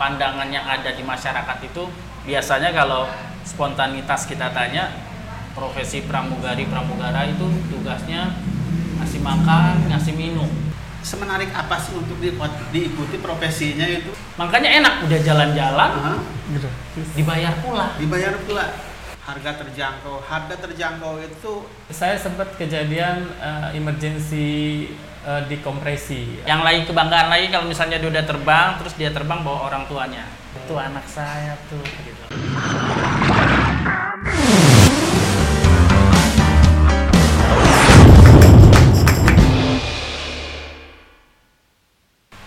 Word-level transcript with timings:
pandangan 0.00 0.48
yang 0.48 0.64
ada 0.64 0.96
di 0.96 1.04
masyarakat 1.04 1.58
itu 1.60 1.84
biasanya 2.24 2.72
kalau 2.72 3.04
spontanitas 3.44 4.24
kita 4.24 4.48
tanya 4.50 4.88
profesi 5.52 6.08
pramugari 6.08 6.64
pramugara 6.64 7.28
itu 7.28 7.44
tugasnya 7.68 8.32
ngasih 8.96 9.20
makan 9.20 9.92
ngasih 9.92 10.16
minum 10.16 10.48
Semenarik 11.00 11.48
apa 11.56 11.80
sih 11.80 11.96
untuk 11.96 12.20
di- 12.20 12.36
diikuti 12.68 13.16
profesinya 13.24 13.88
itu? 13.88 14.12
makanya 14.36 14.84
enak 14.84 14.94
udah 15.08 15.20
jalan-jalan 15.24 15.90
Aha, 15.96 16.14
dibayar 17.16 17.56
pula 17.64 17.96
dibayar 17.96 18.36
pula. 18.44 18.64
Harga 19.30 19.62
terjangkau, 19.62 20.26
harga 20.26 20.58
terjangkau 20.58 21.22
itu 21.22 21.62
Saya 21.86 22.18
sempat 22.18 22.50
kejadian 22.58 23.30
eh, 23.38 23.78
emergency 23.78 24.90
eh, 25.22 25.42
dikompresi. 25.46 26.42
yang 26.50 26.66
lagi 26.66 26.82
kebanggaan 26.82 27.30
lagi 27.30 27.46
kalau 27.46 27.70
misalnya 27.70 28.02
dia 28.02 28.10
udah 28.10 28.26
terbang 28.26 28.74
terus 28.82 28.98
dia 28.98 29.14
terbang 29.14 29.46
bawa 29.46 29.70
orang 29.70 29.86
tuanya. 29.86 30.26
Itu 30.58 30.74
anak 30.74 31.06
saya 31.06 31.54
tuh 31.70 31.78
gitu. 31.78 32.26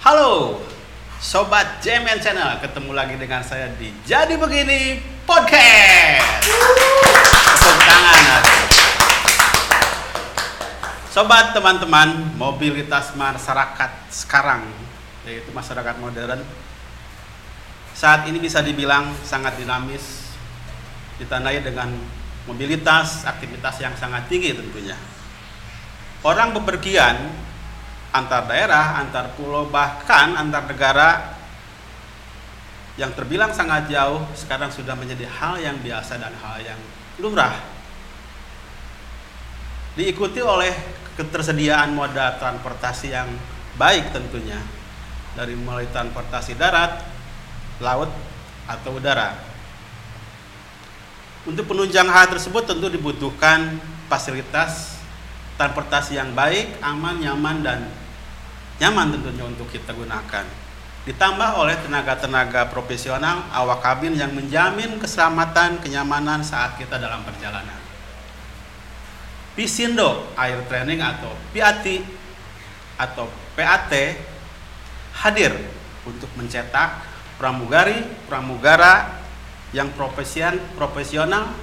Halo, 0.03 0.59
Sobat 1.23 1.79
JMN 1.79 2.19
Channel, 2.19 2.59
ketemu 2.59 2.91
lagi 2.91 3.15
dengan 3.15 3.39
saya 3.39 3.71
di 3.79 3.95
Jadi 4.03 4.35
Begini 4.35 4.99
Podcast. 5.23 6.43
Tepuk 7.47 7.77
tangan. 7.79 8.43
Sobat 11.07 11.55
teman-teman, 11.55 12.35
mobilitas 12.35 13.15
masyarakat 13.15 14.11
sekarang, 14.11 14.67
yaitu 15.23 15.47
masyarakat 15.55 15.95
modern, 16.03 16.43
saat 17.95 18.27
ini 18.27 18.43
bisa 18.43 18.59
dibilang 18.59 19.15
sangat 19.23 19.55
dinamis, 19.55 20.35
ditandai 21.23 21.63
dengan 21.63 21.87
mobilitas, 22.51 23.23
aktivitas 23.23 23.79
yang 23.79 23.95
sangat 23.95 24.27
tinggi 24.27 24.51
tentunya. 24.51 24.99
Orang 26.19 26.51
bepergian 26.51 27.15
antar 28.13 28.45
daerah, 28.45 29.01
antar 29.01 29.33
pulau, 29.33 29.65
bahkan 29.67 30.37
antar 30.37 30.69
negara 30.69 31.33
yang 32.93 33.09
terbilang 33.17 33.49
sangat 33.49 33.89
jauh 33.89 34.21
sekarang 34.37 34.69
sudah 34.69 34.93
menjadi 34.93 35.25
hal 35.25 35.57
yang 35.57 35.81
biasa 35.81 36.21
dan 36.21 36.29
hal 36.37 36.61
yang 36.61 36.77
lumrah. 37.17 37.57
Diikuti 39.97 40.45
oleh 40.45 40.73
ketersediaan 41.17 41.93
moda 41.93 42.37
transportasi 42.37 43.13
yang 43.13 43.29
baik 43.81 44.13
tentunya 44.13 44.61
dari 45.33 45.57
mulai 45.57 45.89
transportasi 45.89 46.53
darat, 46.53 47.01
laut 47.81 48.09
atau 48.69 48.93
udara. 48.93 49.33
Untuk 51.49 51.65
penunjang 51.65 52.07
hal 52.07 52.29
tersebut 52.29 52.69
tentu 52.69 52.87
dibutuhkan 52.93 53.81
fasilitas 54.05 55.01
transportasi 55.57 56.17
yang 56.17 56.33
baik, 56.37 56.77
aman, 56.81 57.21
nyaman 57.21 57.57
dan 57.65 57.79
nyaman 58.81 59.13
tentunya 59.17 59.45
untuk 59.45 59.69
kita 59.69 59.93
gunakan. 59.93 60.45
Ditambah 61.03 61.49
oleh 61.59 61.75
tenaga-tenaga 61.83 62.71
profesional 62.71 63.43
awak 63.51 63.83
kabin 63.83 64.15
yang 64.15 64.31
menjamin 64.31 64.95
keselamatan, 65.03 65.83
kenyamanan 65.83 66.39
saat 66.39 66.79
kita 66.79 66.95
dalam 66.95 67.27
perjalanan. 67.27 67.75
Pisindo 69.53 70.31
Air 70.39 70.63
Training 70.65 71.03
atau 71.03 71.29
PAT 71.51 71.85
atau 72.97 73.27
PAT 73.53 73.93
hadir 75.13 75.53
untuk 76.07 76.31
mencetak 76.39 77.03
pramugari, 77.37 77.99
pramugara 78.25 79.21
yang 79.75 79.91
profesion, 79.93 80.57
profesional 80.79 81.53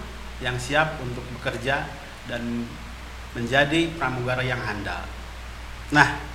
yang 0.44 0.60
siap 0.60 1.00
untuk 1.02 1.24
bekerja 1.40 1.88
dan 2.28 2.68
menjadi 3.34 3.90
pramugara 3.96 4.42
yang 4.42 4.58
handal. 4.60 5.02
Nah, 5.90 6.29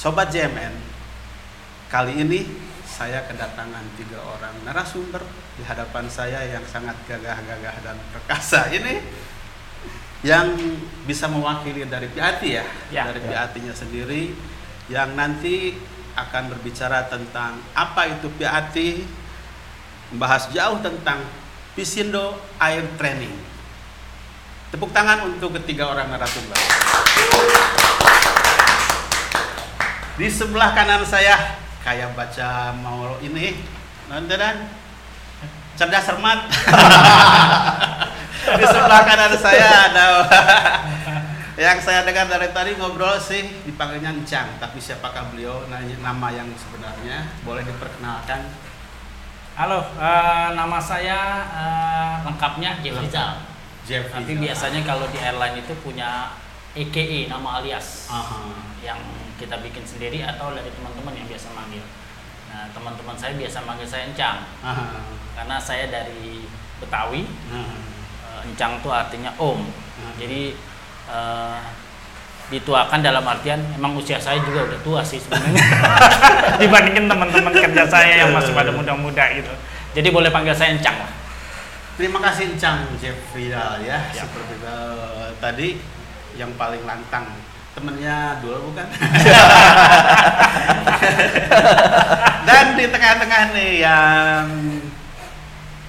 Sobat 0.00 0.32
JMN, 0.32 0.72
kali 1.92 2.24
ini 2.24 2.48
saya 2.88 3.20
kedatangan 3.28 3.84
tiga 4.00 4.16
orang 4.24 4.56
narasumber 4.64 5.20
di 5.60 5.62
hadapan 5.68 6.08
saya 6.08 6.40
yang 6.48 6.64
sangat 6.64 6.96
gagah-gagah 7.04 7.84
dan 7.84 8.00
perkasa 8.08 8.72
ini 8.72 8.96
yang 10.24 10.56
bisa 11.04 11.28
mewakili 11.28 11.84
dari 11.84 12.08
PAT 12.16 12.40
ya, 12.40 12.64
Ya. 12.88 13.12
dari 13.12 13.20
PAT-nya 13.28 13.76
sendiri 13.76 14.32
yang 14.88 15.12
nanti 15.12 15.76
akan 16.16 16.48
berbicara 16.48 17.04
tentang 17.12 17.60
apa 17.76 18.08
itu 18.08 18.32
PAT, 18.40 19.04
membahas 20.16 20.48
jauh 20.48 20.80
tentang 20.80 21.28
Pisindo 21.76 22.40
Air 22.56 22.88
Training. 22.96 23.36
Tepuk 24.72 24.96
tangan 24.96 25.28
untuk 25.28 25.60
ketiga 25.60 25.92
orang 25.92 26.08
narasumber. 26.08 26.56
Di 30.20 30.28
sebelah 30.28 30.76
kanan 30.76 31.00
saya 31.00 31.56
kayak 31.80 32.12
baca 32.12 32.76
mau 32.76 33.16
ini. 33.24 33.56
Nonton 34.12 34.68
cerdas 35.80 36.04
cermat. 36.04 36.44
Di 38.60 38.64
sebelah 38.68 39.00
kanan 39.08 39.32
saya 39.40 39.88
ada 39.88 40.04
yang 41.64 41.80
saya 41.80 42.04
dengar 42.04 42.28
dari 42.28 42.52
tadi 42.52 42.76
ngobrol 42.76 43.16
sih 43.16 43.64
dipanggilnya 43.64 44.12
Encang, 44.12 44.60
tapi 44.60 44.76
siapakah 44.76 45.32
beliau? 45.32 45.64
Nanya 45.72 45.96
nama 46.04 46.28
yang 46.28 46.52
sebenarnya 46.52 47.24
boleh 47.40 47.64
diperkenalkan. 47.64 48.44
halo 49.56 49.80
eh, 49.96 50.48
nama 50.56 50.78
saya 50.80 51.20
eh, 51.52 52.14
lengkapnya 52.28 52.80
Jeff 52.84 52.96
Rizal. 52.96 53.40
Jeff 53.88 54.04
tapi 54.12 54.36
biasanya 54.36 54.84
kalau 54.84 55.08
di 55.08 55.20
airline 55.20 55.64
itu 55.64 55.72
punya 55.80 56.32
EKE 56.72 57.28
nama 57.28 57.60
alias 57.60 58.08
Aha. 58.08 58.56
yang 58.80 59.00
kita 59.40 59.56
bikin 59.64 59.80
sendiri 59.88 60.20
atau 60.20 60.52
dari 60.52 60.68
teman-teman 60.68 61.16
yang 61.16 61.26
biasa 61.26 61.48
manggil 61.56 61.80
nah 62.52 62.68
teman-teman 62.76 63.16
saya 63.16 63.32
biasa 63.40 63.64
manggil 63.64 63.88
saya 63.88 64.04
Encang 64.12 64.44
Aha. 64.60 65.00
karena 65.38 65.56
saya 65.56 65.88
dari 65.88 66.44
Betawi 66.76 67.24
Aha. 67.48 67.72
Eh, 68.20 68.48
Encang 68.52 68.80
itu 68.80 68.88
artinya 68.88 69.32
om. 69.36 69.60
Hmm. 69.64 70.12
Jadi 70.16 70.56
eh, 71.08 71.58
dituakan 72.50 72.98
dalam 72.98 73.22
artian 73.22 73.62
emang 73.78 73.94
usia 73.94 74.18
saya 74.18 74.42
juga 74.42 74.66
udah 74.66 74.80
tua 74.82 75.00
sih 75.06 75.22
sebenarnya 75.22 75.62
dibandingin 76.60 77.06
teman-teman 77.06 77.54
kerja 77.54 77.86
saya 77.86 78.26
yang 78.26 78.34
masih 78.34 78.50
pada 78.50 78.74
muda-muda 78.74 79.22
gitu. 79.36 79.52
Jadi 79.94 80.08
boleh 80.10 80.30
panggil 80.34 80.54
saya 80.56 80.74
Encang 80.74 80.98
lah. 80.98 81.10
Terima 81.94 82.18
kasih 82.18 82.56
Encang 82.56 82.90
Jeff 82.98 83.14
Vidal 83.36 83.84
ya, 83.86 83.98
Ya. 84.10 84.24
seperti 84.26 84.56
eh, 84.66 85.30
tadi 85.38 85.68
yang 86.34 86.50
paling 86.58 86.82
lantang 86.88 87.28
temennya 87.72 88.40
dulu 88.40 88.70
bukan? 88.70 88.86
Dan 92.46 92.64
di 92.74 92.86
tengah-tengah 92.88 93.42
nih 93.54 93.72
yang 93.84 94.44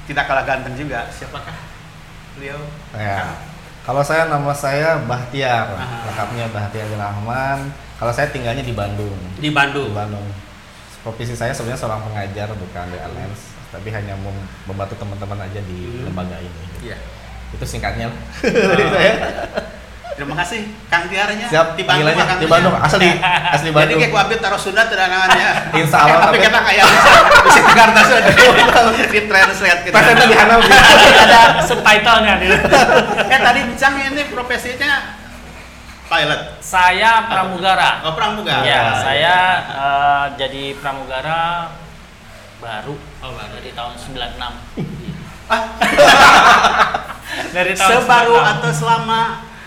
tidak 0.06 0.26
kalah 0.28 0.44
ganteng 0.44 0.76
juga, 0.76 1.08
siapakah 1.10 1.56
beliau? 2.36 2.60
Ya. 2.94 3.34
Kalau 3.82 4.06
saya 4.06 4.30
nama 4.30 4.54
saya 4.54 5.02
Bahtiar, 5.02 5.74
Aha. 5.74 6.06
lengkapnya 6.06 6.46
Bahtiar 6.54 6.86
bin 6.86 7.02
Rahman. 7.02 7.60
Kalau 7.98 8.14
saya 8.14 8.30
tinggalnya 8.30 8.62
di 8.62 8.74
Bandung. 8.74 9.18
Di 9.38 9.50
Di 9.50 9.50
Bandung. 9.50 9.90
Bandung. 9.94 10.26
Profesi 11.02 11.34
saya 11.34 11.50
sebenarnya 11.50 11.82
seorang 11.82 12.06
pengajar 12.06 12.46
bukan 12.54 12.86
di 12.88 12.98
Alliance, 12.98 13.58
tapi 13.74 13.90
hanya 13.90 14.14
mem- 14.14 14.46
membantu 14.70 14.94
teman-teman 14.96 15.42
aja 15.42 15.58
di 15.66 15.80
Hmm. 15.98 16.06
lembaga 16.14 16.38
ini. 16.38 16.66
Iya. 16.86 16.98
Itu 17.52 17.66
singkatnya. 17.66 18.14
Terima 20.22 20.38
kasih 20.38 20.62
Kang 20.86 21.10
Tiarnya 21.10 21.50
Siap, 21.50 21.74
di 21.74 21.82
Bandung. 21.82 22.14
Kang 22.14 22.38
di. 22.38 22.46
Bandung, 22.46 22.78
asli 22.78 23.10
asli 23.50 23.70
Jadi 23.70 23.74
Bandung. 23.74 23.98
kayak 23.98 24.14
kuabit 24.14 24.38
taruh 24.38 24.62
Sunda 24.62 24.86
tidak 24.86 25.10
namanya. 25.10 25.74
Insya 25.74 25.98
Allah, 26.06 26.30
Tapi 26.30 26.38
kita 26.38 26.60
kayak 26.62 26.86
bisa 26.86 27.12
bisa 27.42 27.60
Jakarta 27.66 28.00
sudah 28.06 28.22
di 29.18 29.20
translate 29.26 29.82
kita. 29.82 29.96
Pasnya 29.98 30.26
di 30.30 30.36
Hanau. 30.38 30.60
Ada 30.62 31.42
subtitlenya 31.66 32.34
nih. 32.38 32.50
Eh 33.34 33.40
tadi 33.42 33.60
Bicang 33.66 33.94
ini 33.98 34.24
profesinya 34.30 35.18
pilot. 36.06 36.42
Saya 36.62 37.26
pramugara. 37.26 38.06
Oh, 38.06 38.14
pramugara. 38.14 38.62
Ya, 38.62 38.94
saya 39.02 39.36
eh, 39.74 40.26
jadi 40.38 40.78
pramugara 40.78 41.74
baru 42.62 42.94
Oh, 43.26 43.32
baru. 43.34 43.58
dari 43.58 43.74
tahun 43.74 43.98
96. 43.98 44.38
Ah, 45.50 45.64
dari 47.58 47.74
tahun 47.74 47.90
sebaru 47.98 48.36
96. 48.38 48.54
atau 48.54 48.70
selama 48.70 49.22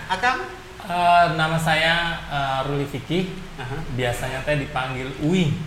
Akang? 0.05 0.39
Eh, 0.85 1.25
nama 1.33 1.57
saya 1.57 2.21
eh, 2.29 2.59
Ruli 2.69 2.85
Fikih. 2.85 3.33
Aha. 3.57 3.77
Biasanya 3.97 4.45
teh 4.45 4.61
dipanggil 4.61 5.09
Uwi. 5.25 5.57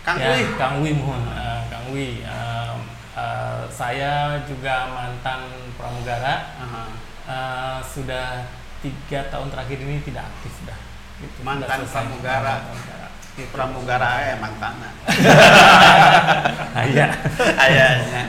Kang 0.00 0.16
ya, 0.16 0.32
Uwi. 0.32 0.42
Kang 0.56 0.74
Wi 0.80 0.90
mohon. 0.96 1.20
Eh, 1.28 1.60
Kang 1.68 1.86
Wi. 1.92 2.24
Eh, 2.24 2.74
eh, 3.12 3.62
saya 3.68 4.40
juga 4.48 4.88
mantan 4.88 5.44
pramugara. 5.76 6.56
Aha. 6.56 6.82
Eh, 7.28 7.78
sudah 7.84 8.48
tiga 8.80 9.28
tahun 9.28 9.52
terakhir 9.52 9.78
ini 9.84 10.00
tidak 10.00 10.24
aktif 10.24 10.52
sudah. 10.64 10.78
Gitu, 11.20 11.38
Mantan 11.44 11.84
pramugara. 11.84 12.64
Mantan 12.64 12.72
pramugara. 12.72 13.08
Di 13.32 13.44
pramugara 13.48 14.10
ya 14.28 14.36
mantannya 14.40 14.90
Ah, 16.72 16.88
iya. 16.88 17.12
Kayaknya 17.36 18.22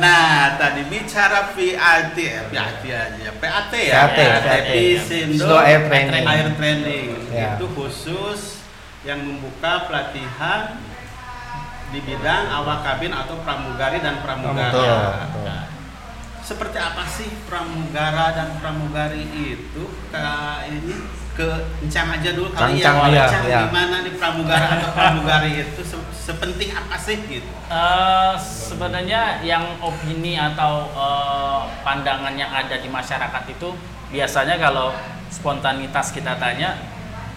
nah 0.00 0.56
tadi 0.56 0.88
bicara 0.88 1.52
PAT 1.52 2.16
PAT 2.48 2.80
aja. 2.80 3.30
PAT 3.36 3.72
ya? 3.76 3.94
PAT, 4.08 4.16
PAT. 4.16 4.66
Pisindo 4.72 5.36
Pisindo 5.36 5.56
Air 5.60 5.80
Training. 5.88 6.24
Air 6.24 6.48
Training. 6.56 7.08
Ya. 7.28 7.60
itu 7.60 7.66
khusus 7.76 8.64
yang 9.04 9.20
membuka 9.20 9.84
pelatihan 9.84 10.80
di 11.92 12.00
bidang 12.02 12.48
awak 12.50 12.88
kabin 12.88 13.12
atau 13.12 13.36
pramugari 13.44 14.00
dan 14.00 14.24
pramugara. 14.24 14.72
Betul, 14.72 14.96
betul. 15.28 15.73
Seperti 16.44 16.76
apa 16.76 17.08
sih 17.08 17.28
pramugara 17.48 18.36
dan 18.36 18.60
pramugari 18.60 19.24
itu? 19.32 19.84
Ke 20.12 20.24
ini 20.68 20.94
ke 21.34 21.48
Encang 21.82 22.14
aja 22.14 22.30
dulu 22.30 22.54
kali 22.54 22.78
ya, 22.78 22.94
iya, 23.10 23.24
Encang 23.26 23.44
iya. 23.48 23.60
gimana 23.66 23.96
nih 24.06 24.14
pramugara 24.14 24.66
atau 24.78 24.90
pramugari 24.92 25.50
itu? 25.64 25.82
Se- 25.82 26.12
sepenting 26.14 26.70
apa 26.76 26.94
sih 27.00 27.16
gitu? 27.26 27.48
Eh, 27.72 28.34
sebenarnya 28.38 29.40
yang 29.42 29.80
opini 29.80 30.36
atau 30.38 30.92
eh, 30.92 31.60
pandangan 31.82 32.36
yang 32.36 32.52
ada 32.52 32.76
di 32.78 32.86
masyarakat 32.92 33.42
itu 33.50 33.74
biasanya 34.14 34.60
kalau 34.60 34.94
spontanitas 35.32 36.14
kita 36.14 36.38
tanya 36.38 36.78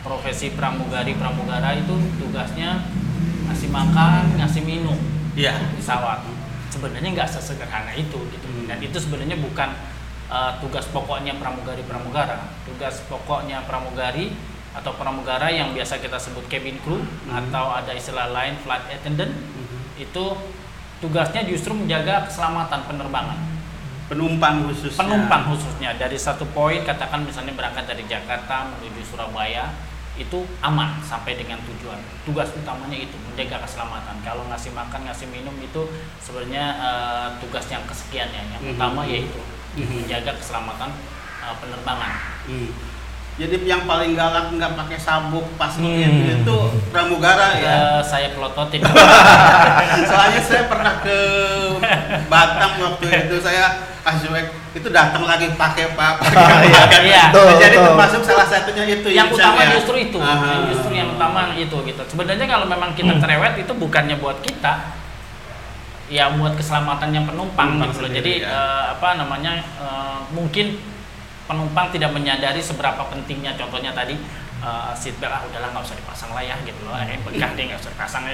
profesi 0.05 0.53
pramugari 0.53 1.17
pramugara 1.17 1.73
itu 1.73 1.97
tugasnya 2.21 2.85
ngasih 3.49 3.73
makan 3.73 4.37
ngasih 4.37 4.61
minum 4.61 4.99
iya. 5.33 5.57
pesawat 5.73 6.21
sebenarnya 6.77 7.09
nggak 7.17 7.29
sesederhana 7.29 7.91
itu 7.97 8.21
gitu. 8.29 8.45
Hmm. 8.45 8.69
dan 8.69 8.77
itu 8.77 8.97
sebenarnya 9.01 9.41
bukan 9.41 9.73
uh, 10.29 10.61
tugas 10.61 10.85
pokoknya 10.93 11.35
pramugari 11.41 11.81
pramugara. 11.81 12.53
Tugas 12.69 13.01
pokoknya 13.09 13.65
pramugari 13.65 14.37
atau 14.77 14.93
pramugara 14.93 15.49
yang 15.49 15.73
biasa 15.73 15.97
kita 15.97 16.21
sebut 16.21 16.45
cabin 16.45 16.77
crew 16.85 17.01
Hmm. 17.01 17.33
atau 17.33 17.73
ada 17.73 17.89
istilah 17.97 18.29
lain 18.29 18.53
flight 18.61 18.85
attendant 18.93 19.33
itu 19.97 20.23
tugasnya 21.01 21.41
justru 21.49 21.73
menjaga 21.73 22.29
keselamatan 22.29 22.85
penerbangan. 22.85 23.39
Penumpang 24.07 24.69
khususnya. 24.69 25.03
Penumpang 25.03 25.43
khususnya. 25.51 25.89
Dari 25.99 26.15
satu 26.15 26.47
poin 26.55 26.79
katakan 26.85 27.27
misalnya 27.27 27.51
berangkat 27.57 27.91
dari 27.91 28.07
Jakarta 28.07 28.71
menuju 28.71 29.03
Surabaya 29.03 29.67
itu 30.17 30.39
aman 30.59 30.97
sampai 30.99 31.33
dengan 31.33 31.61
tujuan 31.61 31.97
tugas 32.23 32.49
utamanya 32.51 32.97
itu 32.97 33.13
menjaga 33.21 33.61
keselamatan 33.61 34.17
kalau 34.21 34.43
ngasih 34.49 34.73
makan 34.73 35.05
ngasih 35.05 35.29
minum 35.29 35.53
itu 35.57 35.81
sebenarnya 36.19 36.65
eh, 36.75 37.27
tugas 37.37 37.65
yang 37.69 37.85
kesekian 37.85 38.27
ya 38.27 38.41
yang 38.49 38.61
Mhm. 38.61 38.73
utama 38.73 39.01
yaitu 39.05 39.37
Mhm. 39.77 40.03
menjaga 40.03 40.33
keselamatan 40.33 40.89
eh, 41.37 41.55
penerbangan 41.61 42.13
Hmm. 42.45 42.69
Jadi 43.37 43.53
yang 43.61 43.83
paling 43.83 44.11
galak 44.11 44.49
nggak 44.49 44.73
pakai 44.75 44.97
sabuk 44.97 45.45
pas 45.53 45.69
Hmm. 45.71 45.85
itu, 45.85 46.41
itu 46.41 46.57
pramugara 46.89 47.53
ya 47.55 47.69
Eh, 47.69 48.01
saya 48.01 48.33
pelototin 48.33 48.81
soalnya 50.09 50.41
saya 50.41 50.65
pernah 50.65 50.97
ke 50.99 51.17
Batam 52.25 52.71
waktu 52.79 53.05
itu 53.23 53.37
saya 53.37 53.77
Azwek 54.01 54.47
itu 54.71 54.87
datang 54.87 55.21
lagi 55.21 55.51
pakai 55.53 55.93
pak 55.93 56.15
Iya. 57.03 57.29
Betul, 57.29 57.47
jadi 57.57 57.75
betul. 57.75 57.85
termasuk 57.87 58.21
salah 58.23 58.47
satunya 58.47 58.83
itu 58.87 59.09
yang 59.11 59.27
utama 59.27 59.59
ya? 59.59 59.69
justru 59.75 59.95
itu 59.99 60.17
Ah. 60.17 60.41
yang 60.47 60.63
justru 60.67 60.91
yang 60.91 61.09
utama 61.11 61.39
itu 61.53 61.77
gitu 61.83 62.01
sebenarnya 62.07 62.45
kalau 62.45 62.65
memang 62.65 62.91
kita 62.93 63.11
Hmm. 63.11 63.21
cerewet 63.21 63.53
itu 63.59 63.71
bukannya 63.71 64.15
buat 64.15 64.41
kita 64.41 64.97
ya 66.07 66.31
buat 66.31 66.55
keselamatannya 66.55 67.21
penumpang 67.21 67.67
Penumpang 67.75 67.89
gitu 67.89 67.99
loh. 67.99 68.07
sendiri, 68.07 68.15
jadi 68.17 68.33
ya. 68.39 68.47
eh, 68.49 68.83
apa 68.95 69.09
namanya 69.15 69.51
eh, 69.59 70.17
mungkin 70.31 70.79
penumpang 71.47 71.87
tidak 71.89 72.11
menyadari 72.11 72.59
seberapa 72.59 73.07
pentingnya 73.07 73.55
contohnya 73.55 73.91
tadi 73.91 74.19
eh, 74.57 74.91
seatbelt 74.93 75.29
ah 75.29 75.41
udahlah 75.41 75.69
nggak 75.69 75.83
usah 75.83 75.95
dipasang 75.95 76.31
lah 76.31 76.41
ya 76.41 76.55
gitu 76.61 76.81
loh 76.81 76.97
ini 76.97 77.15
bekah 77.21 77.51
deh 77.53 77.63
nggak 77.65 77.79
usah 77.79 77.91
dipasang 77.93 78.23
ya 78.25 78.33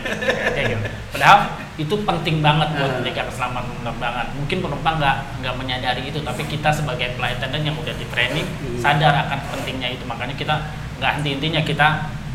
kayak 0.50 0.66
gitu 0.72 0.82
padahal 1.10 1.40
itu 1.76 1.96
penting 2.00 2.38
banget 2.40 2.70
buat 2.74 2.90
Ah. 2.90 2.96
menjaga 2.98 3.24
keselamatan 3.28 3.72
penerbangan 3.78 4.26
mungkin 4.34 4.58
penumpang 4.60 4.96
nggak 4.98 5.18
nggak 5.40 5.56
menyadari 5.56 6.02
itu 6.04 6.20
tapi 6.20 6.42
kita 6.46 6.70
sebagai 6.70 7.14
flight 7.14 7.38
attendant 7.38 7.64
yang 7.64 7.76
udah 7.76 7.94
di 7.94 8.06
training 8.08 8.46
Hmm. 8.50 8.80
sadar 8.80 9.14
akan 9.22 9.40
pentingnya 9.52 9.90
itu 9.92 10.04
makanya 10.04 10.34
kita 10.34 10.56
nggak 10.98 11.12
henti-hentinya 11.18 11.62
kita 11.62 11.88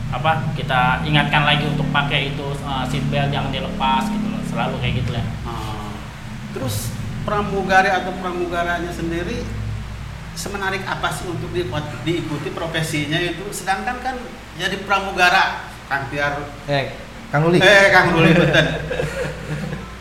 apa 0.09 0.33
kita 0.53 0.81
ingatkan 1.03 1.45
lagi 1.45 1.65
untuk 1.67 1.85
pakai 1.89 2.33
itu 2.33 2.41
uh, 2.63 2.81
seatbelt 2.83 3.29
jangan 3.29 3.49
dilepas 3.49 4.05
gitu 4.07 4.27
loh 4.27 4.41
selalu 4.43 4.75
kayak 4.79 4.95
gitu 5.01 5.11
lah 5.13 5.25
Ah. 5.43 5.93
terus 6.53 6.93
pramugari 7.25 7.89
atau 7.89 8.13
pramugaranya 8.15 8.89
sendiri 8.89 9.45
semenarik 10.39 10.87
apa 10.87 11.11
sih 11.11 11.27
untuk 11.27 11.51
di- 11.51 11.67
diikuti 12.05 12.49
profesinya 12.51 13.19
itu? 13.19 13.43
Sedangkan 13.51 13.99
kan 13.99 14.15
jadi 14.55 14.79
pramugara 14.81 15.67
Kang 15.85 16.07
Tiar 16.09 16.39
Eh, 16.65 16.95
Kang 17.29 17.43
Luli. 17.43 17.59
eh 17.59 17.91
Kang 17.91 18.13
Ruli 18.13 18.31
Beten 18.33 18.67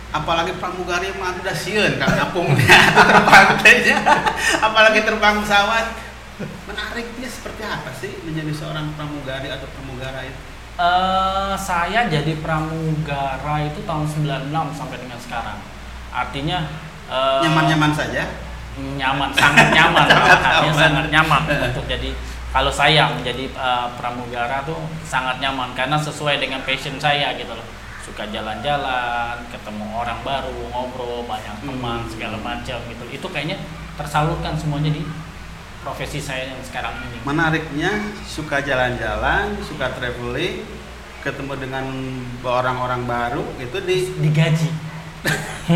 apalagi 0.10 0.56
pramugari 0.56 1.14
mah 1.14 1.36
udah 1.36 1.54
sieun 1.54 1.98
Kang 1.98 2.16
Apungnya 2.16 2.80
terbang 2.96 3.50
tehnya. 3.60 3.98
apalagi 4.60 5.02
terbang 5.02 5.42
pesawat. 5.42 5.86
Menariknya 6.64 7.26
seperti 7.28 7.62
apa 7.62 7.90
sih 7.92 8.14
menjadi 8.22 8.54
seorang 8.54 8.94
pramugari 8.94 9.50
atau 9.50 9.66
pramugara 9.68 10.22
itu? 10.22 10.38
Eh, 10.78 11.54
saya 11.56 12.06
jadi 12.06 12.38
pramugara 12.38 13.66
itu 13.66 13.82
tahun 13.82 14.06
96 14.06 14.54
sampai 14.72 14.98
dengan 14.98 15.18
sekarang. 15.18 15.58
Artinya 16.10 16.58
eh, 17.08 17.40
nyaman-nyaman 17.44 17.92
saja 17.92 18.26
nyaman 18.78 19.30
sangat 19.34 19.74
nyaman. 19.74 20.06
Sangat 20.14 20.48
nyaman. 20.62 20.78
sangat 20.78 21.06
nyaman 21.10 21.42
untuk 21.74 21.86
jadi 21.90 22.10
kalau 22.48 22.72
saya 22.72 23.12
menjadi 23.12 23.52
uh, 23.60 23.92
pramugara 24.00 24.64
tuh 24.66 24.80
sangat 25.04 25.38
nyaman 25.44 25.76
karena 25.76 26.00
sesuai 26.00 26.40
dengan 26.40 26.64
passion 26.64 26.96
saya 26.98 27.36
gitu 27.38 27.52
loh. 27.52 27.66
Suka 28.02 28.24
jalan-jalan 28.32 29.36
ketemu 29.52 29.84
orang 29.94 30.24
baru 30.24 30.56
ngobrol 30.72 31.28
banyak 31.28 31.60
teman 31.60 32.00
Hmm. 32.02 32.10
segala 32.10 32.38
macam 32.40 32.80
gitu. 32.88 33.04
Itu 33.12 33.28
kayaknya 33.28 33.60
tersalurkan 34.00 34.56
semuanya 34.56 34.96
di 34.96 35.04
profesi 35.84 36.24
saya 36.24 36.48
yang 36.50 36.62
sekarang 36.64 36.96
ini. 37.04 37.20
Menariknya 37.28 37.92
suka 38.24 38.64
jalan-jalan 38.64 39.60
suka 39.62 39.92
traveling 39.94 40.64
ketemu 41.22 41.54
dengan 41.60 41.86
orang-orang 42.48 43.04
baru 43.04 43.44
itu 43.60 43.78
di 43.84 43.98
digaji. 44.24 44.70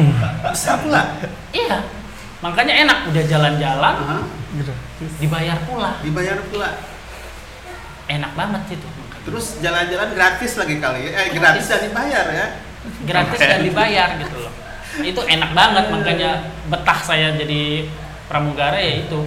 Bisa 0.47 0.79
pula. 0.79 1.03
Iya 1.51 2.00
makanya 2.41 2.73
enak 2.85 2.97
udah 3.13 3.23
jalan-jalan 3.29 3.95
Aha, 4.01 4.17
dibayar 5.21 5.57
pula. 5.63 6.01
Dibayar 6.01 6.37
pula. 6.49 6.69
Enak 8.09 8.31
banget 8.33 8.81
itu. 8.81 8.87
Terus 9.21 9.61
jalan-jalan 9.61 10.09
gratis 10.17 10.57
lagi 10.57 10.75
kali 10.81 10.99
ya. 11.05 11.11
eh 11.13 11.27
gratis 11.37 11.65
dan 11.69 11.81
dibayar 11.85 12.25
ya. 12.33 12.47
Gratis 13.05 13.39
Oke. 13.39 13.45
dan 13.45 13.61
dibayar 13.61 14.09
gitu 14.17 14.37
loh. 14.41 14.53
Itu 15.05 15.21
enak 15.23 15.51
banget 15.53 15.85
makanya 15.93 16.31
betah 16.67 16.99
saya 16.99 17.37
jadi 17.37 17.85
pramugara 18.25 18.81
ya 18.81 19.05
itu. 19.05 19.21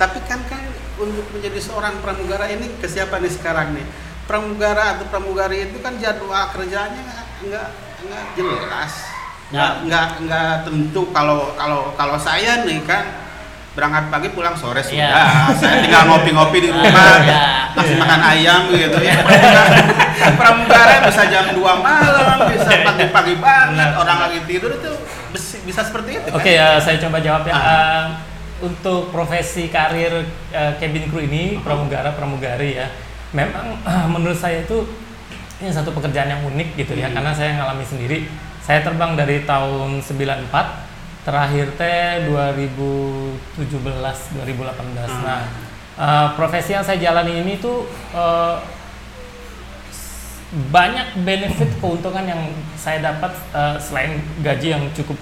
Tapi 0.00 0.18
kan 0.24 0.40
kan 0.48 0.62
untuk 0.98 1.28
menjadi 1.30 1.60
seorang 1.60 2.00
pramugara 2.00 2.48
ini 2.48 2.72
ke 2.80 2.88
siapa 2.88 3.20
nih 3.20 3.30
sekarang 3.30 3.76
nih. 3.76 3.86
Pramugara 4.24 4.96
atau 4.96 5.04
pramugari 5.12 5.68
itu 5.68 5.78
kan 5.84 6.00
jadwal 6.00 6.48
kerjanya 6.56 7.00
nggak 7.44 7.68
nggak 8.08 8.26
jelas 8.34 9.07
nggak 9.48 9.70
Ya. 9.70 9.84
nggak 9.84 10.06
nggak 10.24 10.52
tentu 10.62 11.02
kalau 11.08 11.52
kalau 11.54 11.92
kalau 11.96 12.16
saya 12.16 12.62
nih 12.62 12.84
kan 12.84 13.04
berangkat 13.72 14.10
pagi 14.10 14.28
pulang 14.30 14.52
sore 14.52 14.82
sudah 14.82 15.08
Iya. 15.08 15.54
saya 15.54 15.74
tinggal 15.80 16.04
ngopi-ngopi 16.04 16.58
di 16.60 16.68
rumah 16.74 16.90
Iya. 17.22 17.72
kasih 17.72 17.96
makan 17.96 18.20
ayam 18.26 18.60
gitu 18.68 18.98
ya 18.98 19.14
pramugara, 19.22 19.72
pramugara 20.34 20.94
bisa 21.06 21.22
jam 21.26 21.46
2 21.48 21.62
malam 21.78 22.38
bisa 22.46 22.70
pagi-pagi 22.82 23.34
banget 23.38 23.90
orang 23.94 24.18
lagi 24.20 24.38
tidur 24.44 24.74
itu 24.74 24.92
bisa 25.62 25.80
seperti 25.80 26.16
itu 26.16 26.28
kan? 26.28 26.36
Oke, 26.36 26.50
eh, 26.50 26.78
saya 26.80 26.96
coba 26.98 27.20
jawab 27.20 27.44
ya. 27.44 27.52
Ah. 27.52 27.60
Eh, 27.60 28.04
untuk 28.58 29.12
profesi 29.12 29.68
karir 29.68 30.24
eh, 30.50 30.72
cabin 30.74 31.06
crew 31.06 31.22
ini 31.22 31.60
pramugara 31.60 32.10
pramugari 32.10 32.74
ya, 32.74 32.88
memang 33.30 33.76
menurut 34.08 34.34
saya 34.34 34.64
itu 34.64 34.88
ini 35.58 35.68
satu 35.68 35.92
pekerjaan 35.92 36.26
yang 36.26 36.42
unik 36.42 36.68
gitu 36.74 36.92
ya, 36.94 37.06
Hmm. 37.06 37.14
karena 37.14 37.30
saya 37.30 37.54
ngalami 37.54 37.84
sendiri. 37.84 38.18
Saya 38.68 38.84
terbang 38.84 39.16
dari 39.16 39.48
tahun 39.48 40.04
94, 40.04 41.24
terakhir 41.24 41.72
teh 41.80 42.28
2017 42.28 43.64
2018. 43.64 45.08
Hmm. 45.08 45.24
Nah, 45.24 45.40
eh, 45.96 46.28
profesi 46.36 46.76
yang 46.76 46.84
saya 46.84 47.00
jalani 47.00 47.40
ini 47.40 47.56
tuh 47.56 47.88
eh, 48.12 48.56
banyak 50.68 51.24
benefit 51.24 51.80
keuntungan 51.80 52.28
yang 52.28 52.42
saya 52.76 53.00
dapat 53.00 53.32
eh, 53.56 53.76
selain 53.80 54.20
gaji 54.44 54.76
yang 54.76 54.84
cukup 54.92 55.16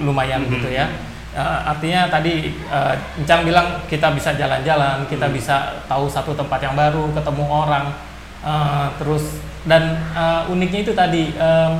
lumayan 0.00 0.48
Mhm. 0.48 0.56
gitu 0.56 0.68
ya. 0.72 0.88
Eh, 1.36 1.58
artinya 1.68 2.08
tadi 2.08 2.48
eh, 2.56 2.94
Encang 3.20 3.44
bilang 3.44 3.84
kita 3.92 4.08
bisa 4.16 4.32
jalan-jalan, 4.32 5.04
kita 5.04 5.28
Mhm. 5.28 5.36
bisa 5.36 5.56
tahu 5.84 6.08
satu 6.08 6.32
tempat 6.32 6.64
yang 6.64 6.72
baru, 6.72 7.12
ketemu 7.12 7.44
orang, 7.44 7.92
eh, 8.40 8.86
terus 8.96 9.36
dan 9.68 10.00
eh, 10.16 10.48
uniknya 10.48 10.80
itu 10.80 10.96
tadi 10.96 11.36
em, 11.36 11.72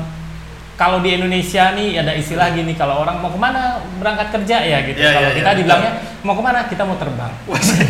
kalau 0.77 1.01
di 1.01 1.17
Indonesia 1.17 1.73
nih 1.73 2.05
ada 2.05 2.13
istilah 2.13 2.53
gini 2.53 2.77
kalau 2.77 3.01
orang 3.01 3.17
mau 3.25 3.33
ke 3.33 3.41
mana 3.41 3.81
berangkat 3.97 4.29
kerja 4.29 4.57
ya 4.61 4.79
gitu. 4.85 5.01
Iya, 5.01 5.11
kalau 5.17 5.31
iya, 5.33 5.37
kita 5.41 5.51
iya. 5.51 5.57
dibilangnya 5.57 5.93
mau 6.21 6.35
ke 6.37 6.43
mana? 6.45 6.59
Kita 6.69 6.83
mau 6.85 6.97
terbang. 7.01 7.33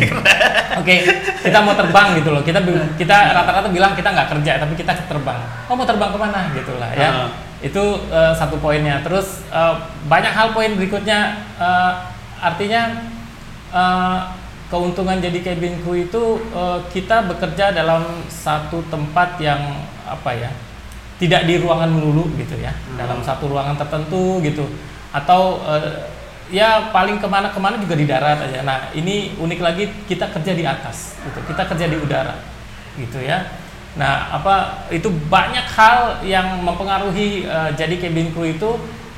Oke, 0.79 0.95
kita 1.43 1.59
mau 1.67 1.75
terbang 1.75 2.07
gitu 2.15 2.29
loh. 2.31 2.41
Kita 2.47 2.63
kita 2.95 3.17
rata-rata 3.35 3.67
bilang 3.67 3.91
kita 3.91 4.15
nggak 4.15 4.29
kerja, 4.39 4.51
tapi 4.63 4.73
kita 4.79 4.95
terbang. 5.03 5.39
Oh 5.67 5.75
mau 5.75 5.83
terbang 5.83 6.15
ke 6.15 6.19
mana? 6.19 6.39
Gitulah 6.55 6.91
ya. 6.95 7.09
Ah. 7.11 7.29
Itu 7.59 8.07
eh, 8.07 8.33
satu 8.39 8.55
poinnya. 8.63 9.03
Terus 9.03 9.43
eh, 9.51 9.75
banyak 10.07 10.31
hal 10.31 10.55
poin 10.55 10.71
berikutnya. 10.79 11.43
eh, 11.59 11.93
artinya 12.39 13.03
eh, 13.75 14.19
keuntungan 14.71 15.19
jadi 15.19 15.43
cabin 15.43 15.75
crew 15.83 16.07
itu 16.07 16.39
eh, 16.55 16.79
kita 16.95 17.27
bekerja 17.27 17.75
dalam 17.75 18.23
satu 18.31 18.79
tempat 18.87 19.43
yang 19.43 19.59
apa 20.07 20.31
ya? 20.31 20.51
Tidak 21.17 21.49
di 21.49 21.57
ruangan 21.57 21.89
melulu 21.89 22.29
gitu 22.37 22.55
ya. 22.61 22.73
Dalam 22.93 23.21
satu 23.25 23.49
ruangan 23.49 23.77
tertentu 23.77 24.37
gitu. 24.45 24.69
Atau 25.11 25.61
eh, 25.65 26.17
ya 26.51 26.91
paling 26.95 27.19
ke 27.19 27.27
mana-kemana 27.27 27.75
juga 27.79 27.95
di 27.95 28.05
darat 28.07 28.39
aja. 28.39 28.63
Nah 28.63 28.91
ini 28.95 29.35
unik 29.35 29.59
lagi 29.59 29.83
kita 30.07 30.31
kerja 30.31 30.51
di 30.55 30.63
atas, 30.63 31.19
gitu. 31.23 31.39
kita 31.43 31.67
kerja 31.67 31.85
di 31.91 31.97
udara, 31.99 32.35
gitu 32.95 33.19
ya. 33.19 33.43
Nah 33.99 34.31
apa 34.31 34.85
itu 34.93 35.09
banyak 35.09 35.65
hal 35.73 36.23
yang 36.23 36.63
mempengaruhi 36.63 37.43
eh, 37.47 37.69
jadi 37.75 37.95
cabin 37.99 38.31
crew 38.31 38.47
itu 38.47 38.69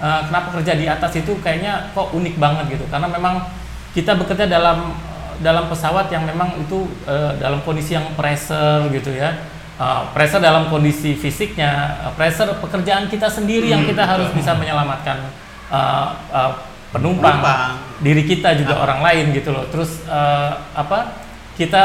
eh, 0.02 0.22
kenapa 0.26 0.58
kerja 0.60 0.74
di 0.74 0.86
atas 0.90 1.12
itu 1.20 1.38
kayaknya 1.44 1.94
kok 1.94 2.16
unik 2.16 2.36
banget 2.42 2.80
gitu 2.80 2.86
karena 2.90 3.12
memang 3.12 3.46
kita 3.94 4.16
bekerja 4.18 4.48
dalam 4.48 4.96
dalam 5.40 5.72
pesawat 5.72 6.12
yang 6.12 6.26
memang 6.26 6.56
itu 6.58 6.88
eh, 7.06 7.32
dalam 7.38 7.62
kondisi 7.62 7.94
yang 7.94 8.08
pressure 8.18 8.90
gitu 8.90 9.14
ya. 9.14 9.36
Eh, 9.80 10.02
pressure 10.12 10.44
dalam 10.44 10.68
kondisi 10.68 11.16
fisiknya, 11.16 11.72
eh, 12.04 12.12
pressure 12.12 12.52
pekerjaan 12.60 13.08
kita 13.08 13.32
sendiri 13.32 13.72
yang 13.72 13.88
kita 13.88 14.04
harus 14.04 14.28
bisa 14.36 14.52
menyelamatkan 14.52 15.24
eh, 15.72 16.08
eh, 16.36 16.52
penumpang, 16.92 17.40
Penumpang. 17.40 17.72
diri 18.04 18.28
kita 18.28 18.60
juga 18.60 18.76
orang 18.76 19.00
lain 19.00 19.32
gitu 19.32 19.56
loh. 19.56 19.64
Terus 19.72 20.04
eh, 20.04 20.52
apa? 20.76 21.16
Kita 21.56 21.84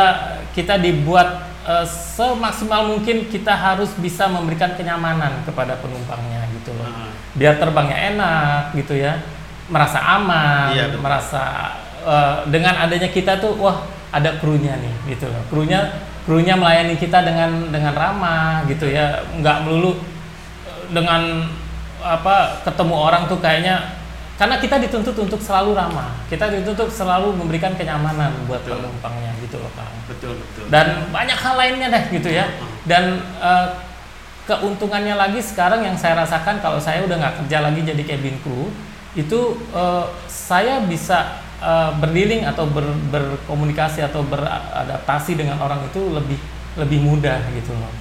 kita 0.51 0.75
dibuat 0.83 1.47
eh, 1.63 1.87
semaksimal 1.87 2.91
mungkin 2.91 3.31
kita 3.31 3.55
harus 3.55 3.95
bisa 3.95 4.27
memberikan 4.27 4.75
kenyamanan 4.75 5.47
kepada 5.47 5.79
penumpangnya 5.79 6.51
gitu 6.51 6.75
loh. 6.75 6.91
Ah. 6.91 7.15
Biar 7.39 7.63
terbangnya 7.63 8.11
enak 8.11 8.75
gitu 8.75 8.99
ya. 8.99 9.23
Merasa 9.71 10.03
aman, 10.03 10.75
Iya, 10.75 10.91
betul. 10.91 10.99
merasa 10.99 11.43
eh, 12.03 12.37
dengan 12.51 12.75
adanya 12.75 13.07
kita 13.07 13.39
tuh 13.39 13.55
wah 13.55 13.87
ada 14.11 14.35
krunya 14.43 14.75
nih 14.83 15.15
gitu 15.15 15.31
loh. 15.31 15.47
Krunya 15.47 15.95
krunya 16.25 16.57
melayani 16.57 16.97
kita 16.97 17.21
dengan 17.21 17.69
dengan 17.69 17.93
ramah 17.93 18.65
gitu 18.65 18.89
ya. 18.89 19.21
nggak 19.39 19.69
melulu 19.69 20.01
eh, 20.65 20.85
dengan 20.93 21.49
apa 22.05 22.61
ketemu 22.65 22.95
orang 22.97 23.25
tuh 23.29 23.41
kayaknya 23.41 23.97
karena 24.35 24.59
kita 24.59 24.77
dituntut 24.83 25.15
untuk 25.15 25.41
selalu 25.41 25.79
ramah 25.79 26.11
kita 26.29 26.51
dituntut 26.51 26.91
selalu 26.91 27.33
memberikan 27.33 27.73
kenyamanan 27.79 28.35
buat 28.51 28.61
Betul. 28.67 28.83
penumpangnya 28.83 29.31
gitu 29.41 29.57
loh 29.63 29.71
kang 29.73 29.95
Betul 30.11 30.37
betul. 30.37 30.65
dan 30.69 31.09
banyak 31.09 31.39
hal 31.39 31.55
lainnya 31.57 31.89
deh 31.89 32.05
gitu 32.13 32.29
ya 32.29 32.51
dan 32.85 33.25
eh, 33.41 33.69
keuntungannya 34.45 35.17
lagi 35.17 35.41
sekarang 35.41 35.81
yang 35.81 35.97
saya 35.97 36.21
rasakan 36.21 36.61
kalau 36.61 36.77
saya 36.77 37.01
udah 37.09 37.17
nggak 37.17 37.35
kerja 37.45 37.65
lagi 37.65 37.81
jadi 37.81 38.03
cabin 38.05 38.37
crew 38.45 38.69
itu 39.17 39.41
eh, 39.73 40.05
saya 40.29 40.83
bisa 40.85 41.44
eh, 41.65 41.91
berdealing 41.97 42.45
atau 42.45 42.65
ber- 42.67 43.01
berkomunikasi 43.09 44.01
atau 44.03 44.21
beradaptasi 44.23 45.33
dengan 45.35 45.57
orang 45.59 45.81
itu 45.85 46.01
lebih 46.11 46.37
lebih 46.77 46.99
mudah 47.01 47.41
gitu 47.51 47.73
loh 47.73 47.93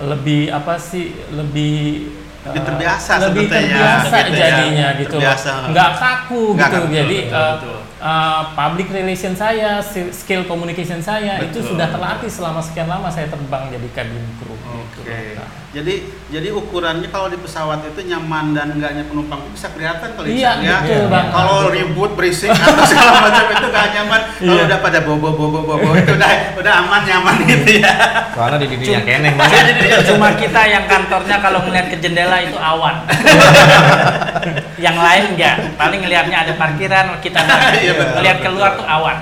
lebih 0.00 0.48
apa 0.48 0.78
sih 0.78 1.10
lebih 1.30 2.06
Lebih 2.38 2.54
eh, 2.54 2.64
terbiasa 2.64 3.12
lebih 3.20 3.44
terbiasa 3.46 4.16
gitu 4.22 4.32
ya. 4.32 4.46
jadinya 4.46 4.88
gitu 4.94 5.16
loh 5.16 5.26
Terbiasa. 5.26 5.52
nggak 5.68 5.90
kaku 5.96 6.42
Nggak 6.54 6.70
gitu 6.70 6.78
kaku, 6.80 6.94
jadi 6.94 7.16
betul, 7.20 7.34
eh, 7.36 7.52
betul. 7.52 7.77
Uh, 7.98 8.52
public 8.52 8.88
relation 8.88 9.32
saya, 9.32 9.82
skill 10.10 10.44
communication 10.44 10.98
saya 10.98 11.38
itu 11.40 11.58
Betul. 11.58 11.74
sudah 11.74 11.88
terlatih 11.88 12.30
selama 12.30 12.60
sekian 12.60 12.86
lama 12.86 13.08
saya 13.08 13.26
terbang 13.26 13.68
jadi 13.68 13.88
cabin 13.94 14.24
crew. 14.38 14.56
gitu 14.58 15.00
Oke. 15.00 15.10
loh, 15.10 15.34
Kak. 15.36 15.48
Jadi 15.68 15.94
jadi 16.28 16.48
ukurannya 16.48 17.08
kalau 17.08 17.28
di 17.28 17.36
pesawat 17.36 17.84
itu 17.84 18.00
nyaman 18.02 18.56
dan 18.56 18.72
enggaknya 18.72 19.04
penumpang 19.04 19.44
itu 19.44 19.50
bisa 19.52 19.68
kelihatan 19.68 20.16
kalau 20.16 20.24
Iya, 20.24 20.50
ya. 20.58 20.80
betul, 20.80 21.04
Bang. 21.12 21.28
Kalau 21.28 21.68
ribut 21.68 22.10
berisik 22.16 22.48
atau 22.48 22.84
segala 22.84 23.20
macam 23.28 23.44
itu 23.52 23.66
nggak 23.68 23.86
nyaman. 23.92 24.20
Kalau 24.32 24.48
Iya. 24.48 24.64
udah 24.64 24.78
pada 24.80 24.98
bobo 25.04 25.28
bobo 25.30 25.60
bobo 25.62 25.88
itu 25.92 26.08
udah 26.08 26.30
udah 26.56 26.72
aman 26.80 27.02
nyaman 27.04 27.36
gitu 27.44 27.84
ya. 27.84 27.92
Soalnya 28.32 28.56
di 28.58 28.66
dirinya 28.72 29.00
keneh. 29.04 29.32
Cuma 30.08 30.28
kita 30.34 30.60
yang 30.64 30.84
kantornya 30.88 31.36
kalau 31.36 31.60
ngeliat 31.60 31.86
ke 31.92 31.96
jendela 32.00 32.40
itu 32.40 32.56
awan. 32.56 33.04
yang 34.76 34.96
lain 34.96 35.34
enggak. 35.34 35.56
Paling 35.74 36.00
ngelihatnya 36.00 36.36
ada 36.42 36.52
parkiran, 36.54 37.18
kita 37.18 37.40
Iya, 37.82 37.92
ngelihat 38.14 38.38
betul. 38.38 38.46
keluar 38.50 38.70
tuh 38.74 38.86
awan. 38.86 39.18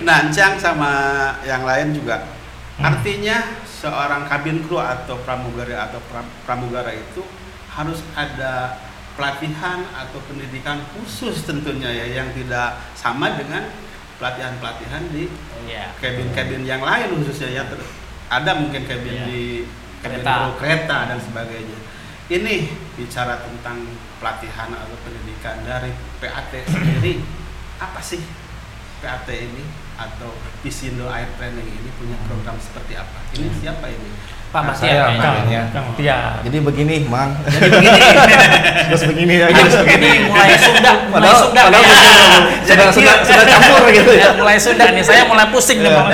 Nah, 0.00 0.16
Encang 0.24 0.54
sama 0.56 0.92
yang 1.42 1.62
lain 1.62 1.92
juga. 1.92 2.22
Hmm. 2.76 2.92
Artinya 2.92 3.36
seorang 3.64 4.26
kabin 4.26 4.60
kru 4.62 4.76
atau 4.76 5.16
pramugari 5.20 5.72
atau 5.72 6.00
pra- 6.06 6.32
pramugara 6.42 6.90
itu 6.90 7.24
harus 7.68 8.00
ada 8.12 8.80
pelatihan 9.12 9.80
atau 9.90 10.20
pendidikan 10.24 10.80
khusus 10.92 11.40
tentunya 11.42 11.88
ya 11.88 12.20
yang 12.20 12.28
tidak 12.32 12.76
sama 12.92 13.32
dengan 13.32 13.64
pelatihan-pelatihan 14.16 15.08
di 15.08 15.28
Iya. 15.66 15.92
kabin-kabin 15.98 16.62
yang 16.62 16.80
lain 16.80 17.10
khususnya 17.16 17.48
ya 17.50 17.62
ada 18.28 18.50
mungkin 18.54 18.84
kabin 18.84 19.12
Iya. 19.12 19.24
di 19.24 19.42
kabin 19.98 20.20
Kereta. 20.20 20.36
kereta 20.56 20.98
dan 21.10 21.18
sebagainya. 21.18 21.78
Ini 22.26 22.54
bicara 22.98 23.38
tentang 23.38 23.86
pelatihan 24.18 24.74
atau 24.74 24.98
pendidikan 25.06 25.62
dari 25.62 25.94
PAT 26.18 26.50
sendiri 26.66 27.22
apa 27.78 28.02
sih 28.02 28.18
PAT 28.98 29.30
ini 29.30 29.62
atau 29.94 30.34
Pisindo 30.58 31.06
Air 31.06 31.30
Training 31.38 31.70
ini 31.70 31.90
punya 31.94 32.18
program 32.26 32.58
seperti 32.58 32.98
apa? 32.98 33.22
Ini 33.30 33.48
siapa 33.62 33.86
ini? 33.94 34.10
Pak. 34.50 34.62
Kang, 34.78 35.18
Makanya. 35.18 35.62
Kang 35.70 35.86
Tia. 35.94 36.40
Jadi 36.40 36.58
begini, 36.64 37.04
Mang. 37.06 37.36
Jadi 37.44 37.70
begini, 37.76 38.00
Terus 38.88 39.02
begini 39.06 39.34
ya. 39.36 39.46
Jadi 39.52 39.70
begini 39.84 40.10
mulai 40.30 40.56
Sunda, 40.56 40.92
mulai 41.12 41.34
Sunda 41.34 41.60
padahal 41.66 41.84
kayaknya. 41.84 42.26
sudah, 42.64 42.86
sudah, 42.88 42.88
sudah, 42.90 43.14
sudah 43.22 43.44
campur 43.44 43.82
gitu 44.02 44.10
ya. 44.16 44.22
Ya, 44.22 44.30
mulai 44.38 44.56
Sunda 44.58 44.86
nih, 44.90 45.02
saya 45.04 45.22
mulai 45.28 45.46
pusing 45.52 45.78
nih. 45.84 45.90
Iya. 45.92 45.98
Bang. 45.98 46.08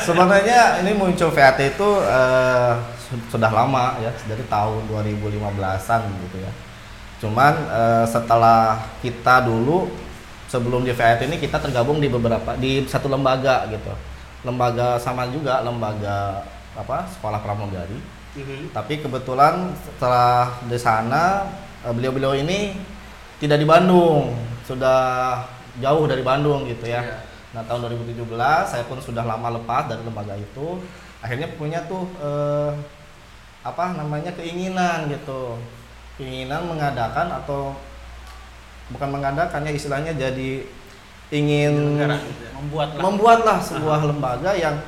Sebenarnya 0.00 0.60
ini 0.82 0.90
muncul 0.96 1.28
VAT 1.34 1.58
itu 1.60 1.90
eh, 2.06 2.72
sudah 3.30 3.50
lama 3.50 3.98
ya, 4.02 4.10
dari 4.26 4.44
tahun 4.46 4.86
2015-an 4.90 6.00
gitu 6.26 6.36
ya. 6.42 6.52
Cuman 7.22 7.54
eh, 7.72 8.04
setelah 8.08 8.76
kita 9.00 9.46
dulu 9.48 9.88
sebelum 10.46 10.86
di 10.86 10.92
VAT 10.94 11.26
ini 11.26 11.36
kita 11.42 11.58
tergabung 11.58 11.98
di 11.98 12.06
beberapa 12.06 12.54
di 12.58 12.84
satu 12.84 13.08
lembaga 13.08 13.66
gitu. 13.72 13.92
Lembaga 14.46 15.00
sama 15.00 15.26
juga 15.32 15.64
lembaga 15.64 16.44
apa? 16.76 17.08
Sekolah 17.10 17.40
pramugari. 17.40 17.98
Mhm. 18.36 18.70
Tapi 18.76 19.00
kebetulan 19.00 19.72
setelah 19.80 20.60
di 20.68 20.76
sana 20.76 21.48
eh, 21.82 21.92
beliau-beliau 21.92 22.36
ini 22.36 22.76
tidak 23.40 23.60
di 23.60 23.66
Bandung, 23.68 24.32
sudah 24.64 25.40
jauh 25.80 26.04
dari 26.08 26.20
Bandung 26.24 26.64
gitu 26.68 26.88
ya. 26.88 27.00
Iya. 27.00 27.16
Nah 27.56 27.62
tahun 27.64 27.88
2017 27.88 28.28
saya 28.68 28.84
pun 28.84 29.00
sudah 29.00 29.24
lama 29.24 29.56
lepas 29.56 29.88
dari 29.88 30.04
lembaga 30.04 30.36
itu, 30.36 30.80
akhirnya 31.24 31.48
punya 31.56 31.80
tuh 31.88 32.04
eh, 32.20 32.70
apa 33.66 33.98
namanya 33.98 34.30
keinginan 34.38 35.10
gitu, 35.10 35.58
keinginan 36.16 36.70
mengadakan 36.70 37.34
atau 37.42 37.74
bukan 38.94 39.08
mengadakan 39.10 39.66
ya 39.66 39.72
istilahnya 39.74 40.14
jadi 40.14 40.62
ingin 41.34 41.74
Penyelenggara 41.98 42.16
gitu 42.22 42.42
ya. 42.46 42.52
Membuat 42.54 42.88
lah. 42.94 43.02
membuatlah 43.02 43.58
sebuah 43.58 44.00
lembaga 44.06 44.50
yang 44.54 44.78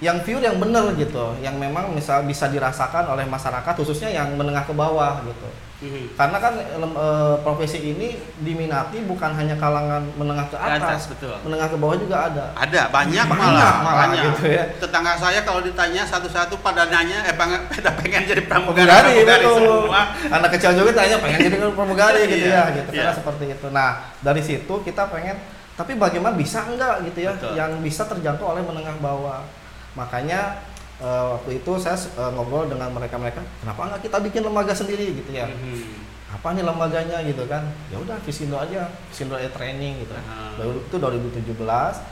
yang 0.00 0.20
pure 0.24 0.44
yang 0.44 0.56
benar 0.60 0.92
gitu, 0.96 1.36
yang 1.40 1.56
memang 1.56 1.92
misal 1.92 2.24
bisa 2.24 2.48
dirasakan 2.48 3.12
oleh 3.12 3.24
masyarakat 3.28 3.72
khususnya 3.76 4.12
yang 4.12 4.32
menengah 4.36 4.64
ke 4.64 4.72
bawah 4.72 5.20
gitu. 5.24 5.48
Mhm. 5.76 6.16
Karena 6.16 6.40
kan 6.40 6.56
eh, 6.56 7.34
profesi 7.44 7.84
ini 7.84 8.16
diminati 8.38 9.04
bukan 9.04 9.28
hanya 9.30 9.52
kalangan 9.54 10.00
menengah 10.16 10.48
ke 10.48 10.56
Ke 10.56 10.64
atas 10.72 10.80
atas, 10.80 11.02
betul. 11.12 11.36
menengah 11.44 11.68
ke 11.68 11.76
bawah 11.76 11.96
juga 11.96 12.16
ada. 12.26 12.48
Ada 12.56 12.88
banyak, 12.88 13.24
Banyak 13.24 13.26
malah, 13.28 13.74
malah 13.84 13.96
banyak. 14.08 14.24
gitu 14.32 14.44
ya. 14.48 14.64
Tetangga 14.80 15.12
saya 15.14 15.44
kalau 15.44 15.60
ditanya 15.60 16.00
satu-satu 16.02 16.64
pada 16.64 16.88
nanya 16.88 17.20
eh 17.22 17.36
pengen, 17.36 17.60
pengen 18.00 18.22
jadi 18.24 18.42
pramugari, 18.44 18.88
Pramugari 18.88 19.12
pramugari 19.20 19.44
betul. 19.44 19.56
semua. 19.84 20.00
Anak 20.32 20.50
kecil 20.56 20.70
juga 20.74 20.90
tanya 20.94 21.16
pengen 21.20 21.40
jadi 21.44 21.56
pramugari 21.68 22.20
gitu 22.32 22.46
Iya, 22.48 22.56
ya, 22.56 22.64
gitu. 22.72 22.90
iya. 22.90 23.02
Karena 23.04 23.12
seperti 23.12 23.44
itu. 23.52 23.66
Nah 23.68 23.90
dari 24.24 24.40
situ 24.40 24.74
kita 24.80 25.02
pengen, 25.12 25.36
tapi 25.76 25.92
bagaimana 25.94 26.32
bisa 26.32 26.64
enggak 26.64 27.04
gitu 27.04 27.20
ya, 27.20 27.36
Betul. 27.36 27.52
yang 27.52 27.70
bisa 27.84 28.08
terjangkau 28.08 28.48
oleh 28.48 28.64
menengah 28.64 28.96
bawah. 28.96 29.44
Makanya 29.92 30.56
eh, 30.98 31.24
waktu 31.36 31.50
itu 31.60 31.72
saya 31.76 31.96
eh, 31.96 32.30
ngobrol 32.32 32.66
dengan 32.66 32.88
mereka-mereka, 32.92 33.40
kenapa 33.60 33.80
enggak 33.86 34.02
kita 34.06 34.18
bikin 34.22 34.42
lembaga 34.44 34.72
sendiri 34.72 35.12
gitu 35.16 35.30
ya? 35.32 35.46
Mhm. 35.48 36.06
Apa 36.26 36.52
nih 36.52 36.66
lembaganya 36.66 37.22
gitu 37.22 37.46
kan? 37.46 37.64
Ya 37.88 37.96
udah 37.96 38.18
Visindo 38.26 38.58
aja, 38.58 38.90
Visindo 39.08 39.38
Air 39.38 39.52
Training 39.54 40.04
gitu. 40.04 40.12
Baru 40.58 40.82
itu 40.82 40.96
2017. 40.98 42.02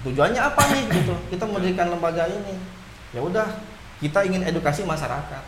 Tujuannya 0.00 0.40
apa 0.40 0.62
nih 0.72 0.84
gitu? 0.88 1.12
Kita 1.28 1.44
mendirikan 1.44 1.92
lembaga 1.92 2.24
ini. 2.24 2.56
Ya 3.12 3.20
udah, 3.20 3.44
kita 4.00 4.24
ingin 4.24 4.46
edukasi 4.48 4.86
masyarakat 4.86 5.42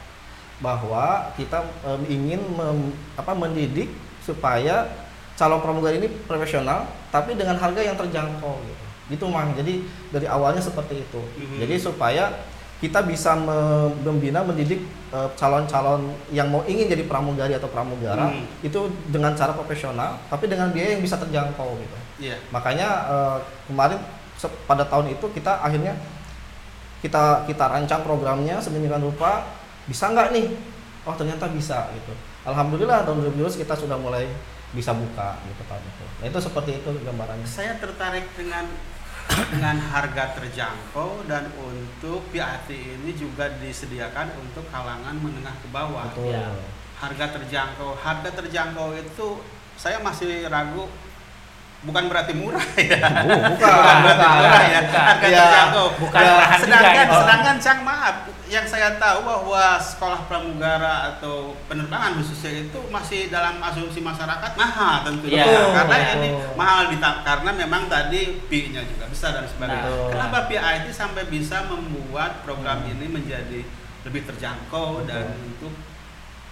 bahwa 0.61 1.33
kita 1.35 1.64
em, 1.83 2.02
ingin 2.11 2.41
mem- 2.52 2.93
apa 3.17 3.33
mendidik 3.33 3.88
supaya 4.21 4.87
calon 5.35 5.59
pramugari 5.64 5.99
ini 5.99 6.07
profesional 6.29 6.87
tapi 7.09 7.35
dengan 7.35 7.57
harga 7.57 7.81
yang 7.81 7.97
terjangkau 7.97 8.55
gitu. 8.62 8.85
Gitu 9.14 9.25
Mang. 9.26 9.57
Jadi 9.57 9.88
dari 10.12 10.26
awalnya 10.29 10.61
seperti 10.61 11.00
itu. 11.00 11.23
Mhm. 11.38 11.64
Jadi 11.64 11.75
supaya 11.81 12.29
kita 12.83 13.07
bisa 13.07 13.39
me- 13.39 13.95
membina 14.03 14.43
mendidik 14.43 14.83
eh, 15.15 15.29
calon-calon 15.33 16.03
yang 16.29 16.51
mau 16.51 16.67
ingin 16.67 16.91
jadi 16.91 17.07
pramugari 17.07 17.55
atau 17.55 17.71
pramugara 17.71 18.27
Hmm. 18.29 18.43
itu 18.59 18.81
dengan 19.07 19.33
cara 19.33 19.55
profesional 19.55 20.19
tapi 20.27 20.51
dengan 20.51 20.75
biaya 20.75 20.99
yang 20.99 21.03
bisa 21.03 21.15
terjangkau 21.15 21.79
gitu. 21.79 21.97
Iya. 22.19 22.37
Makanya 22.51 22.89
eh, 23.07 23.39
kemarin 23.71 24.03
pada 24.67 24.83
tahun 24.83 25.15
itu 25.15 25.23
kita 25.31 25.62
akhirnya 25.62 25.95
kita 26.99 27.47
kita 27.47 27.65
rancang 27.67 28.03
programnya 28.03 28.59
sedemikian 28.59 28.99
rupa 29.01 29.47
bisa 29.87 30.11
nggak 30.11 30.35
nih? 30.35 30.47
Oh 31.03 31.15
ternyata 31.15 31.51
bisa 31.51 31.91
gitu. 31.95 32.11
Alhamdulillah 32.43 33.03
tahun 33.03 33.31
2012 33.35 33.59
kita 33.59 33.75
sudah 33.75 33.95
mulai 33.95 34.27
bisa 34.71 34.91
buka 34.91 35.39
gitu 35.45 35.62
tahun 35.67 35.83
itu. 35.83 36.05
Nah 36.19 36.27
itu 36.27 36.39
seperti 36.41 36.71
itu 36.79 36.91
gambarannya. 37.03 37.47
Saya 37.47 37.79
tertarik 37.79 38.27
dengan 38.35 38.67
dengan 39.52 39.76
harga 39.79 40.37
terjangkau 40.37 41.29
dan 41.29 41.49
untuk 41.57 42.25
PAT 42.33 42.69
ini 42.73 43.12
juga 43.17 43.49
disediakan 43.61 44.33
untuk 44.41 44.64
kalangan 44.69 45.17
menengah 45.17 45.55
ke 45.61 45.69
bawah. 45.73 46.09
Betul. 46.12 46.33
Ya. 46.33 46.49
Harga 46.99 47.35
terjangkau, 47.41 47.99
harga 47.99 48.31
terjangkau 48.31 48.95
itu 48.95 49.43
saya 49.75 49.99
masih 49.99 50.47
ragu 50.47 50.87
bukan 51.83 52.05
berarti 52.07 52.33
murah 52.33 52.62
ya. 52.77 52.95
Oh, 52.95 53.51
bukan, 53.51 53.75
bukan 53.75 53.97
berarti 54.01 54.23
bukan. 54.23 54.39
murah 54.39 54.62
ya. 54.65 54.81
Bukan. 54.81 55.03
Harga 55.03 55.27
Ya, 55.27 55.39
terjangkau. 55.43 55.87
bukan 55.99 56.21
Ya, 56.21 56.31
murahan 56.31 56.51
juga 56.53 56.65
sedangkan 56.65 57.05
gitu. 57.05 57.19
sedangkan 57.19 57.57
Cang 57.59 57.81
maaf 57.83 58.15
yang 58.47 58.67
saya 58.67 58.89
tahu 58.97 59.19
bahwa 59.23 59.65
sekolah 59.75 60.21
pramugara 60.27 60.95
atau 61.11 61.35
penerbangan 61.67 62.12
khususnya 62.15 62.53
itu 62.62 62.79
masih 62.87 63.21
dalam 63.27 63.57
asumsi 63.59 63.99
masyarakat 63.99 64.53
mahal 64.55 65.03
tentunya 65.03 65.41
Iya, 65.43 65.73
karena 65.73 65.97
iya. 65.97 66.12
ini 66.15 66.29
mahal 66.53 66.83
dita- 66.87 67.21
karena 67.23 67.51
memang 67.51 67.83
tadi 67.87 68.21
fee-nya 68.45 68.85
juga 68.85 69.09
besar 69.09 69.35
dan 69.35 69.47
sebagainya. 69.47 69.83
Nah. 69.83 70.11
Kenapa 70.11 70.39
PIT 70.47 70.87
sampai 70.89 71.25
bisa 71.27 71.65
membuat 71.65 72.43
program 72.43 72.79
Hmm. 72.79 72.93
ini 72.93 73.07
menjadi 73.11 73.61
lebih 74.03 74.23
terjangkau 74.25 75.03
dan 75.03 75.33
untuk 75.41 75.73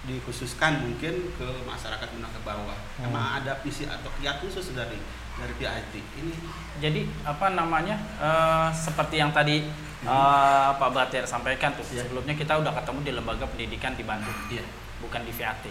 dikhususkan 0.01 0.81
mungkin 0.81 1.13
ke 1.37 1.47
masyarakat 1.61 2.07
menengah 2.17 2.33
ke 2.33 2.41
bawah. 2.41 2.77
Hmm. 2.97 3.05
Emang 3.05 3.37
ada 3.37 3.53
visi 3.61 3.85
atau 3.85 4.09
kiat 4.17 4.41
khusus 4.41 4.73
dari 4.73 4.97
dari 5.37 5.53
PIT 5.57 5.93
ini? 6.17 6.33
Jadi 6.81 7.01
apa 7.21 7.53
namanya 7.53 7.95
eh, 8.17 8.69
seperti 8.73 9.21
yang 9.21 9.29
tadi 9.29 9.61
eh, 10.01 10.69
Pak 10.73 10.89
Batir 10.89 11.23
sampaikan 11.29 11.77
tuh 11.77 11.85
Iya. 11.93 12.09
sebelumnya 12.09 12.33
kita 12.33 12.57
udah 12.57 12.73
ketemu 12.81 12.99
di 13.05 13.11
lembaga 13.13 13.45
pendidikan 13.45 13.93
di 13.93 14.01
Bandung 14.01 14.33
Iya. 14.49 14.65
bukan 15.05 15.21
di 15.21 15.33
VAT. 15.33 15.65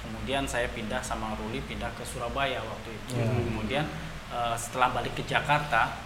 Kemudian 0.00 0.46
saya 0.48 0.70
pindah 0.70 1.02
sama 1.04 1.34
Ruli 1.36 1.60
pindah 1.60 1.90
ke 1.92 2.06
Surabaya 2.06 2.62
waktu 2.62 2.94
itu. 2.94 3.18
Iya. 3.18 3.26
Kemudian 3.34 3.84
eh, 4.30 4.54
setelah 4.54 4.94
balik 4.94 5.18
ke 5.18 5.26
Jakarta 5.26 5.98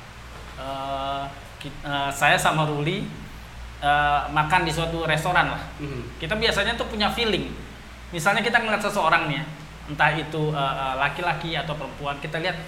eh, 0.56 1.24
saya 2.08 2.36
sama 2.40 2.64
Ruli 2.64 3.04
eh, 3.83 4.21
makan 4.31 4.61
di 4.66 4.73
suatu 4.75 5.09
restoran 5.09 5.54
lah. 5.54 5.62
Mhm. 5.81 6.21
Kita 6.21 6.35
biasanya 6.38 6.78
tuh 6.78 6.87
punya 6.87 7.11
feeling. 7.11 7.50
Misalnya 8.14 8.45
kita 8.45 8.62
ngeliat 8.62 8.83
seseorang 8.83 9.26
nih 9.26 9.43
ya, 9.43 9.45
entah 9.90 10.11
itu 10.14 10.43
eh, 10.54 10.95
laki-laki 11.00 11.59
atau 11.59 11.75
perempuan, 11.75 12.19
kita 12.23 12.38
lihat 12.38 12.59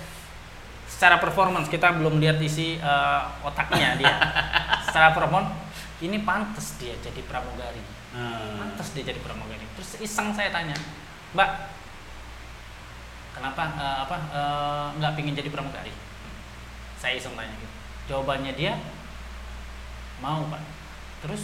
secara 0.87 1.19
performance 1.19 1.67
kita 1.67 1.93
belum 1.99 2.23
lihat 2.23 2.39
isi 2.41 2.79
eh, 2.79 3.21
otaknya 3.45 3.99
dia. 4.01 4.17
secara 4.87 5.13
performance 5.13 5.53
ini 6.01 6.21
pantas 6.25 6.77
dia 6.81 6.95
jadi 7.01 7.21
pramugari. 7.25 7.83
Hmm. 8.17 8.61
Pantas 8.61 8.97
dia 8.97 9.05
jadi 9.05 9.21
pramugari. 9.21 9.65
Terus 9.77 10.01
iseng 10.01 10.33
saya 10.33 10.49
tanya, 10.49 10.77
Mbak, 11.37 11.51
kenapa 13.37 13.63
eh, 13.77 13.97
apa 14.09 14.17
eh, 14.33 14.87
nggak 15.01 15.13
pingin 15.17 15.37
jadi 15.37 15.49
pramugari? 15.53 15.93
Saya 16.97 17.21
iseng 17.21 17.37
tanya 17.37 17.53
gitu. 17.61 17.75
Jawabannya 18.13 18.53
dia 18.57 18.77
mau 20.25 20.49
pak. 20.49 20.63
Terus 21.27 21.43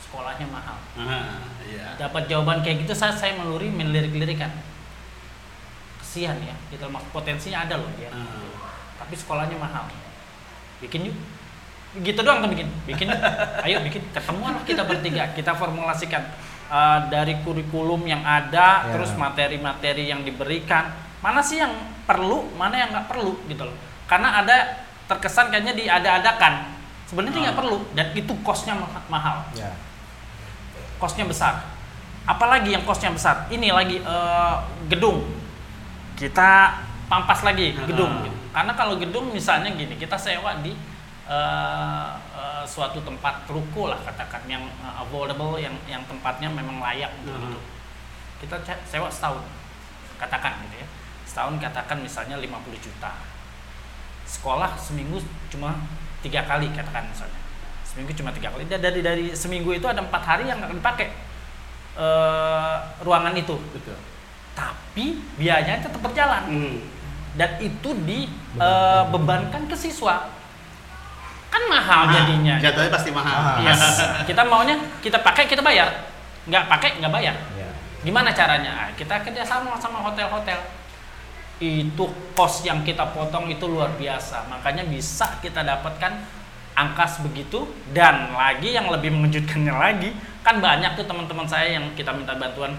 sekolahnya 0.00 0.48
mahal. 0.48 0.80
Ah, 0.96 1.44
iya. 1.62 1.94
dapat 2.00 2.26
jawaban 2.26 2.64
kayak 2.64 2.82
gitu 2.82 2.96
saya 2.96 3.12
saya 3.12 3.36
meluri 3.36 3.68
melirik-lirikan 3.70 4.48
kesian 6.00 6.34
ya 6.42 6.56
gitu 6.72 6.82
loh, 6.88 6.98
potensinya 7.14 7.62
ada 7.68 7.78
loh 7.78 7.86
dia 7.94 8.10
Ah. 8.10 8.26
tapi 8.98 9.14
sekolahnya 9.14 9.54
mahal. 9.54 9.86
Bikin 10.82 11.12
yuk. 11.12 11.16
Gitu 12.00 12.18
doang 12.24 12.42
tuh 12.42 12.50
bikin 12.50 12.66
bikin 12.88 13.06
yuk. 13.12 13.20
ayo 13.68 13.84
bikin 13.86 14.02
ketemuan 14.10 14.56
lah 14.58 14.64
kita 14.66 14.82
bertiga. 14.82 15.30
Kita 15.36 15.54
formulasikan 15.54 16.24
uh, 16.72 17.06
dari 17.12 17.38
kurikulum 17.44 18.02
yang 18.08 18.24
ada 18.24 18.88
Ya. 18.88 18.96
terus 18.96 19.12
materi-materi 19.14 20.10
yang 20.10 20.24
diberikan. 20.26 20.90
Mana 21.20 21.44
sih 21.44 21.60
yang 21.60 21.70
perlu 22.08 22.48
mana 22.58 22.74
yang 22.80 22.90
nggak 22.90 23.06
perlu 23.06 23.36
gitu 23.46 23.68
loh. 23.68 23.76
Karena 24.10 24.42
ada 24.42 24.56
terkesan 25.06 25.52
kayaknya 25.54 25.76
diada-adakan 25.78 26.79
sebenarnya 27.10 27.50
nggak 27.50 27.58
perlu 27.58 27.82
dan 27.92 28.14
itu 28.14 28.30
kosnya 28.40 28.78
ma- 28.78 29.02
mahal 29.10 29.42
kosnya 30.96 31.26
besar. 31.26 31.66
Apalagi 32.22 32.70
yang 32.70 32.84
kosnya 32.84 33.10
besar? 33.10 33.48
Ini 33.48 33.72
lagi 33.72 33.98
eh, 33.98 34.56
gedung. 34.86 35.24
Kita 36.14 36.76
pampas 37.08 37.42
lagi 37.42 37.74
gedung. 37.88 38.22
Gitu. 38.22 38.36
Karena 38.52 38.76
kalau 38.76 38.94
gedung 38.94 39.32
misalnya 39.32 39.72
gini, 39.72 39.96
kita 39.96 40.14
sewa 40.14 40.60
di 40.60 40.70
eh, 41.26 42.10
eh, 42.36 42.62
suatu 42.62 43.00
tempat 43.00 43.48
ruko 43.48 43.88
lah 43.88 43.98
katakan 44.04 44.44
yang 44.46 44.62
eh, 44.62 44.94
affordable, 45.00 45.56
yang 45.56 45.74
yang 45.88 46.04
tempatnya 46.06 46.46
memang 46.46 46.78
layak 46.78 47.10
untuk 47.18 47.34
Ah. 47.34 47.42
itu. 47.48 47.58
Kita 48.40 48.56
sewa 48.86 49.08
setahun, 49.08 49.42
katakan 50.20 50.60
gitu 50.68 50.84
ya. 50.84 50.86
Setahun 51.24 51.56
katakan 51.58 51.98
misalnya 51.98 52.36
50 52.36 52.76
juta. 52.78 53.12
Sekolah 54.28 54.76
seminggu 54.76 55.18
cuma 55.48 55.74
tiga 56.20 56.42
kali 56.42 56.68
katakan 56.70 57.04
misalnya 57.04 57.38
seminggu 57.82 58.12
cuma 58.12 58.30
tiga 58.30 58.48
kali 58.48 58.64
dan 58.64 58.78
dari 58.78 59.00
dari 59.00 59.24
seminggu 59.32 59.72
itu 59.72 59.84
ada 59.84 59.98
empat 59.98 60.22
hari 60.22 60.44
yang 60.44 60.58
akan 60.58 60.76
dipakai 60.76 61.08
eh, 61.92 62.74
ruangan 63.00 63.34
itu 63.34 63.56
Betul. 63.70 63.96
tapi 64.52 65.06
biayanya 65.34 65.80
tetap 65.80 65.98
berjalan 65.98 66.42
Hmm. 66.44 66.76
dan 67.34 67.50
itu 67.58 67.90
dibebankan 68.00 69.62
ke 69.64 69.74
siswa 69.74 70.28
kan 71.48 71.62
mahal 71.66 72.06
Mahal. 72.06 72.14
jadinya 72.16 72.54
Jatuhnya 72.58 72.90
pasti 72.90 73.10
mahal. 73.10 73.58
Mahal. 73.58 73.66
Yes. 73.66 73.82
kita 74.24 74.42
maunya 74.44 74.76
kita 75.00 75.18
pakai 75.18 75.44
kita 75.44 75.58
bayar 75.60 76.06
nggak 76.46 76.64
pakai 76.68 76.90
nggak 77.02 77.10
bayar 77.10 77.34
Ya. 77.52 77.66
gimana 78.00 78.30
caranya 78.30 78.70
Ah, 78.76 78.88
kita 78.94 79.18
kerjasama 79.20 79.74
sama 79.76 79.98
hotel-hotel 80.00 80.58
itu 81.60 82.04
kos 82.32 82.64
yang 82.64 82.80
kita 82.80 83.12
potong 83.12 83.52
itu 83.52 83.68
luar 83.68 83.92
biasa 84.00 84.48
makanya 84.48 84.80
bisa 84.88 85.36
kita 85.44 85.60
dapatkan 85.60 86.40
angka 86.72 87.04
sebegitu 87.04 87.68
dan 87.92 88.32
lagi 88.32 88.72
yang 88.72 88.88
lebih 88.88 89.12
mengejutkannya 89.12 89.74
lagi 89.76 90.10
kan 90.40 90.64
banyak 90.64 90.96
tuh 90.96 91.04
teman-teman 91.04 91.44
saya 91.44 91.76
yang 91.76 91.92
kita 91.92 92.16
minta 92.16 92.32
bantuan 92.40 92.72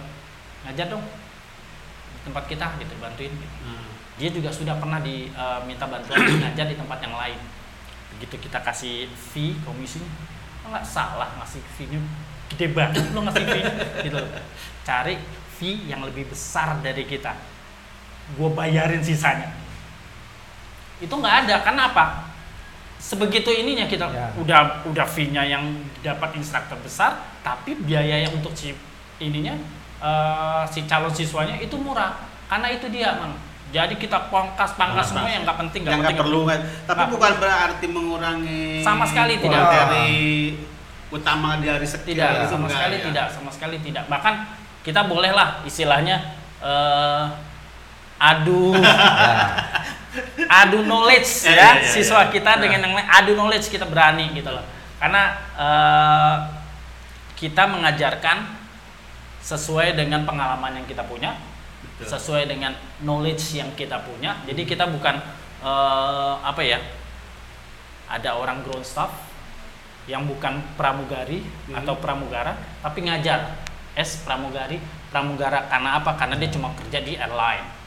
ngajar 0.65 0.89
dong 0.89 1.06
di 1.06 2.20
tempat 2.26 2.44
kita 2.50 2.65
gitu 2.82 2.94
bantuin 2.98 3.30
gitu. 3.30 3.56
Hmm. 3.62 3.86
dia 4.17 4.30
juga 4.34 4.50
sudah 4.50 4.74
pernah 4.82 4.98
diminta 4.98 5.86
bantuan 5.86 6.17
ngajar 6.41 6.65
di 6.65 6.74
tempat 6.74 6.98
yang 7.06 7.13
lain 7.13 7.39
begitu 8.17 8.50
kita 8.50 8.65
kasih 8.65 9.06
fee 9.13 9.62
komisinya 9.62 10.10
"Oh, 10.65 10.74
nggak 10.74 10.86
salah 10.86 11.30
ngasih 11.38 11.62
fee-nya 11.78 12.02
gede 12.50 12.74
banget 12.74 13.06
lo 13.13 13.30
ngasih 13.30 13.46
fee 13.46 13.65
gitu 14.10 14.17
cari 14.82 15.22
fee 15.54 15.86
yang 15.86 16.02
lebih 16.02 16.26
besar 16.34 16.82
dari 16.82 17.06
kita 17.06 17.51
gue 18.32 18.50
bayarin 18.52 19.00
sisanya 19.00 19.52
itu 20.98 21.10
nggak 21.12 21.36
ada 21.46 21.56
kenapa 21.62 22.04
sebegitu 22.98 23.50
ininya 23.50 23.86
kita 23.86 24.06
Ya. 24.08 24.30
udah 24.38 24.62
udah 24.86 25.06
fee-nya 25.06 25.41
yang 25.44 25.65
dapat 26.00 26.38
instruktur 26.38 26.78
besar 26.80 27.17
tapi 27.41 27.74
biaya 27.76 28.22
yang 28.22 28.34
untuk 28.38 28.54
si 28.54 28.78
ininya 29.17 29.58
eh, 29.98 30.63
si 30.70 30.86
calon 30.86 31.10
siswanya 31.10 31.58
itu 31.58 31.74
murah 31.76 32.13
karena 32.46 32.70
itu 32.70 32.86
dia 32.88 33.17
mang 33.17 33.34
jadi 33.72 33.96
kita 33.96 34.28
pangkas 34.28 34.76
pangkas 34.76 35.10
semua 35.10 35.26
yang 35.26 35.41
nggak 35.41 35.58
penting 35.58 35.82
yang 35.82 36.04
nggak 36.04 36.12
penting, 36.12 36.28
perlu 36.28 36.44
kan. 36.44 36.60
Tapi 36.84 36.91
Nggak 37.00 37.12
bukan 37.15 37.32
berarti 37.39 37.86
mengurangi 37.88 38.63
Sama 38.84 39.08
sekali 39.08 39.34
tidak. 39.39 39.63
materi 39.63 40.12
utama 41.08 41.50
dari 41.56 41.88
sekian 41.88 42.12
tidak 42.13 42.30
itu 42.36 42.46
sama 42.48 42.60
enggak 42.62 42.76
sekali 42.76 42.96
ya. 42.96 43.04
tidak 43.08 43.26
sama 43.32 43.50
sekali 43.52 43.76
tidak 43.80 44.04
bahkan 44.08 44.36
kita 44.84 45.02
bolehlah 45.08 45.63
istilahnya 45.63 46.36
eh, 46.60 47.24
adu 48.22 48.78
Ya. 48.78 48.94
adu 50.62 50.84
knowledge 50.86 51.48
Iya, 51.48 51.50
ya 51.50 51.56
iya, 51.56 51.70
iya, 51.82 51.90
siswa 51.90 52.28
iya. 52.28 52.30
kita 52.30 52.52
Nah. 52.56 52.62
dengan 52.62 52.80
yang 52.86 52.94
lain 52.94 53.08
adu 53.10 53.32
knowledge 53.34 53.68
kita 53.68 53.88
berani 53.88 54.30
gitu 54.36 54.52
loh 54.52 54.62
karena 55.02 55.24
eh, 55.58 56.36
kita 57.34 57.66
mengajarkan 57.66 58.46
sesuai 59.42 59.98
dengan 59.98 60.22
pengalaman 60.22 60.78
yang 60.78 60.86
kita 60.86 61.02
punya 61.04 61.34
Betul. 61.98 62.14
sesuai 62.14 62.46
dengan 62.46 62.78
knowledge 63.02 63.58
yang 63.58 63.74
kita 63.74 64.06
punya 64.06 64.38
jadi 64.46 64.62
kita 64.62 64.86
bukan 64.86 65.18
eh, 65.64 66.34
apa 66.44 66.62
ya 66.62 66.78
ada 68.06 68.36
orang 68.36 68.62
ground 68.62 68.84
staff 68.84 69.10
yang 70.06 70.28
bukan 70.28 70.60
pramugari 70.76 71.42
Mhm. 71.72 71.78
atau 71.82 71.96
pramugara 71.98 72.54
tapi 72.84 73.08
ngajar 73.08 73.56
S 73.96 74.22
pramugari 74.22 74.78
pramugara 75.10 75.66
karena 75.66 75.98
apa 75.98 76.14
karena 76.16 76.36
dia 76.36 76.50
cuma 76.52 76.70
kerja 76.76 77.00
di 77.00 77.16
airline 77.16 77.81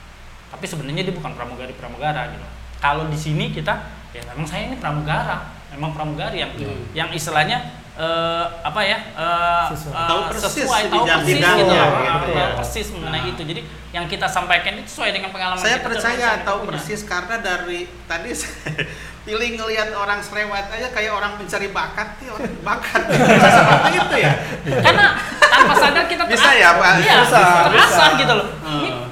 tapi 0.54 0.64
sebenarnya 0.64 1.02
dia 1.02 1.12
bukan 1.12 1.32
pramugari 1.32 1.74
pramugara 1.74 2.30
gitu 2.30 2.46
kalau 2.78 3.10
di 3.10 3.16
sini 3.16 3.50
kita 3.50 3.74
ya 4.10 4.22
memang 4.28 4.46
saya 4.46 4.70
ini 4.70 4.78
pramugara 4.78 5.42
memang 5.68 5.90
pramugari 5.90 6.38
yang 6.38 6.54
Hmm. 6.54 6.86
yang 6.94 7.08
istilahnya 7.10 7.58
eh, 7.92 8.46
apa 8.60 8.80
ya 8.80 8.98
eh, 9.12 9.64
Sesuai. 9.68 9.90
eh, 9.92 10.06
Tahu 10.08 10.20
persis 10.28 10.50
sesuai 10.56 10.82
tahu 10.84 10.94
bidang- 10.96 11.20
persis 11.20 11.34
bidangnya, 11.36 11.58
gitu 11.60 11.72
ya, 11.72 11.84
gitu 11.84 12.06
tahu 12.24 12.30
ya. 12.32 12.46
persis 12.54 12.86
mengenai 12.90 13.20
Nah. 13.20 13.30
itu 13.30 13.42
jadi 13.44 13.60
yang 13.92 14.04
kita 14.04 14.26
sampaikan 14.28 14.72
itu 14.76 14.88
sesuai 14.88 15.10
dengan 15.12 15.30
pengalaman 15.30 15.58
Saya 15.58 15.76
kita 15.76 15.86
percaya 15.88 16.28
tahu 16.40 16.56
punya. 16.60 16.70
persis 16.72 17.00
karena 17.02 17.36
dari 17.36 17.80
tadi 18.04 18.30
pilih 19.24 19.50
ngelihat 19.56 19.88
orang 19.90 20.20
selewat 20.20 20.68
aja 20.70 20.88
kayak 20.90 21.12
orang 21.12 21.32
mencari 21.34 21.68
bakat 21.70 22.08
nih 22.16 22.28
orang 22.28 22.50
bakat 22.60 23.02
bisa 23.08 23.48
seperti 23.56 23.90
itu 23.96 24.16
ya 24.20 24.32
karena 24.76 25.06
tanpa 25.40 25.74
sadar 25.76 26.04
kita 26.04 26.22
Bisa 26.24 26.44
terasa- 26.44 26.54
ya, 26.56 26.70
Pak? 26.76 26.92
iya, 27.00 27.14
Bisa, 27.20 27.40
terasa 27.64 27.72
bisa. 28.04 28.04
gitu 28.20 28.32
loh 28.32 28.48
Hmm. 28.60 29.03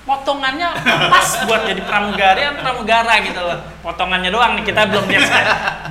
Potongannya 0.00 0.68
pas 1.08 1.28
buat 1.44 1.62
jadi 1.62 1.82
pramugari 1.82 2.40
atau 2.42 2.58
pramugara 2.58 3.14
gitu 3.20 3.36
loh 3.38 3.58
potongannya 3.80 4.28
doang 4.28 4.56
nih 4.56 4.64
kita 4.64 4.88
belum 4.88 5.04
lihat 5.06 5.28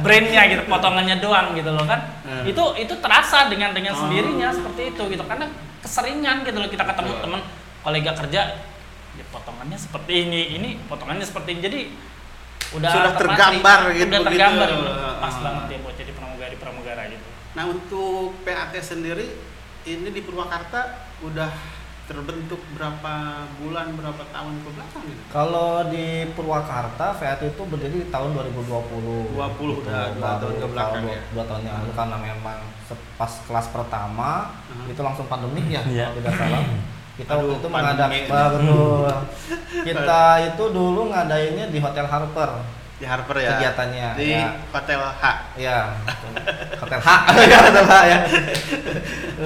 brandnya 0.01 0.41
gitu 0.49 0.61
potongannya 0.65 1.15
doang 1.17 1.53
gitu 1.53 1.69
loh 1.69 1.85
kan 1.85 2.01
Hmm. 2.21 2.45
itu 2.45 2.61
itu 2.77 2.93
terasa 2.95 3.49
dengan 3.49 3.73
dengan 3.73 3.89
Oh. 3.91 4.05
sendirinya 4.05 4.49
seperti 4.49 4.93
itu 4.93 5.01
gitu 5.09 5.23
karena 5.23 5.49
keseringan 5.79 6.41
gitu 6.43 6.57
loh 6.57 6.69
kita 6.69 6.85
ketemu 6.85 7.09
Betul. 7.11 7.23
teman 7.23 7.41
kolega 7.79 8.11
kerja 8.15 8.41
ya 9.11 9.25
potongannya 9.27 9.73
seperti 9.75 10.13
ini 10.25 10.41
ini 10.53 10.69
potongannya 10.85 11.25
seperti 11.25 11.49
ini 11.51 11.61
jadi 11.63 11.79
udah 12.69 12.91
Sudah 12.91 13.11
terpatri, 13.11 13.25
tergambar 13.25 13.79
gitu, 13.91 14.05
udah 14.05 14.21
tergambar 14.21 14.67
gitu. 14.69 14.89
pas 15.17 15.33
Ah. 15.33 15.41
banget 15.41 15.63
ya 15.65 15.77
buat 15.81 15.95
jadi 15.95 16.11
pramugari 16.13 16.55
pramugara 16.55 17.03
gitu 17.07 17.27
Nah 17.49 17.63
untuk 17.65 18.45
PAT 18.45 18.73
sendiri 18.77 19.25
ini 19.83 20.09
di 20.11 20.21
Purwakarta 20.21 20.81
udah 21.19 21.49
terbentuk 22.09 22.57
berapa 22.73 23.13
bulan 23.61 23.93
berapa 23.93 24.23
tahun 24.33 24.53
ke 24.59 24.69
belakang 24.73 25.03
gitu? 25.05 25.21
Kalau 25.29 25.85
di 25.87 26.25
Purwakarta 26.33 27.13
VAT 27.13 27.41
itu 27.45 27.61
berdiri 27.63 28.01
di 28.01 28.09
tahun 28.09 28.33
2020. 28.33 29.37
20 29.37 29.37
udah 29.85 30.01
dua 30.09 30.17
Baru 30.17 30.41
tahun 30.41 30.55
ke 30.57 30.67
belakang 30.73 31.03
dua, 31.05 31.13
ya. 31.13 31.21
dua 31.29 31.43
tahun 31.45 31.61
yang 31.61 31.75
lalu 31.77 31.91
karena 31.93 32.17
memang 32.17 32.57
pas 33.13 33.33
kelas 33.45 33.67
pertama 33.69 34.31
Hmm. 34.65 34.89
itu 34.89 35.01
langsung 35.01 35.25
pandemi 35.25 35.61
ya 35.69 35.85
Iya. 35.85 36.09
kalau 36.09 36.17
tidak 36.17 36.33
salah. 36.33 36.61
Kita 37.13 37.31
Aduh, 37.35 37.41
waktu 37.45 37.53
itu 37.53 37.67
menghadapi 37.67 38.19
betul. 38.25 39.11
Kita 39.91 40.21
itu 40.41 40.63
dulu 40.71 41.01
ngadainnya 41.11 41.65
di 41.67 41.77
Hotel 41.77 42.05
Harper 42.05 42.51
Di 42.95 43.05
Harper 43.05 43.35
ya. 43.37 43.49
kegiatannya. 43.53 44.07
Di 44.15 44.27
ya. 44.33 44.49
Hotel 44.71 44.97
H. 44.99 45.23
Iya, 45.61 45.77
hotel 46.75 46.99
H, 46.99 47.09
ya 47.43 47.57
hotel 47.61 47.85
H 47.85 47.93
ya. 48.03 48.17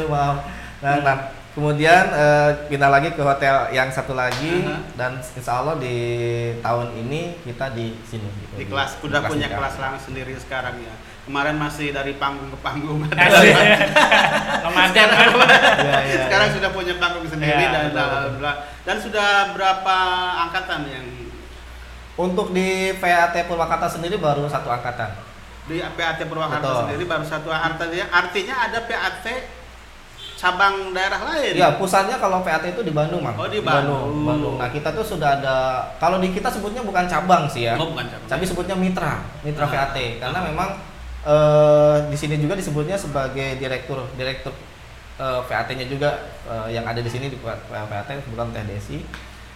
Maaf. 0.05 0.37
Nah, 0.79 0.95
nah, 1.01 1.17
kemudian 1.53 2.03
eh, 2.09 2.49
pindah 2.65 2.89
lagi 2.89 3.09
ke 3.09 3.21
hotel 3.21 3.69
yang 3.69 3.87
satu 3.87 4.13
lagi 4.13 4.65
Uh-huh. 4.65 4.81
dan 4.95 5.11
insya 5.31 5.53
Allah 5.55 5.77
di 5.77 5.95
tahun 6.59 6.89
ini 6.97 7.37
kita 7.41 7.69
di 7.71 7.93
sini. 8.01 8.25
gitu, 8.25 8.53
Di 8.55 8.65
kelas 8.65 8.97
udah 8.99 9.21
punya 9.23 9.47
Nika. 9.47 9.57
kelas 9.57 9.75
lang 9.77 9.93
sendiri 9.97 10.33
sekarang 10.35 10.75
ya. 10.77 10.93
Kemarin 11.23 11.55
masih 11.55 11.89
dari 11.89 12.13
panggung 12.13 12.49
ke 12.49 12.59
panggung. 12.59 12.99
Ramadan 14.59 15.07
kan 15.13 15.27
Iya, 15.79 15.99
iya, 16.03 16.19
Sekarang 16.25 16.47
iya. 16.51 16.55
sudah 16.57 16.69
punya 16.69 16.93
panggung 16.97 17.23
sendiri 17.23 17.63
Iya, 17.63 17.69
dan 17.69 17.83
betul, 17.87 18.07
betul. 18.33 18.53
dan 18.83 18.97
sudah 18.99 19.29
berapa 19.53 19.97
angkatan 20.43 20.81
yang 20.85 21.05
Untuk 22.13 22.51
di 22.51 22.69
PAT 22.95 23.33
Purwakarta 23.45 23.89
sendiri 23.89 24.17
baru 24.17 24.45
satu 24.45 24.69
angkatan. 24.69 25.09
di 25.63 25.79
PAT 25.79 26.19
Purwakarta 26.27 26.59
Betul. 26.61 26.79
sendiri 26.83 27.03
baru 27.07 27.23
satu 27.23 27.47
artinya 27.47 28.05
artinya 28.11 28.55
ada 28.59 28.79
PAT 28.83 29.25
cabang 30.43 30.91
daerah 30.91 31.23
lain. 31.23 31.55
Iya, 31.55 31.79
pusatnya 31.79 32.19
kalau 32.19 32.43
PAT 32.43 32.67
itu 32.67 32.83
di 32.83 32.91
Bandung, 32.91 33.23
Mang. 33.23 33.39
Oh, 33.39 33.47
di 33.47 33.63
Bandung. 33.63 34.27
Bandung. 34.27 34.55
Nah, 34.59 34.67
kita 34.67 34.91
tuh 34.91 35.15
sudah 35.15 35.39
ada 35.39 35.87
kalau 36.03 36.19
di 36.19 36.35
kita 36.35 36.51
sebutnya 36.51 36.83
bukan 36.83 37.07
cabang 37.07 37.47
sih 37.47 37.71
ya. 37.71 37.79
Oh, 37.79 37.95
bukan 37.95 38.03
cabang. 38.11 38.27
Tapi 38.27 38.43
sebutnya 38.43 38.75
mitra, 38.75 39.23
mitra 39.39 39.63
Ah. 39.63 39.71
VAT 39.71 39.97
karena 40.19 40.39
memang 40.43 40.69
eh, 41.23 41.97
di 42.11 42.17
sini 42.19 42.35
juga 42.43 42.59
disebutnya 42.59 42.99
sebagai 42.99 43.55
direktur 43.55 44.03
direktur 44.19 44.51
eh, 45.15 45.39
VAT-nya 45.47 45.87
juga 45.87 46.27
eh, 46.43 46.75
yang 46.75 46.83
ada 46.83 46.99
di 46.99 47.07
sini 47.07 47.31
di 47.31 47.39
VAT 47.39 48.09
bukan 48.35 48.51
Teh 48.51 48.67
Desi. 48.67 48.99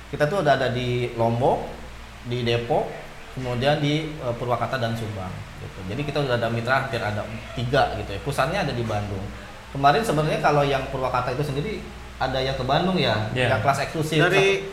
Kita 0.08 0.24
tuh 0.32 0.40
udah 0.40 0.56
ada 0.56 0.72
di 0.72 1.12
Lombok, 1.20 1.68
di 2.32 2.48
Depok, 2.48 2.88
kemudian 3.36 3.84
di 3.84 4.16
eh, 4.16 4.34
Purwakarta 4.40 4.80
dan 4.80 4.96
Subang. 4.96 5.36
Gitu. 5.60 5.80
Jadi 5.92 6.02
kita 6.08 6.24
udah 6.24 6.40
ada 6.40 6.48
mitra 6.48 6.88
hampir 6.88 7.04
ada 7.04 7.28
tiga 7.60 7.92
gitu 8.00 8.16
ya. 8.16 8.20
Pusatnya 8.24 8.64
ada 8.64 8.72
di 8.72 8.88
Bandung. 8.88 9.28
Kemarin 9.70 10.02
sebenarnya 10.02 10.40
kalau 10.40 10.64
yang 10.64 10.82
Purwakarta 10.88 11.32
itu 11.32 11.44
sendiri 11.44 11.84
ada 12.18 12.40
yang 12.40 12.56
ke 12.56 12.64
Bandung 12.64 12.98
ya, 12.98 13.30
Iya. 13.32 13.58
yang 13.58 13.62
kelas 13.62 13.84
eksklusif. 13.84 14.18
Dari 14.20 14.64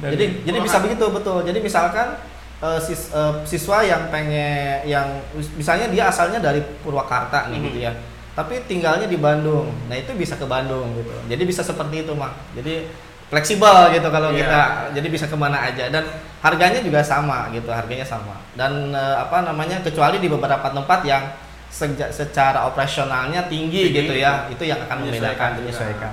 Dari- 0.00 0.16
jadi 0.16 0.24
jadi 0.44 0.58
bisa 0.60 0.80
begitu 0.80 1.04
betul. 1.08 1.44
Jadi 1.44 1.58
misalkan 1.60 2.16
eh, 2.60 2.76
sis- 2.76 3.08
eh, 3.10 3.32
siswa 3.44 3.80
yang 3.80 4.12
pengen 4.12 4.84
yang 4.84 5.06
mis- 5.32 5.48
misalnya 5.56 5.88
dia 5.88 6.08
asalnya 6.08 6.36
dari 6.38 6.60
Purwakarta 6.80 7.48
nih 7.48 7.56
Mhm. 7.56 7.66
gitu 7.72 7.78
ya. 7.80 7.92
Tapi 8.30 8.60
tinggalnya 8.64 9.04
di 9.04 9.16
Bandung. 9.16 9.68
Nah, 9.88 9.96
itu 9.96 10.12
bisa 10.12 10.36
ke 10.36 10.44
Bandung 10.44 10.92
gitu. 10.94 11.08
Jadi 11.26 11.42
bisa 11.42 11.60
seperti 11.60 12.04
itu, 12.04 12.12
Mak. 12.12 12.52
Jadi 12.56 12.84
fleksibel 13.28 13.94
gitu 13.94 14.08
kalau 14.08 14.28
Iya. 14.28 14.38
kita 14.42 14.60
jadi 14.92 15.08
bisa 15.08 15.24
ke 15.24 15.36
mana 15.38 15.62
aja 15.62 15.86
dan 15.86 16.02
harganya 16.40 16.82
juga 16.82 16.98
sama 16.98 17.46
gitu 17.50 17.70
harganya 17.70 18.02
sama 18.02 18.34
dan 18.52 18.90
eh, 18.90 19.16
apa 19.16 19.46
namanya 19.46 19.78
kecuali 19.80 20.18
di 20.18 20.26
beberapa 20.26 20.66
tempat 20.66 21.06
yang 21.06 21.30
seja- 21.70 22.10
secara 22.10 22.66
operasionalnya 22.66 23.46
tinggi, 23.46 23.88
Tinggi, 23.88 23.98
gitu 24.02 24.14
ya. 24.14 24.50
Itu 24.50 24.62
yang 24.62 24.82
akan 24.82 24.96
menyesuaikan 25.00 25.54
membedakan. 25.54 26.10
menyesuaikan. 26.10 26.12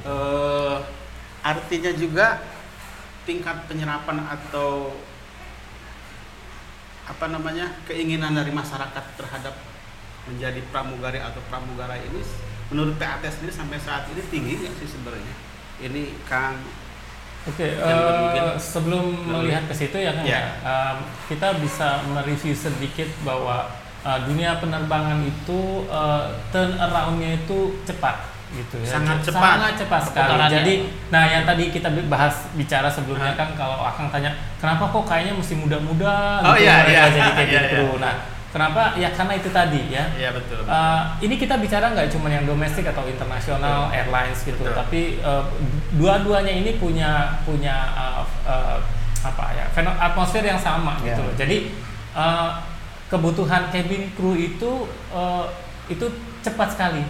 Eh, 0.00 0.76
artinya 1.40 1.92
juga 1.92 2.26
tingkat 3.24 3.56
penyerapan 3.66 4.20
atau 4.22 4.92
apa 7.04 7.26
namanya 7.26 7.66
keinginan 7.84 8.32
dari 8.32 8.48
masyarakat 8.50 9.04
terhadap 9.18 9.54
menjadi 10.24 10.62
pramugari 10.70 11.18
atau 11.18 11.42
pramugara 11.50 11.98
ini 11.98 12.22
menurut 12.70 12.94
PAT 12.96 13.26
sendiri 13.26 13.50
sampai 13.50 13.76
saat 13.76 14.06
ini 14.06 14.22
tinggi 14.30 14.62
nggak 14.62 14.74
sih 14.78 14.88
sebenarnya? 14.88 15.34
Ini 15.80 16.02
Kang 16.24 16.60
Oke, 17.40 17.72
Yang 17.72 18.00
eh, 18.04 18.18
mungkin 18.20 18.44
sebelum 18.60 19.04
melihat 19.26 19.64
ke 19.64 19.72
situ 19.72 19.96
ya 19.96 20.12
kan 20.12 20.28
Ya. 20.28 20.36
ya, 20.36 20.42
em, 20.60 20.96
kita 21.24 21.56
bisa 21.56 22.04
mereview 22.06 22.52
sedikit 22.52 23.08
bahwa 23.24 23.64
eh, 24.00 24.18
dunia 24.24 24.56
penerbangan 24.58 25.20
itu 25.22 25.60
eh, 25.86 26.24
turn 26.50 26.72
around-nya 26.76 27.40
itu 27.40 27.80
cepat 27.84 28.16
gitu 28.50 28.82
ya. 28.82 28.98
Sangat 28.98 29.22
cepat. 29.22 29.42
Sangat 29.62 29.74
cepat 29.78 30.00
sekali. 30.10 30.34
Jadi, 30.50 30.74
nah 31.06 31.22
yang 31.22 31.46
tadi 31.46 31.70
kita 31.70 31.86
bahas 32.10 32.50
bicara 32.58 32.90
sebelumnya 32.90 33.38
kan 33.38 33.54
kalau 33.54 33.78
Akang 33.78 34.10
tanya, 34.10 34.34
kenapa 34.58 34.90
kok 34.90 35.06
kayaknya 35.06 35.38
mesti 35.38 35.54
muda-muda 35.54 36.42
Oh, 36.42 36.58
gitu 36.58 36.66
iya, 36.66 36.82
mereka 36.82 36.90
iya. 36.90 37.02
jadi 37.14 37.30
cabin 37.30 37.46
Iya, 37.46 37.60
iya. 37.62 37.70
crew. 37.70 37.92
Nah, 38.02 38.14
kenapa? 38.50 38.82
Ya 38.98 39.08
karena 39.14 39.32
itu 39.38 39.48
tadi 39.54 39.80
ya. 39.94 40.02
ya 40.18 40.34
betul 40.34 40.66
Uh, 40.66 41.02
ini 41.22 41.38
kita 41.38 41.62
bicara 41.62 41.94
nggak 41.94 42.10
cuma 42.10 42.26
yang 42.26 42.42
domestik 42.42 42.82
atau 42.90 43.06
internasional 43.06 43.86
Betul. 43.86 43.94
airlines 44.02 44.38
gitu, 44.42 44.62
Betul. 44.66 44.74
tapi 44.74 45.00
uh, 45.22 45.46
dua-duanya 45.94 46.50
ini 46.50 46.74
punya 46.74 47.38
punya 47.46 47.94
uh, 47.94 48.26
uh, 48.42 48.82
apa 49.22 49.46
ya 49.54 49.64
atmosfer 49.94 50.42
yang 50.42 50.58
sama 50.58 50.98
Ya. 51.06 51.14
gitu 51.14 51.22
loh. 51.22 51.34
Jadi 51.38 51.56
uh, 52.18 52.50
kebutuhan 53.10 53.68
cabin 53.68 54.08
crew 54.14 54.38
itu 54.38 54.86
uh, 55.10 55.44
itu 55.90 56.06
cepat 56.40 56.70
sekali. 56.72 57.02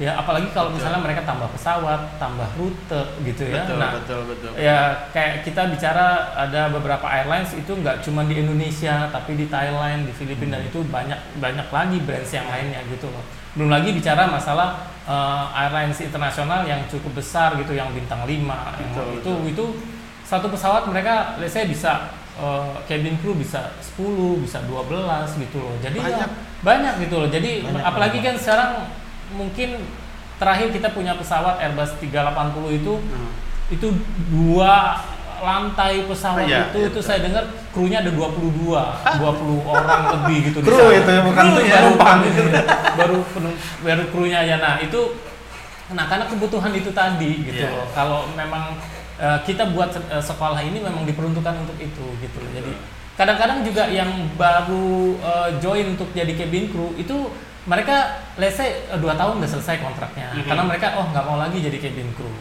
Ya, 0.00 0.16
apalagi 0.18 0.48
kalau 0.50 0.72
Betul. 0.72 0.82
misalnya 0.82 1.00
mereka 1.04 1.22
tambah 1.22 1.46
pesawat, 1.52 2.16
tambah 2.16 2.48
rute 2.56 3.02
gitu 3.22 3.44
ya. 3.44 3.62
betul 3.62 3.76
Nah, 3.76 3.92
betul 3.94 4.20
betul 4.24 4.50
ya 4.56 4.78
kayak 5.12 5.44
kita 5.46 5.68
bicara 5.68 6.32
ada 6.32 6.72
beberapa 6.72 7.04
airlines 7.06 7.52
itu 7.54 7.70
nggak 7.70 8.00
cuma 8.02 8.24
di 8.24 8.40
Indonesia 8.40 9.06
tapi 9.12 9.36
di 9.36 9.46
Thailand 9.52 10.08
di 10.08 10.12
Filipina 10.16 10.58
dan 10.58 10.66
itu 10.66 10.80
banyak 10.88 11.20
banyak 11.38 11.68
lagi 11.68 11.98
brands 12.02 12.32
yang 12.32 12.48
lainnya 12.48 12.80
gitu 12.88 13.06
loh 13.12 13.22
belum 13.52 13.68
lagi 13.68 13.92
bicara 13.92 14.26
masalah 14.26 14.80
eh, 15.06 15.44
airlines 15.60 16.00
internasional 16.00 16.64
yang 16.64 16.80
cukup 16.88 17.20
besar 17.20 17.54
gitu 17.60 17.76
yang 17.76 17.92
bintang 17.92 18.24
5 18.24 18.32
Betul, 18.32 18.40
itu 18.40 19.06
betul. 19.22 19.36
itu 19.52 19.64
satu 20.24 20.48
pesawat 20.48 20.88
mereka 20.88 21.36
let's 21.36 21.52
say 21.52 21.68
bisa 21.68 22.10
eh, 22.34 22.72
cabin 22.84 23.16
crew 23.16 23.34
bisa 23.34 23.60
10 23.78 24.02
bisa 24.38 24.58
12 24.62 24.88
gitu 25.38 25.58
loh 25.58 25.74
jadi 25.78 25.96
ya, 25.96 26.04
Banyak. 26.06 26.30
banyak 26.60 26.94
gitu 27.00 27.14
loh 27.16 27.28
jadi 27.28 27.50
Banyak, 27.62 27.82
apalagi 27.82 28.18
banyak. 28.18 28.26
kan 28.28 28.34
sekarang 28.36 28.70
mungkin 29.32 29.68
terakhir 30.36 30.68
kita 30.70 30.88
punya 30.90 31.14
pesawat 31.14 31.58
Airbus 31.58 31.92
380 31.96 32.12
itu 32.74 32.92
Hmm. 32.98 33.30
itu 33.68 33.88
dua 34.28 34.98
lantai 35.38 36.04
pesawat 36.04 36.38
Oh, 36.38 36.46
iya, 36.46 36.68
itu 36.68 36.78
iya, 36.78 36.86
itu 36.86 36.92
betul. 36.92 37.02
saya 37.02 37.18
dengar 37.20 37.42
krunya 37.68 37.98
ada 37.98 38.10
22 38.10 38.78
20 39.18 39.58
orang 39.64 40.00
lebih 40.12 40.38
gitu 40.46 40.58
Kru 40.60 40.76
sana. 40.78 40.94
itu 40.94 41.10
ya, 41.10 41.20
bukan 41.20 41.44
Kru, 41.44 41.58
ya, 41.58 41.66
baru 41.72 41.90
penumpang. 41.90 42.18
baru 42.94 43.16
penum- 43.28 43.58
baru 43.80 44.04
krunya 44.08 44.38
aja 44.40 44.56
nah 44.56 44.74
itu 44.78 45.00
nah 45.90 46.06
karena 46.06 46.24
kebutuhan 46.24 46.72
itu 46.72 46.90
tadi 46.90 47.42
gitu 47.44 47.58
Iya. 47.60 47.74
loh 47.74 47.86
kalau 47.90 48.20
memang 48.32 48.78
eh, 49.22 49.38
kita 49.46 49.70
buat 49.70 49.94
eh, 49.94 50.18
sekolah 50.18 50.58
ini 50.66 50.82
memang 50.82 51.06
diperuntukkan 51.06 51.54
untuk 51.62 51.78
itu 51.78 52.06
gitu 52.18 52.36
loh. 52.42 52.50
Jadi 52.50 52.72
kadang-kadang 53.14 53.62
juga 53.62 53.86
yang 53.86 54.10
baru 54.34 55.14
eh, 55.22 55.48
join 55.62 55.94
untuk 55.94 56.10
jadi 56.10 56.34
cabin 56.34 56.66
crew 56.74 56.90
itu 56.98 57.30
mereka 57.62 58.18
let's 58.42 58.58
say 58.58 58.82
dua 58.98 59.14
tahun 59.14 59.38
udah 59.38 59.50
selesai 59.50 59.78
kontraknya. 59.78 60.34
Mhm. 60.34 60.50
karena 60.50 60.62
mereka 60.66 60.98
oh 60.98 61.06
nggak 61.14 61.24
mau 61.24 61.38
lagi 61.38 61.62
jadi 61.62 61.78
cabin 61.78 62.10
crew. 62.18 62.34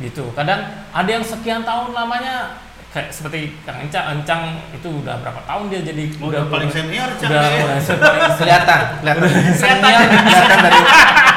Gitu. 0.00 0.24
Kadang 0.34 0.64
ada 0.90 1.06
yang 1.06 1.22
sekian 1.22 1.62
tahun 1.62 1.94
lamanya 1.94 2.63
kayak 2.94 3.10
seperti 3.10 3.50
Kang 3.66 3.82
Encang, 3.82 4.22
Encang 4.22 4.54
itu 4.70 4.86
udah 5.02 5.18
berapa 5.18 5.42
tahun 5.42 5.66
dia 5.66 5.82
jadi 5.82 6.04
Udah 6.22 6.46
paling 6.46 6.70
senior, 6.70 7.10
Cang, 7.18 7.26
udah, 7.26 7.42
ya. 7.50 7.64
udah 7.74 7.98
paling 7.98 8.22
kelihatan 8.38 8.80
kelihatan 9.02 9.28
senior 9.58 10.00
kelihatan 10.06 10.58
dari 10.62 10.80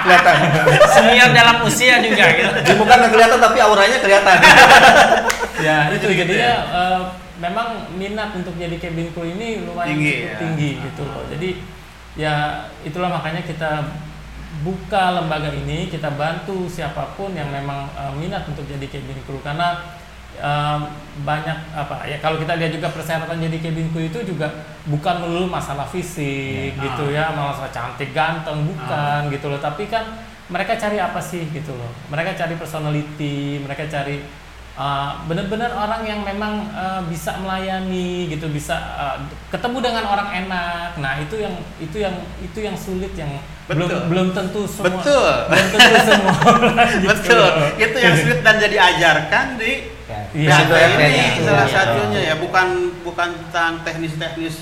kelihatan 0.06 0.36
Senior 0.94 1.30
dalam 1.34 1.58
usia 1.66 1.96
juga 2.00 2.26
gitu. 2.38 2.50
di 2.62 2.74
muka 2.78 2.94
nggak 2.94 3.12
kelihatan 3.12 3.40
tapi 3.42 3.58
auranya 3.60 3.98
kelihatan 3.98 4.38
ya 5.66 5.78
itu 5.90 6.06
jadinya 6.14 6.54
ya? 6.54 6.58
eh, 6.62 7.00
memang 7.42 7.68
minat 7.98 8.30
untuk 8.38 8.54
jadi 8.54 8.78
cabin 8.78 9.10
crew 9.14 9.26
ini 9.26 9.66
lumayan 9.66 9.98
Tinggi, 9.98 10.14
cukup 10.14 10.30
ya? 10.30 10.38
tinggi 10.38 10.70
gitu 10.86 11.02
loh 11.10 11.24
jadi 11.34 11.50
ya 12.18 12.34
itulah 12.86 13.10
makanya 13.14 13.42
kita 13.46 13.72
buka 14.62 15.22
lembaga 15.22 15.54
ini 15.54 15.86
kita 15.90 16.14
bantu 16.18 16.66
siapa 16.70 17.18
pun 17.18 17.34
yang 17.34 17.50
memang 17.50 17.90
eh, 17.98 18.14
minat 18.14 18.46
untuk 18.46 18.66
jadi 18.70 18.86
cabin 18.86 19.20
crew 19.26 19.42
karena 19.42 19.97
eh, 20.36 20.80
banyak 21.18 21.58
apa 21.74 22.06
ya 22.06 22.18
kalau 22.22 22.38
kita 22.38 22.54
lihat 22.60 22.70
juga 22.70 22.94
persyaratan 22.94 23.42
jadi 23.42 23.58
cabin 23.58 23.90
crew 23.90 24.06
itu 24.06 24.20
juga 24.22 24.48
bukan 24.86 25.16
melulu 25.26 25.50
masalah 25.50 25.88
fisik 25.90 26.78
Ya. 26.78 26.84
gitu 26.86 27.10
ya 27.10 27.34
masalah 27.34 27.74
cantik 27.74 28.14
ganteng 28.14 28.68
bukan 28.68 29.34
gitu 29.34 29.50
loh. 29.50 29.58
Tapi 29.58 29.90
kan 29.90 30.06
mereka 30.48 30.78
cari 30.78 30.96
apa 31.02 31.18
sih 31.20 31.44
gitu 31.50 31.74
loh? 31.74 31.92
Mereka 32.08 32.38
cari 32.38 32.54
personality 32.56 33.60
mereka 33.60 33.84
cari 33.90 34.22
uh, 34.78 35.26
benar-benar 35.26 35.74
orang 35.74 36.06
yang 36.06 36.22
memang 36.24 36.70
uh, 36.72 37.02
bisa 37.10 37.36
melayani 37.42 38.30
gitu 38.30 38.48
bisa 38.48 38.78
uh, 38.96 39.18
ketemu 39.50 39.78
dengan 39.82 40.06
orang 40.06 40.30
enak. 40.46 41.02
Nah 41.02 41.18
itu 41.18 41.36
yang 41.42 41.56
itu 41.82 41.98
yang 42.00 42.16
itu 42.40 42.60
yang 42.62 42.78
sulit 42.78 43.12
yang 43.18 43.34
Betul. 43.68 44.00
belum 44.08 44.28
tentu 44.32 44.62
semua 44.64 44.88
Betul. 44.96 45.32
belum 45.46 45.68
tentu 45.70 45.96
semua 46.02 46.34
gitu 46.96 47.08
Betul. 47.12 47.52
Itu 47.78 47.98
yang 48.00 48.16
sulit 48.16 48.40
dan 48.40 48.56
jadi 48.58 48.78
ajarkan 48.80 49.46
di 49.56 49.72
ya, 50.08 50.20
Iya, 50.32 50.56
ya, 50.64 50.88
ini 50.88 50.96
kayaknya. 50.96 51.26
salah 51.44 51.60
Iya. 51.62 51.74
satunya 51.74 52.20
ya 52.24 52.36
bukan 52.38 52.68
bukan 53.02 53.30
tentang 53.38 53.84
teknis-teknis 53.84 54.56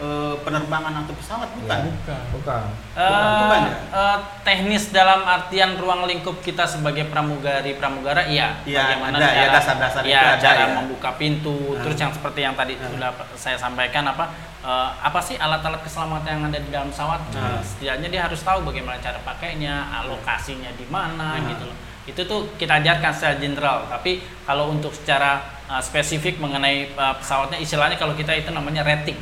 eh, 0.00 0.34
penerbangan 0.40 0.92
atau 0.98 1.12
pesawat 1.12 1.48
bukan. 1.54 1.78
Iya. 1.78 1.92
bukan 1.92 2.20
bukan 2.32 2.62
Bukan, 2.90 3.36
bukan 3.38 3.60
ya? 3.62 3.74
Eh, 3.92 4.16
teknis 4.42 4.84
dalam 4.90 5.20
artian 5.22 5.76
ruang 5.76 6.04
lingkup 6.04 6.40
kita 6.40 6.64
sebagai 6.64 7.04
pramugari 7.06 7.76
pramugara 7.76 8.24
iya 8.24 8.56
Iya, 8.64 8.80
bagaimana 8.96 9.14
ada, 9.14 9.28
ya, 9.28 9.36
cara 9.42 9.52
dasar-dasar 9.54 10.02
ya, 10.02 10.08
itu 10.10 10.26
ada, 10.26 10.40
cara 10.40 10.62
ya. 10.62 10.74
membuka 10.74 11.10
pintu 11.14 11.56
Ah. 11.70 11.82
terus 11.82 11.96
yang 11.96 12.10
seperti 12.10 12.40
yang 12.40 12.54
tadi 12.54 12.74
Ah. 12.74 12.88
sudah 12.88 13.08
saya 13.34 13.56
sampaikan 13.56 14.04
apa 14.04 14.24
eh, 14.60 14.88
apa 14.98 15.20
sih 15.20 15.36
alat-alat 15.36 15.80
keselamatan 15.80 16.30
yang 16.30 16.44
ada 16.48 16.58
di 16.58 16.70
dalam 16.70 16.88
pesawat 16.88 17.20
Ah. 17.32 17.60
setidaknya 17.60 18.08
dia 18.08 18.22
harus 18.24 18.40
tahu 18.40 18.60
bagaimana 18.62 18.96
cara 18.98 19.20
pakainya 19.20 19.84
alokasinya 19.94 20.72
di 20.74 20.88
mana 20.88 21.36
Ah. 21.36 21.44
gitu 21.46 21.64
loh 21.64 21.76
itu 22.08 22.22
tuh 22.24 22.48
kita 22.56 22.80
ajarkan 22.80 23.12
secara 23.12 23.36
general 23.36 23.84
tapi 23.86 24.18
kalau 24.42 24.72
untuk 24.72 24.90
secara 24.90 25.38
eh, 25.68 25.78
spesifik 25.78 26.40
mengenai 26.40 26.88
eh, 26.88 27.14
pesawatnya 27.20 27.56
istilahnya 27.56 27.94
kalau 27.94 28.12
kita 28.12 28.32
itu 28.32 28.48
namanya 28.50 28.80
rating 28.82 29.14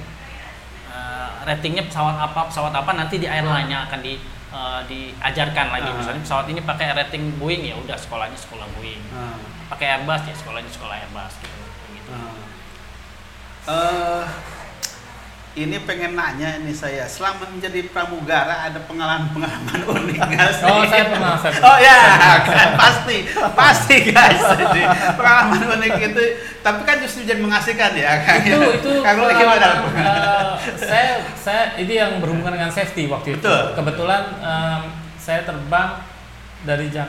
ratingnya 1.42 1.84
pesawat 1.84 2.16
apa 2.16 2.40
pesawat 2.46 2.72
apa 2.72 2.90
nanti 2.94 3.18
di 3.18 3.26
airline-nya 3.26 3.86
akan 3.86 4.00
di 4.00 4.14
eh, 4.48 4.80
diajarkan 4.86 5.66
lagi 5.68 5.86
Ah. 5.86 5.94
misalnya 5.94 6.22
pesawat 6.24 6.46
ini 6.48 6.60
pakai 6.62 6.96
rating 6.96 7.36
Boeing 7.36 7.62
ya 7.62 7.76
udah 7.76 7.94
sekolahnya 7.94 8.34
sekolah 8.34 8.64
Boeing 8.74 9.02
Ah, 9.12 9.36
pakai 9.68 10.00
Airbus 10.00 10.24
ya 10.24 10.34
sekolahnya 10.34 10.70
sekolah 10.70 10.94
Airbus 10.98 11.34
gitu, 11.38 11.58
gitu. 11.94 12.10
ah. 12.10 12.34
Eh, 13.68 14.24
ini 15.66 15.82
pengen 15.82 16.14
nanya 16.14 16.62
ini 16.62 16.70
saya 16.70 17.08
selama 17.10 17.50
menjadi 17.50 17.90
pramugara 17.90 18.70
ada 18.70 18.78
pengalaman-pengalaman 18.86 19.80
unik 19.82 20.18
nggak 20.22 20.50
sih? 20.54 20.64
oh 20.70 20.82
saya 20.86 21.04
pernah 21.10 21.34
saya 21.34 21.52
pernah. 21.58 21.68
Oh 21.72 21.78
ya, 21.82 21.98
kan 22.46 22.70
pasti, 22.78 23.16
pasti 23.58 23.96
guys. 24.14 24.42
Jadi 24.54 24.82
pengalaman 25.18 25.62
unik 25.78 25.94
itu, 25.98 26.24
tapi 26.62 26.80
kan 26.86 26.96
justru 27.02 27.26
jadi 27.26 27.42
mengasihkan 27.42 27.92
ya, 27.98 28.22
Kang. 28.22 28.42
itu 28.46 28.60
itu 28.78 28.90
Kang 29.02 29.16
Luli 29.18 29.34
pengalaman, 29.34 29.58
gimana? 29.58 29.68
eh, 29.98 30.48
saya 30.78 31.10
saya 31.34 31.62
ini 31.80 31.94
yang 31.98 32.22
berhubungan 32.22 32.54
dengan 32.54 32.70
safety 32.70 33.10
waktu 33.10 33.38
itu 33.38 33.42
Betul. 33.42 33.74
kebetulan 33.74 34.22
em, 34.38 34.82
saya 35.18 35.42
terbang 35.42 36.02
dari 36.66 36.90
Jak 36.90 37.06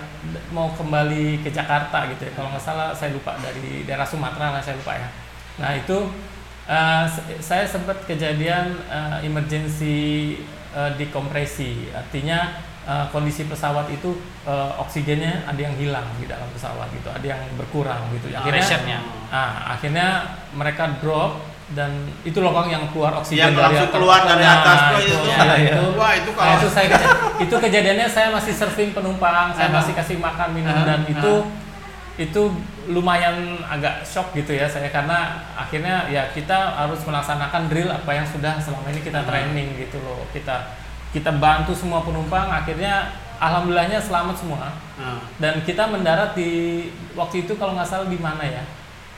mau 0.54 0.70
kembali 0.78 1.42
ke 1.42 1.50
Jakarta 1.50 2.06
gitu 2.14 2.30
ya 2.30 2.32
kalau 2.38 2.54
nggak 2.54 2.62
salah 2.62 2.94
saya 2.94 3.10
lupa 3.14 3.34
dari 3.42 3.82
daerah 3.82 4.06
Sumatera 4.06 4.54
lah 4.54 4.62
saya 4.62 4.78
lupa 4.78 4.94
ya 4.94 5.10
nah 5.58 5.74
itu 5.74 5.98
eh, 6.70 7.06
saya 7.40 7.66
sempat 7.66 8.06
kejadian 8.06 8.78
eh, 8.88 9.26
emergency 9.26 10.38
eh, 10.70 10.92
dekompresi 10.96 11.90
artinya 11.92 12.54
eh, 12.86 13.06
kondisi 13.10 13.44
pesawat 13.44 13.90
itu 13.90 14.14
eh, 14.46 14.72
oksigennya 14.78 15.44
ada 15.44 15.58
yang 15.60 15.74
hilang 15.76 16.06
di 16.16 16.26
dalam 16.26 16.46
pesawat 16.50 16.88
gitu 16.92 17.10
ada 17.10 17.26
yang 17.26 17.42
berkurang 17.56 18.06
gitu 18.14 18.30
Pressure-nya. 18.30 19.02
Nah, 19.30 19.74
akhirnya 19.74 20.08
mereka 20.52 20.98
drop 20.98 21.38
dan 21.70 21.94
itu 22.26 22.42
lubang 22.42 22.66
yang 22.66 22.90
keluar 22.90 23.14
oksigen 23.14 23.54
Yang 23.54 23.62
langsung 23.62 23.86
atas. 23.86 23.94
keluar 23.94 24.20
dari 24.26 24.42
Nah, 24.42 24.58
atas 24.58 24.80
tuh 24.90 25.00
itu, 25.00 25.14
itu. 25.14 25.30
ya, 25.30 25.54
itu. 25.54 25.84
Wah, 25.94 26.12
itu 26.18 26.30
Nah, 26.30 26.38
kalau- 26.42 26.58
itu 26.58 26.68
saya 26.68 26.88
itu 27.38 27.56
kejadiannya 27.62 28.08
saya 28.10 28.28
masih 28.30 28.54
surfing 28.54 28.90
penumpang, 28.90 29.54
saya 29.54 29.70
Ah. 29.70 29.78
masih 29.78 29.94
kasih 29.94 30.18
makan 30.18 30.50
minum 30.50 30.74
Ah, 30.74 30.82
dan 30.82 31.06
ah. 31.06 31.14
itu 31.14 31.32
itu 32.20 32.52
lumayan 32.92 33.56
agak 33.64 34.04
shock 34.04 34.36
gitu 34.36 34.52
ya 34.52 34.68
saya 34.68 34.92
karena 34.92 35.40
akhirnya 35.56 36.04
ya 36.12 36.28
kita 36.36 36.76
harus 36.76 37.00
melaksanakan 37.08 37.72
drill 37.72 37.88
apa 37.88 38.12
yang 38.12 38.28
sudah 38.28 38.60
selama 38.60 38.92
ini 38.92 39.00
kita 39.00 39.24
Ah. 39.24 39.28
training 39.28 39.80
gitu 39.80 40.04
loh. 40.04 40.28
Kita 40.36 40.76
kita 41.16 41.40
bantu 41.40 41.72
semua 41.72 42.04
penumpang 42.04 42.52
akhirnya 42.52 43.08
alhamdulillahnya 43.40 44.04
selamat 44.04 44.36
semua. 44.36 44.68
Nah, 45.00 45.24
dan 45.40 45.64
kita 45.64 45.88
mendarat 45.88 46.36
di 46.36 46.92
waktu 47.16 47.48
itu 47.48 47.56
kalau 47.56 47.80
nggak 47.80 47.88
salah 47.88 48.12
di 48.12 48.20
mana 48.20 48.44
ya? 48.44 48.68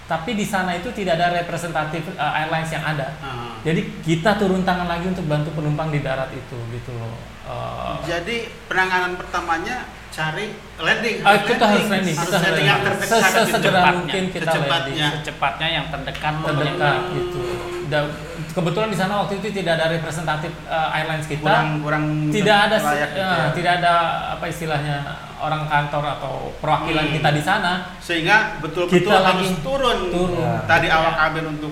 Tapi 0.06 0.38
di 0.38 0.46
sana 0.46 0.78
itu 0.78 0.94
tidak 0.94 1.18
ada 1.18 1.42
representatif 1.42 2.06
uh, 2.20 2.38
airlines 2.38 2.70
yang 2.70 2.86
ada. 2.86 3.18
Nah. 3.18 3.58
jadi 3.66 3.82
kita 4.06 4.38
turun 4.38 4.62
tangan 4.62 4.86
lagi 4.86 5.10
untuk 5.10 5.26
bantu 5.26 5.50
penumpang 5.58 5.90
di 5.90 6.06
darat 6.06 6.30
itu 6.34 6.58
gitu 6.74 6.92
loh 6.98 7.31
Uh, 7.52 8.00
Jadi 8.02 8.38
penanganan 8.66 9.14
pertamanya 9.14 9.84
cari 10.10 10.48
landing. 10.78 11.20
Ah, 11.22 11.40
kita 11.42 11.64
harus 11.66 11.86
landing, 11.86 12.16
Harus 12.16 12.28
kita 12.28 12.38
harus 12.38 12.48
landing 12.50 12.64
yang 12.66 12.80
landing. 12.80 12.96
terdekat. 12.96 13.20
Sesegera 13.20 13.44
secepatnya, 13.46 13.92
mungkin 13.94 14.24
kita 14.30 14.44
secepatnya. 14.46 14.72
landing 14.72 15.16
secepatnya 15.18 15.68
yang 15.70 15.86
terdekat 15.90 16.34
terdekat 16.42 16.98
gitu 17.12 17.42
dan 17.88 18.04
kebetulan 18.50 18.88
di 18.88 18.98
sana 18.98 19.14
waktu 19.18 19.34
itu 19.38 19.48
tidak 19.54 19.74
ada 19.76 19.86
representatif 19.90 20.52
uh, 20.66 20.96
airlines 20.96 21.28
kita 21.28 21.44
Kurang 21.44 21.68
kurang 21.82 22.04
tidak 22.30 22.58
ada 22.62 22.76
layak 22.82 23.10
gitu 23.10 23.20
ya, 23.22 23.48
tidak 23.52 23.72
ada 23.80 23.94
apa 24.32 24.46
istilahnya 24.48 24.98
orang 25.38 25.64
kantor 25.66 26.04
atau 26.10 26.34
perwakilan 26.58 27.04
Hmm. 27.04 27.16
kita 27.18 27.30
di 27.32 27.42
sana 27.42 27.72
Sehingga 28.00 28.38
betul-betul 28.60 28.96
Kita 28.98 29.12
harus 29.14 29.28
lagi 29.44 29.48
turun. 29.60 29.98
turun. 30.08 30.40
Ya. 30.40 30.56
Tadi 30.66 30.88
Ya. 30.88 30.96
awak 30.98 31.14
kabin 31.18 31.46
untuk 31.50 31.72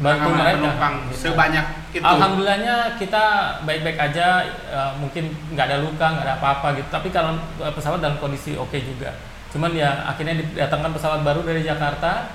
bantu 0.00 0.32
mereka 0.32 0.56
penumpang 0.56 0.94
gitu. 1.12 1.28
sebanyak 1.28 1.66
itu. 1.92 2.00
Alhamdulillahnya 2.00 2.76
kita 2.96 3.24
baik-baik 3.68 3.98
aja, 4.00 4.48
eh, 4.48 4.92
mungkin 4.96 5.28
nggak 5.52 5.66
ada 5.68 5.78
luka, 5.84 6.06
nggak 6.16 6.24
ada 6.24 6.34
apa-apa 6.40 6.80
gitu. 6.80 6.88
Tapi 6.88 7.12
kalau 7.12 7.36
eh, 7.60 7.72
pesawat 7.72 8.00
dalam 8.00 8.16
kondisi 8.16 8.56
oke 8.56 8.80
juga. 8.80 9.12
Cuman 9.52 9.76
ya 9.76 10.08
akhirnya 10.08 10.40
didatangkan 10.40 10.96
pesawat 10.96 11.20
baru 11.20 11.44
dari 11.44 11.60
Jakarta, 11.60 12.32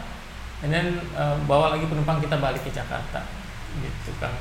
and 0.62 0.69
then 0.69 0.88
eh, 1.17 1.36
bawa 1.49 1.73
lagi 1.73 1.89
penumpang 1.89 2.21
kita 2.21 2.38
balik 2.38 2.62
ke 2.62 2.69
Jakarta, 2.69 3.25
gitu 3.82 4.12
kan. 4.21 4.34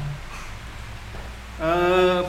Eh, 1.64 2.20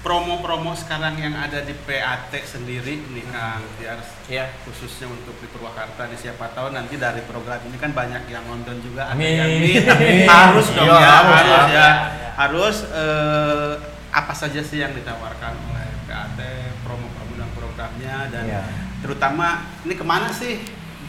promo-promo 0.00 0.72
sekarang 0.72 1.16
yang 1.16 1.34
ada 1.34 1.60
di 1.60 1.74
PAT 1.74 2.30
sendiri 2.38 3.00
nih 3.06 3.24
Kang 3.26 3.64
Tiar 3.76 3.98
Iya. 4.26 4.50
khususnya 4.62 5.06
untuk 5.06 5.34
di 5.36 5.46
Purwakarta 5.46 6.06
di 6.06 6.14
siapa 6.14 6.50
tahu 6.50 6.70
nanti 6.70 6.96
dari 6.96 7.22
program 7.22 7.58
ini 7.62 7.74
kan 7.74 7.90
banyak 7.90 8.26
yang 8.26 8.44
nonton 8.44 8.78
juga 8.80 9.06
ada 9.06 9.14
Amin. 9.14 9.34
yang 9.34 9.50
amin, 9.50 10.26
harus 10.30 10.66
dong 10.70 10.86
Iya, 10.86 10.98
ya 10.98 11.10
harus, 11.12 11.42
ya 11.42 11.62
Ya, 11.66 11.66
ya. 11.70 11.90
harus 12.36 12.76
eh, 12.88 13.72
apa 14.10 14.32
saja 14.32 14.60
sih 14.60 14.78
yang 14.78 14.92
ditawarkan 14.92 15.52
oleh 15.64 15.86
PAT 16.04 16.38
promo-promo 16.82 17.34
dan 17.34 17.50
programnya 17.52 18.16
dan 18.30 18.44
Iya. 18.46 18.62
terutama 19.00 19.46
ini 19.82 19.94
ke 19.94 20.02
mana 20.02 20.30
sih 20.30 20.62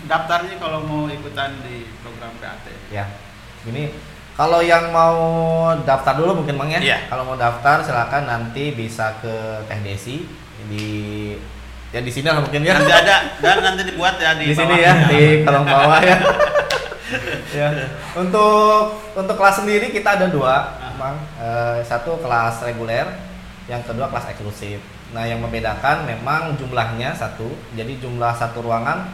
daftarnya 0.04 0.58
kalau 0.58 0.82
mau 0.82 1.06
ikutan 1.06 1.54
di 1.62 1.86
program 2.00 2.34
PAT 2.38 2.65
ya 2.89 3.06
ini 3.63 3.91
kalau 4.38 4.62
yang 4.62 4.93
mau 4.93 5.17
daftar 5.82 6.13
dulu 6.13 6.45
mungkin 6.45 6.62
Bang 6.62 6.69
ya. 6.69 6.78
Iya. 6.78 7.00
kalau 7.10 7.26
mau 7.26 7.34
daftar 7.34 7.82
silakan 7.82 8.30
nanti 8.30 8.78
bisa 8.78 9.17
ke 9.17 9.65
Teh 9.65 9.82
Desi. 9.82 10.30
Di 10.69 10.88
ya 11.89 12.06
di 12.06 12.12
sini 12.13 12.30
lah 12.30 12.45
mungkin 12.45 12.62
ya. 12.62 12.78
Nanti 12.78 12.93
ada 12.93 13.34
dan 13.41 13.58
nanti 13.65 13.82
dibuat 13.89 14.21
ya 14.21 14.38
di, 14.38 14.45
di 14.45 14.54
sini 14.54 14.78
ya 14.78 14.93
di 15.10 15.21
kolom 15.43 15.65
bawah 15.65 16.02
ya. 16.06 16.17
Ya. 17.56 17.71
Untuk 18.19 19.00
untuk 19.15 19.36
kelas 19.39 19.63
sendiri 19.63 19.89
kita 19.89 20.19
ada 20.19 20.28
dua. 20.28 20.76
Bang 21.00 21.17
Eh, 21.38 21.80
satu 21.86 22.19
kelas 22.19 22.62
reguler 22.62 23.08
yang 23.65 23.80
kedua 23.88 24.12
kelas 24.12 24.36
eksklusif. 24.36 24.84
Nah 25.15 25.23
yang 25.23 25.39
membedakan 25.39 26.04
memang 26.04 26.60
jumlahnya 26.60 27.15
satu. 27.15 27.47
Jadi 27.73 27.97
jumlah 28.04 28.36
satu 28.36 28.60
ruangan 28.62 29.08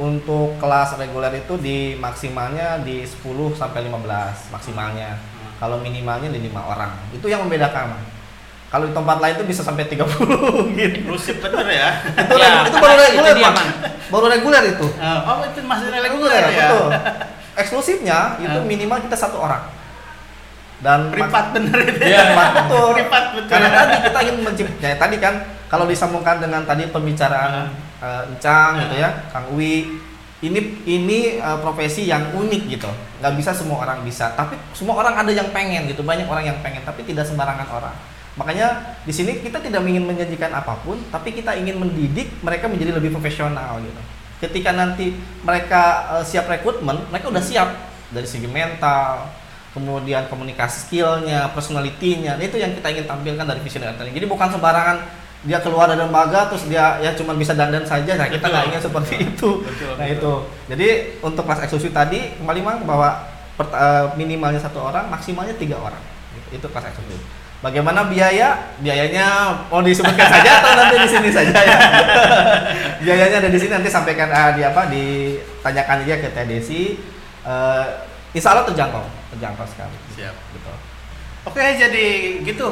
untuk 0.00 0.56
kelas 0.56 0.96
reguler 0.96 1.28
itu 1.36 1.54
di 1.54 1.78
maksimalnya 1.94 2.80
di 2.80 3.04
10 3.04 3.20
sampai 3.52 3.84
15 3.84 4.00
maksimalnya 4.48 5.12
Hmm. 5.12 5.52
kalau 5.60 5.76
minimalnya 5.78 6.26
di 6.26 6.40
lima 6.40 6.64
orang 6.64 6.88
itu 7.10 7.26
yang 7.26 7.44
membedakan 7.44 8.00
kalau 8.66 8.86
di 8.86 8.94
tempat 8.94 9.18
lain 9.18 9.34
itu 9.34 9.44
bisa 9.46 9.60
sampai 9.60 9.84
30 9.84 10.00
gitu 10.74 10.96
Eksklusif 11.04 11.36
bener 11.38 11.66
ya 11.66 11.88
itu, 12.16 12.34
Ya, 12.34 12.64
itu 12.64 12.76
baru 12.76 12.96
itu 12.98 13.20
reguler. 13.20 13.36
Bang. 13.38 13.56
baru 14.08 14.26
reguler 14.30 14.62
itu 14.70 14.86
oh 14.98 15.38
itu 15.44 15.58
masih 15.62 15.86
reguler 15.92 16.32
ya 16.32 16.48
betul 16.48 16.88
eksklusifnya 17.52 18.18
itu 18.38 18.56
Ah. 18.56 18.64
minimal 18.64 18.98
kita 19.00 19.14
satu 19.14 19.36
orang. 19.38 19.60
Dan 20.80 21.12
Privat 21.12 21.52
bener 21.52 21.76
itu. 21.84 22.08
Iya. 22.08 22.32
Betul. 22.56 22.96
Privat 22.96 23.24
betul. 23.36 23.52
Karena 23.52 23.68
tadi 23.74 23.96
kita 24.00 24.18
ingin 24.24 24.36
mencipta 24.40 24.86
ya, 24.86 24.96
tadi 24.96 25.16
kan 25.20 25.34
kalau 25.68 25.84
disambungkan 25.84 26.40
dengan 26.40 26.64
tadi 26.64 26.88
pembicaraan 26.88 27.68
Encang 28.00 28.80
gitu 28.80 28.96
ya, 28.96 29.28
Kang 29.28 29.52
Uwi, 29.52 30.00
ini 30.40 30.60
ini 30.88 31.36
eh, 31.36 31.58
profesi 31.60 32.08
yang 32.08 32.32
unik 32.32 32.62
gitu. 32.72 32.88
nggak 33.20 33.36
bisa 33.36 33.52
semua 33.52 33.84
orang 33.84 34.00
bisa, 34.00 34.32
tapi 34.32 34.56
semua 34.72 34.96
orang 34.96 35.12
ada 35.20 35.28
yang 35.28 35.52
pengen 35.52 35.84
gitu, 35.84 36.00
banyak 36.00 36.24
orang 36.24 36.48
yang 36.48 36.58
pengen, 36.64 36.80
tapi 36.80 37.04
tidak 37.04 37.28
sembarangan 37.28 37.68
orang. 37.68 37.92
Makanya 38.40 38.96
di 39.04 39.12
sini 39.12 39.44
kita 39.44 39.60
tidak 39.60 39.84
ingin 39.84 40.08
menjanjikan 40.08 40.48
apa 40.56 40.80
pun, 40.80 40.96
tapi 41.12 41.36
kita 41.36 41.52
ingin 41.60 41.76
mendidik 41.76 42.32
mereka 42.40 42.72
menjadi 42.72 42.96
lebih 42.96 43.12
profesional 43.12 43.76
gitu. 43.84 44.00
Ketika 44.40 44.72
nanti 44.72 45.12
mereka 45.44 46.08
eh, 46.16 46.24
siap 46.24 46.48
rekrutmen, 46.48 47.12
mereka 47.12 47.28
udah 47.28 47.44
siap 47.44 47.68
dari 48.08 48.24
segi 48.24 48.48
mental, 48.48 49.28
kemudian 49.76 50.26
komunikasi 50.32 50.88
skillnya, 50.88 51.52
personalitinya, 51.52 52.40
nah, 52.40 52.44
itu 52.48 52.56
yang 52.56 52.72
kita 52.74 52.88
ingin 52.90 53.06
tampilkan 53.06 53.44
dari 53.44 53.60
visioner. 53.60 53.92
Jadi 53.92 54.26
bukan 54.26 54.48
sembarangan 54.50 55.19
dia 55.40 55.56
keluar 55.64 55.88
dari 55.88 56.04
lembaga 56.04 56.52
terus 56.52 56.68
dia 56.68 57.00
ya 57.00 57.16
cuma 57.16 57.32
bisa 57.32 57.56
dandan 57.56 57.80
saja, 57.88 58.12
nah 58.20 58.28
kita 58.28 58.44
nggak 58.44 58.64
ingin 58.68 58.82
seperti 58.84 59.14
itu. 59.24 59.64
Betul, 59.64 59.96
nah 59.96 60.04
betul. 60.04 60.16
itu, 60.20 60.32
jadi 60.68 60.88
untuk 61.24 61.48
kelas 61.48 61.64
eksklusif 61.64 61.96
tadi 61.96 62.36
kembali 62.36 62.60
mang 62.60 62.84
bahwa 62.84 63.24
pert- 63.56 63.72
eh, 63.72 64.06
minimalnya 64.20 64.60
satu 64.60 64.84
orang, 64.84 65.08
maksimalnya 65.08 65.56
tiga 65.56 65.80
orang, 65.80 66.00
itu 66.52 66.66
kelas 66.68 66.92
eksklusif. 66.92 67.24
Bagaimana 67.60 68.08
biaya? 68.08 68.72
Biayanya 68.80 69.52
mau 69.68 69.84
disebutkan 69.84 70.28
saja 70.40 70.64
atau 70.64 70.72
nanti 70.80 70.96
di 70.96 71.08
sini 71.12 71.28
saja 71.28 71.52
ya? 71.52 71.76
Biayanya 73.04 73.44
ada 73.44 73.50
di 73.52 73.58
sini 73.60 73.72
nanti 73.76 73.92
sampaikan 73.92 74.32
ah, 74.32 74.56
di 74.56 74.64
apa 74.64 74.88
ditanyakan 74.88 76.08
aja 76.08 76.14
ke 76.24 76.28
Teh 76.32 76.44
Desi. 76.48 76.96
Eh, 77.44 77.86
insya 78.32 78.56
Allah 78.56 78.64
terjangkau, 78.64 79.04
terjangkau 79.36 79.64
sekali. 79.68 79.96
Siap. 80.16 80.32
Betul. 80.56 80.76
Oke, 81.52 81.64
jadi 81.76 82.06
gitu. 82.44 82.68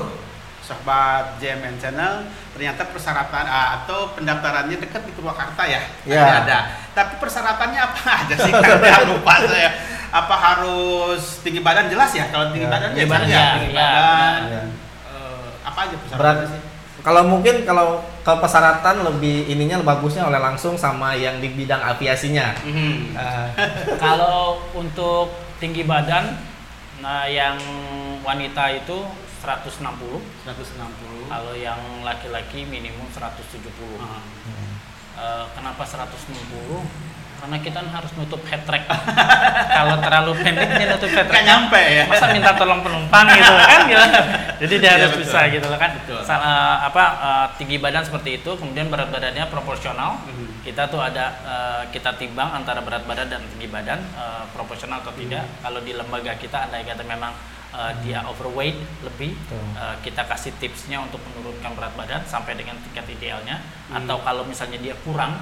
Sobat 0.69 1.41
JMN 1.41 1.81
Channel, 1.81 2.29
ternyata 2.53 2.85
persyaratan 2.93 3.49
ah, 3.49 3.81
atau 3.81 4.13
pendaftarannya 4.13 4.77
dekat 4.77 5.01
di 5.09 5.13
Purwakarta 5.17 5.65
ya. 5.65 5.81
Ya. 6.05 6.45
Ada. 6.45 6.59
Tapi 6.93 7.17
persyaratannya 7.17 7.81
apa 7.81 8.01
aja 8.21 8.35
sih? 8.37 8.53
Karena 8.53 9.09
lupa 9.09 9.49
saya. 9.49 9.73
Apa 10.13 10.37
harus 10.37 11.41
tinggi 11.41 11.65
badan 11.65 11.89
jelas 11.89 12.13
ya? 12.13 12.29
Kalau 12.29 12.53
tinggi 12.53 12.69
Ya, 12.69 12.73
badan 12.73 12.91
ya, 12.93 13.05
badan, 13.09 13.29
ya, 13.29 13.37
ya, 13.41 13.49
tinggi 13.57 13.69
ya, 13.73 13.81
badan. 13.81 14.41
Ya. 14.45 14.63
Eh, 15.09 15.49
apa 15.65 15.79
aja 15.81 15.89
Berat. 15.89 16.01
persyaratannya 16.05 16.49
sih? 16.53 16.61
Kalau 16.99 17.23
mungkin 17.25 17.55
kalau 17.65 17.89
ke 18.21 18.33
persyaratan 18.37 18.97
lebih 19.09 19.49
ininya 19.49 19.81
bagusnya 19.81 20.29
oleh 20.29 20.37
langsung 20.37 20.77
sama 20.77 21.17
yang 21.17 21.41
di 21.41 21.49
bidang 21.49 21.81
aviasinya. 21.81 22.53
Mhm. 22.61 23.17
Eh, 23.17 23.49
Kalau 24.05 24.61
untuk 24.77 25.33
tinggi 25.57 25.89
badan, 25.89 26.37
nah 27.01 27.25
yang 27.25 27.57
wanita 28.21 28.69
itu 28.77 29.09
160, 29.39 30.19
160. 30.45 31.31
kalau 31.31 31.55
yang 31.55 31.79
laki-laki 32.03 32.65
minimum 32.65 33.07
170. 33.09 33.71
Ah. 33.99 34.23
Eh, 35.19 35.45
kenapa 35.53 35.83
160? 35.83 36.83
Karena 37.39 37.55
kita 37.63 37.79
kan 37.79 37.91
harus 37.95 38.11
nutup 38.19 38.43
head 38.51 38.67
track. 38.67 38.83
kalau 39.79 39.95
terlalu 40.03 40.33
pendek 40.43 40.75
dia 40.75 40.91
nutup 40.91 41.07
head 41.07 41.27
track. 41.31 41.45
nyampe 41.47 41.79
ya. 41.79 42.05
Masa 42.11 42.35
minta 42.35 42.51
tolong 42.55 42.83
penumpang 42.83 43.31
gitu 43.31 43.55
kan 43.71 43.81
gitu. 43.87 44.05
Jadi 44.59 44.75
dia 44.83 44.91
Iya, 44.91 44.95
harus 44.99 45.11
betul. 45.15 45.23
bisa 45.23 45.39
gitu 45.47 45.69
kan. 45.79 45.91
Betul. 46.03 46.21
Sa- 46.27 46.43
eh, 46.43 46.77
apa 46.83 47.05
eh, 47.15 47.47
tinggi 47.63 47.79
badan 47.79 48.03
seperti 48.03 48.43
itu, 48.43 48.51
kemudian 48.59 48.91
berat 48.91 49.15
badannya 49.15 49.47
proporsional. 49.47 50.19
Mhm. 50.27 50.67
Kita 50.67 50.91
tuh 50.91 50.99
ada 50.99 51.27
eh, 51.47 51.83
kita 51.95 52.19
timbang 52.19 52.51
antara 52.51 52.83
berat 52.83 53.07
badan 53.07 53.31
dan 53.31 53.43
tinggi 53.55 53.71
badan 53.71 54.03
eh, 54.03 54.43
proporsional 54.51 54.99
atau 54.99 55.15
tidak. 55.15 55.47
Mhm. 55.47 55.55
Kalau 55.63 55.81
di 55.87 55.95
lembaga 55.95 56.35
kita 56.35 56.67
andai 56.67 56.83
kata 56.83 57.07
memang 57.07 57.31
eh, 57.71 57.93
dia 58.01 58.25
overweight 58.25 58.77
lebih, 59.03 59.37
Betul. 59.37 59.61
eh, 59.75 59.97
kita 60.01 60.23
kasih 60.25 60.53
tipsnya 60.57 60.99
untuk 60.99 61.21
menurunkan 61.23 61.73
berat 61.73 61.93
badan 61.93 62.23
sampai 62.25 62.55
dengan 62.55 62.77
tingkat 62.81 63.05
idealnya. 63.09 63.61
Hmm. 63.89 64.01
Atau 64.01 64.23
kalau 64.23 64.43
misalnya 64.43 64.77
dia 64.77 64.97
kurang 65.01 65.37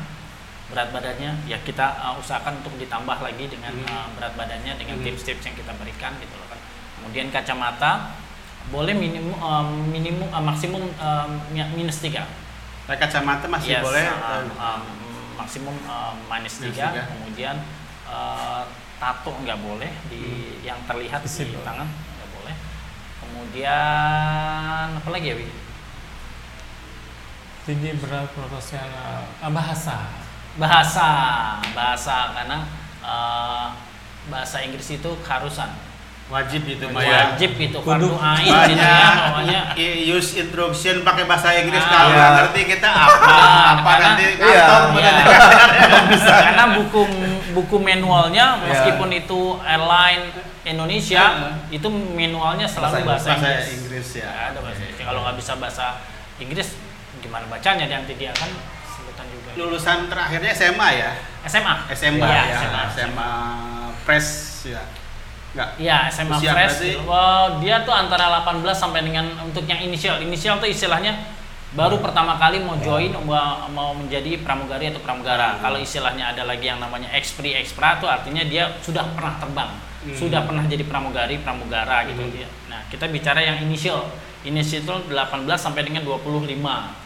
berat 0.67 0.91
badannya, 0.91 1.47
ya 1.47 1.59
kita 1.61 1.87
eh, 1.97 2.15
usahakan 2.17 2.59
untuk 2.61 2.75
ditambah 2.77 3.19
lagi 3.21 3.47
dengan 3.47 3.71
Hmm. 3.73 3.87
eh, 3.87 4.07
berat 4.15 4.35
badannya 4.35 4.75
dengan 4.75 4.99
Hmm. 4.99 5.05
tips-tips 5.05 5.43
yang 5.43 5.55
kita 5.55 5.73
berikan 5.75 6.13
gitu 6.19 6.35
loh 6.35 6.47
kan. 6.47 6.59
Kemudian 6.99 7.31
kacamata 7.31 8.19
boleh 8.67 8.93
minimum 8.93 9.31
eh, 9.33 9.65
minimum 9.89 10.27
eh, 10.27 10.43
maksimum 10.43 10.83
mi- 11.49 11.73
minus 11.77 12.03
3. 12.03 12.27
Pakai 12.87 13.03
kacamata 13.03 13.47
masih 13.47 13.79
boleh. 13.79 14.07
um, 14.07 14.47
um, 14.57 14.83
maksimum 15.37 15.75
um, 15.87 16.17
minus 16.27 16.59
Minus 16.59 16.75
3. 16.75 16.91
tiga. 16.91 17.03
Kemudian 17.07 17.57
eh, 18.07 18.63
tato 18.97 19.31
nggak 19.37 19.59
boleh 19.61 19.91
di 20.09 20.23
yang 20.63 20.79
terlihat 20.83 21.23
di 21.23 21.31
tangan. 21.63 21.87
Kemudian 23.57 25.01
apa 25.01 25.09
lagi 25.09 25.33
ya, 25.33 25.37
Wi? 25.41 25.49
tinggi 27.65 27.97
berat 27.97 28.29
profesional 28.31 29.25
ah, 29.41 29.49
bahasa 29.49 29.97
Bahasa, 30.61 31.09
bahasa 31.73 32.37
karena 32.37 32.69
eh, 33.01 33.67
bahasa 34.29 34.61
Inggris 34.61 34.93
itu 34.93 35.09
keharusan. 35.25 35.73
wajib 36.27 36.67
itu 36.67 36.83
mah 36.91 37.01
ya. 37.01 37.33
Wajib 37.33 37.55
itu 37.57 37.79
Kudu. 37.79 37.87
fardu 37.87 38.11
ain 38.19 38.51
gitu 38.67 38.83
ya 38.83 39.63
use 40.11 40.37
introduction 40.37 41.01
pakai 41.01 41.23
bahasa 41.25 41.55
Inggris 41.55 41.79
Ah. 41.81 41.89
kalau 41.89 42.09
Iya. 42.09 42.19
nggak 42.19 42.33
ngerti 42.37 42.61
kita 42.69 42.91
apa 42.91 43.15
Ah, 43.25 43.65
apa 43.73 43.89
karena- 43.89 44.07
nanti 44.11 44.25
Iya. 44.37 44.65
kantong 44.67 44.95
Iya. 44.97 45.13
karena 46.43 46.65
buku 46.75 47.01
buku 47.55 47.77
manualnya 47.79 48.47
Iya. 48.53 48.65
meskipun 48.69 49.09
itu 49.15 49.41
airline 49.63 50.25
Indonesia 50.67 51.23
Iya. 51.23 51.51
itu 51.71 51.87
manualnya 51.89 52.67
selalu 52.67 53.07
Bahasa 53.07 53.07
bahasa, 53.07 53.29
bahasa 53.31 53.47
Inggris. 53.55 53.67
Inggris 53.73 54.09
ya. 54.19 54.29
Ada 54.51 54.59
bahasa 54.59 54.83
Inggris. 54.83 55.05
Kalau 55.05 55.21
nggak 55.23 55.37
bisa 55.39 55.53
bahasa 55.57 55.87
Inggris 56.37 56.69
gimana 57.17 57.47
bacanya 57.47 57.87
nanti 57.89 58.13
dia 58.15 58.31
kan 58.31 58.51
sebutan 58.85 59.27
juga. 59.31 59.51
lulusan 59.57 59.99
terakhirnya 60.07 60.51
SMA 60.53 60.89
ya 60.93 61.11
SMA. 61.45 61.75
SMA 61.89 62.27
Iya, 62.27 62.43
ya 62.45 62.57
SMA. 62.61 62.83
SMA 62.93 63.31
Press 64.03 64.29
ya 64.67 64.83
nggak 65.53 65.69
Iya, 65.79 65.99
SMA 66.07 66.37
Usia 66.37 66.53
berarti- 66.53 67.01
Wow, 67.01 67.45
dia 67.59 67.81
tuh 67.81 67.91
antara 67.91 68.29
18 68.29 68.77
sampai 68.77 69.01
dengan 69.01 69.25
untuk 69.41 69.65
yang 69.65 69.81
inisial. 69.81 70.21
Inisial 70.21 70.59
tuh 70.59 70.69
istilahnya 70.69 71.17
baru 71.77 72.01
pertama 72.01 72.41
kali 72.41 72.65
mau 72.65 72.81
join 72.81 73.13
mau, 73.13 73.69
mau 73.69 73.93
menjadi 73.93 74.41
pramugari 74.41 74.89
atau 74.89 75.05
pramugara. 75.05 75.55
Hmm. 75.55 75.61
Kalau 75.61 75.79
istilahnya 75.79 76.33
ada 76.33 76.49
lagi 76.49 76.65
yang 76.65 76.81
namanya 76.81 77.13
expri 77.13 77.53
expra 77.53 78.01
tuh 78.01 78.09
artinya 78.09 78.41
dia 78.43 78.73
sudah 78.81 79.05
pernah 79.13 79.37
terbang, 79.37 79.71
Hmm. 79.77 80.17
sudah 80.17 80.41
pernah 80.49 80.65
jadi 80.65 80.85
pramugari, 80.89 81.37
pramugara 81.45 82.09
gitu 82.09 82.25
Hmm. 82.25 82.33
dia. 82.33 82.49
Nah, 82.73 82.81
kita 82.89 83.13
bicara 83.13 83.45
yang 83.45 83.61
inisial. 83.61 84.09
Inisial 84.43 84.81
itu 84.83 84.95
18 85.13 85.61
sampai 85.61 85.85
dengan 85.85 86.01
25 86.03 86.97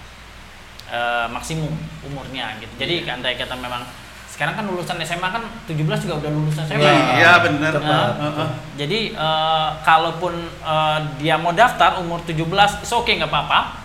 eh, 0.90 1.26
maksimum 1.30 1.70
umurnya 2.02 2.59
gitu. 2.59 2.70
Jadi 2.78 3.06
Iya. 3.06 3.14
andai 3.14 3.38
kata 3.38 3.54
memang 3.54 3.87
sekarang 4.26 4.59
kan 4.59 4.64
lulusan 4.66 4.98
SMA 4.98 5.28
kan 5.30 5.42
17 5.66 6.02
juga 6.02 6.18
udah 6.18 6.30
lulusan 6.35 6.66
SMA. 6.66 6.83
Iya. 6.83 6.94
iya 7.14 7.33
benar 7.46 7.72
Nah, 7.78 8.11
Heeh. 8.18 8.48
Jadi 8.74 9.00
eh, 9.14 9.68
kalaupun 9.83 10.35
eh, 10.50 10.98
dia 11.18 11.38
mau 11.38 11.54
daftar 11.54 11.98
umur 12.02 12.20
17, 12.26 12.83
is 12.83 12.90
oke 12.90 13.06
nggak 13.06 13.30
apa-apa. 13.30 13.79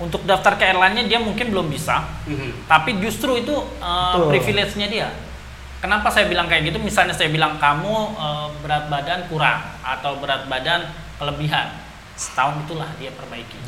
Untuk 0.00 0.24
daftar 0.24 0.56
ke 0.56 0.64
airline-nya 0.64 1.04
dia 1.06 1.20
mungkin 1.20 1.52
belum 1.52 1.68
bisa, 1.68 2.00
Mhm. 2.24 2.64
tapi 2.64 2.96
justru 2.98 3.36
itu 3.36 3.52
Betul. 3.52 4.32
privilege-nya 4.32 4.88
dia. 4.88 5.08
Kenapa 5.78 6.08
saya 6.08 6.24
bilang 6.24 6.44
kayak 6.44 6.72
gitu? 6.72 6.80
Misalnya 6.80 7.12
saya 7.12 7.28
bilang 7.28 7.56
kamu 7.56 7.94
eh, 8.16 8.48
berat 8.60 8.88
badan 8.88 9.28
kurang 9.28 9.60
atau 9.80 10.16
berat 10.16 10.44
badan 10.44 10.88
kelebihan, 11.16 11.68
setahun 12.16 12.64
itulah 12.64 12.88
dia 12.96 13.12
perbaiki. 13.12 13.60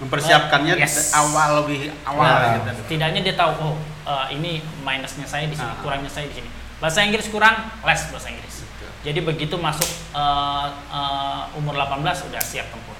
mempersiapkannya 0.00 0.74
Yes. 0.76 1.14
awal 1.14 1.62
lebih 1.62 1.94
awal 2.02 2.26
Ya. 2.26 2.58
gitu 2.58 2.70
Setidaknya 2.82 3.20
dia 3.22 3.34
tahu 3.38 3.52
oh 3.62 3.74
eh, 4.02 4.34
ini 4.34 4.58
minusnya 4.82 5.22
saya 5.22 5.46
di 5.46 5.54
sini, 5.54 5.70
Ah. 5.70 5.78
kurangnya 5.78 6.10
saya 6.10 6.26
di 6.26 6.34
sini. 6.34 6.50
Bahasa 6.82 7.06
Inggris 7.06 7.30
kurang, 7.30 7.54
les 7.86 8.02
bahasa 8.10 8.26
Inggris. 8.26 8.66
Betul. 8.66 8.90
Jadi 9.06 9.20
begitu 9.22 9.54
masuk 9.54 9.86
eh, 10.10 10.66
eh, 10.90 11.42
umur 11.54 11.78
18 11.78 12.26
udah 12.26 12.42
siap 12.42 12.66
tempur. 12.68 12.98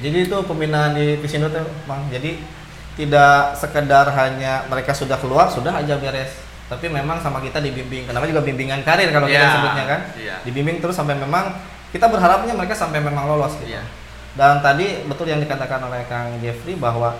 Jadi 0.00 0.28
itu 0.28 0.36
pembinaan 0.44 0.92
di 0.92 1.16
Visindo 1.20 1.48
tuh, 1.48 1.64
Bang. 1.88 2.04
Jadi 2.12 2.36
tidak 2.96 3.52
sekedar 3.56 4.08
hanya 4.16 4.64
mereka 4.72 4.96
sudah 4.96 5.20
keluar 5.20 5.48
sudah 5.52 5.76
aja 5.76 6.00
beres. 6.00 6.32
Tapi 6.66 6.90
memang 6.90 7.20
sama 7.22 7.38
kita 7.38 7.62
dibimbing. 7.62 8.08
Kenapa 8.10 8.26
juga 8.26 8.42
bimbingan 8.42 8.82
karir 8.82 9.12
kalau 9.14 9.30
kita 9.30 9.38
Iya, 9.38 9.54
sebutnya 9.54 9.84
kan? 9.86 10.00
iya. 10.18 10.36
Dibimbing 10.42 10.82
terus 10.82 10.96
sampai 10.98 11.14
memang 11.14 11.54
kita 11.94 12.10
berharapnya 12.10 12.52
mereka 12.56 12.74
sampai 12.74 12.98
memang 12.98 13.30
lolos 13.30 13.54
gitu. 13.62 13.76
Iya. 13.76 13.86
Dan 14.36 14.60
tadi 14.60 15.06
betul 15.06 15.30
yang 15.30 15.40
dikatakan 15.40 15.80
oleh 15.86 16.04
Kang 16.10 16.36
Jeffrey 16.42 16.76
bahwa 16.76 17.14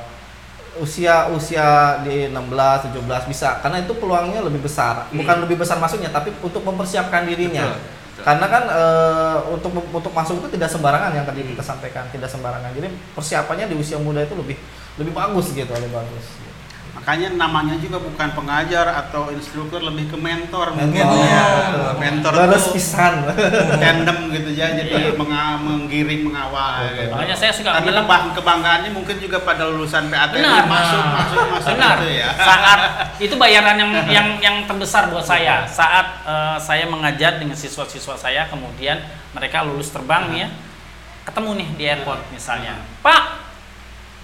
usia 0.76 1.32
usia 1.32 2.00
di 2.04 2.28
16 2.28 2.92
17 2.92 3.32
bisa 3.32 3.64
karena 3.64 3.80
itu 3.80 3.92
peluangnya 3.96 4.44
lebih 4.44 4.60
besar. 4.60 5.08
Hmm. 5.08 5.16
Bukan 5.22 5.36
lebih 5.48 5.56
besar 5.62 5.80
masuknya 5.80 6.12
tapi 6.12 6.34
untuk 6.44 6.60
mempersiapkan 6.60 7.24
dirinya. 7.24 7.72
Betul. 7.72 7.80
Karena 8.24 8.46
kan 8.48 8.62
eh, 8.70 9.36
untuk 9.52 9.70
untuk 9.76 10.12
masuk 10.16 10.40
itu 10.40 10.56
tidak 10.56 10.72
sembarangan 10.72 11.12
yang 11.12 11.26
tadi 11.28 11.44
Hmm. 11.44 11.52
kita 11.52 11.64
sampaikan, 11.64 12.04
tidak 12.08 12.30
sembarangan. 12.32 12.72
Jadi 12.72 12.88
persiapannya 13.12 13.68
di 13.68 13.76
usia 13.76 14.00
muda 14.00 14.24
itu 14.24 14.32
lebih 14.32 14.56
lebih 14.96 15.12
bagus 15.12 15.52
gitu, 15.52 15.68
lebih 15.68 15.92
bagus. 15.92 16.24
Makanya 16.96 17.28
namanya 17.36 17.76
juga 17.76 18.00
bukan 18.00 18.34
pengajar 18.34 18.88
atau 18.88 19.30
instruktur, 19.30 19.78
lebih 19.78 20.10
ke 20.10 20.16
mentor 20.16 20.74
mungkin 20.74 21.04
Mentor. 21.06 21.22
ya. 21.22 21.44
Betul. 21.46 21.90
Mentor 22.02 22.32
tuh 22.34 22.72
pisan. 22.74 23.14
tandem 23.82 24.18
gitu 24.32 24.50
ya, 24.52 24.74
jadi 24.74 25.14
menga- 25.14 25.60
menggiring, 25.60 26.26
mengawal. 26.26 26.82
Gitu. 26.90 27.12
Makanya 27.14 27.36
saya 27.36 27.52
suka 27.54 27.70
Karena 27.70 27.86
bilang 27.86 28.04
kebang- 28.08 28.32
kebanggaannya 28.34 28.90
mungkin 28.90 29.16
juga 29.20 29.38
pada 29.44 29.68
lulusan 29.68 30.10
PAT 30.10 30.30
Benar. 30.34 30.64
masuk, 30.66 31.02
masuk, 31.04 31.44
masuk 31.54 31.68
benar 31.76 31.96
gitu 32.02 32.08
ya. 32.16 32.28
saat 32.34 32.80
itu 33.24 33.34
bayaran 33.36 33.76
yang 33.78 33.92
yang 34.10 34.26
yang 34.42 34.56
terbesar 34.66 35.12
buat 35.12 35.22
saya 35.22 35.62
saat 35.68 36.26
eh, 36.26 36.56
saya 36.58 36.84
mengajar 36.88 37.38
dengan 37.38 37.54
siswa-siswa 37.54 38.16
saya 38.16 38.48
kemudian 38.48 38.98
mereka 39.30 39.62
lulus 39.62 39.92
terbang 39.92 40.32
nih 40.32 40.38
ya 40.42 40.48
ketemu 41.22 41.50
nih 41.60 41.68
di 41.76 41.84
airport 41.86 42.20
misalnya 42.30 42.80
pak 43.00 43.45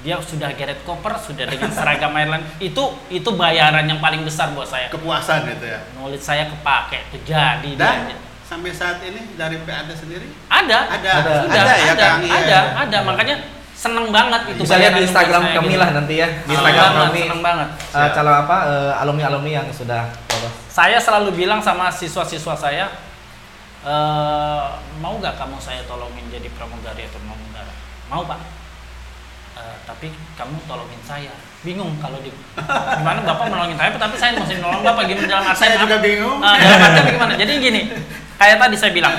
dia 0.02 0.18
sudah 0.18 0.50
geret 0.50 0.82
koper 0.82 1.14
sudah 1.16 1.46
dengan 1.46 1.70
seragam 1.70 2.10
airline 2.12 2.42
itu 2.58 2.82
itu 3.08 3.30
bayaran 3.32 3.82
yang 3.84 3.98
paling 3.98 4.22
besar 4.22 4.50
buat 4.50 4.66
saya 4.66 4.86
Kepuasan 4.88 5.46
gitu 5.48 5.64
ya. 5.64 5.78
knowledge 5.92 6.20
saya 6.20 6.46
kepake 6.46 7.06
itu 7.08 7.22
jadi 7.24 7.70
Dan 7.72 7.96
dia. 8.06 8.18
sampai 8.42 8.70
saat 8.70 8.98
ini 9.00 9.32
dari 9.32 9.56
PAT 9.58 9.88
sendiri 9.92 10.26
ada 10.46 10.90
ada, 10.90 11.10
Ada. 11.16 11.32
sudah 11.40 11.62
ada 11.62 11.74
ya 11.76 11.86
ada, 11.88 12.02
Kang. 12.02 12.18
Iya. 12.20 12.34
ada, 12.36 12.58
ada. 12.82 12.98
makanya 13.00 13.36
seneng 13.72 14.10
banget 14.10 14.42
itu 14.48 14.60
Bisa 14.60 14.76
lihat 14.76 14.92
di 14.92 15.02
Instagram 15.02 15.42
kami 15.50 15.66
gitu. 15.68 15.80
lah 15.80 15.90
nanti 15.92 16.14
ya. 16.16 16.28
Di 16.28 16.34
Seneng 16.44 16.54
Instagram 16.56 16.82
banget, 16.88 17.02
kami 17.04 17.20
seneng 17.24 17.42
banget 17.42 17.68
eh, 17.90 18.08
calon 18.12 18.36
apa 18.36 18.56
alumni 18.96 19.24
alumni 19.26 19.50
yang 19.52 19.66
sudah 19.70 20.02
lolos. 20.28 20.54
saya 20.66 20.98
selalu 20.98 21.30
bilang 21.36 21.58
sama 21.58 21.90
siswa-siswa 21.90 22.54
saya 22.54 22.86
eh 23.82 24.62
mau 24.98 25.14
nggak 25.16 25.34
kamu 25.34 25.58
saya 25.58 25.82
tolongin 25.84 26.22
jadi 26.28 26.46
pramugari 26.50 27.02
atau 27.02 27.18
pramugara 27.20 27.72
mau 28.06 28.22
pak 28.22 28.38
"Eh, 29.52 29.76
tapi 29.84 30.08
kamu 30.38 30.56
tolongin 30.64 31.00
saya. 31.04 31.32
Bingung 31.62 31.94
kalau 32.02 32.18
di 32.24 32.32
gimana 32.98 33.22
bapak 33.22 33.46
menolongin 33.52 33.78
saya 33.78 33.94
tapi 33.94 34.16
saya 34.18 34.34
masih 34.34 34.58
nolong 34.58 34.82
bapak 34.82 35.06
gimana 35.06 35.26
dalam 35.28 35.44
arti 35.46 35.60
Saya 35.62 35.76
juga 35.78 35.96
bingung. 36.02 36.40
Eh, 36.40 36.56
dalam 36.58 36.80
artian 36.82 37.06
gimana? 37.12 37.32
Jadi 37.36 37.52
gini 37.60 37.80
kayak 38.40 38.56
tadi 38.58 38.76
saya 38.80 38.92
bilang 38.96 39.14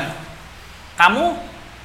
kamu 0.99 1.23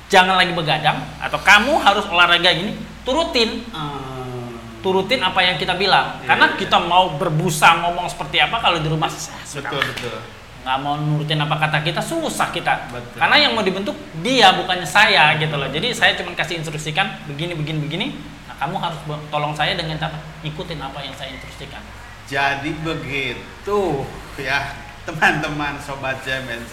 jangan 0.09 0.35
lagi 0.41 0.53
begadang 0.57 0.99
atau 1.21 1.39
kamu 1.45 1.73
harus 1.79 2.05
olahraga 2.09 2.51
gini 2.57 2.73
turutin. 3.05 3.63
Eh, 3.69 4.49
turutin 4.81 5.21
apa 5.21 5.41
yang 5.43 5.57
kita 5.61 5.75
bilang. 5.75 6.23
Iya, 6.23 6.27
karena 6.33 6.47
iya. 6.55 6.57
kita 6.57 6.79
mau 6.81 7.15
berbusa 7.19 7.83
ngomong 7.85 8.07
seperti 8.09 8.41
apa 8.41 8.57
kalau 8.63 8.79
di 8.81 8.89
rumah. 8.89 9.11
Betul 9.11 9.83
betul. 9.83 10.38
Nggak 10.67 10.79
mau 10.83 10.99
nurutin 10.99 11.39
apa 11.39 11.57
kata 11.57 11.81
kita 11.87 12.03
susah 12.03 12.51
kita. 12.51 12.91
Betul. 12.91 13.19
karena 13.19 13.37
yang 13.39 13.53
mau 13.55 13.65
dibentuk 13.65 13.95
dia 14.21 14.53
bukannya 14.55 14.85
saya 14.85 15.39
gitu 15.39 15.55
loh. 15.55 15.71
Jadi 15.71 15.95
saya 15.95 16.19
cuma 16.19 16.35
kasih 16.35 16.61
instruksikan 16.61 17.25
begini 17.31 17.55
begini 17.55 17.79
begini. 17.85 18.07
Nah 18.51 18.57
kamu 18.59 18.77
harus 18.77 19.01
tolong 19.31 19.55
saya 19.55 19.79
dengan 19.79 19.97
apa 20.03 20.19
ikutin 20.43 20.79
apa 20.83 20.99
yang 21.01 21.15
saya 21.15 21.33
instruksikan. 21.35 21.81
Jadi 22.29 22.71
begitu 22.85 24.05
ya 24.37 24.77
teman-teman 25.09 25.81
sobat 25.81 26.21
JMN 26.21 26.69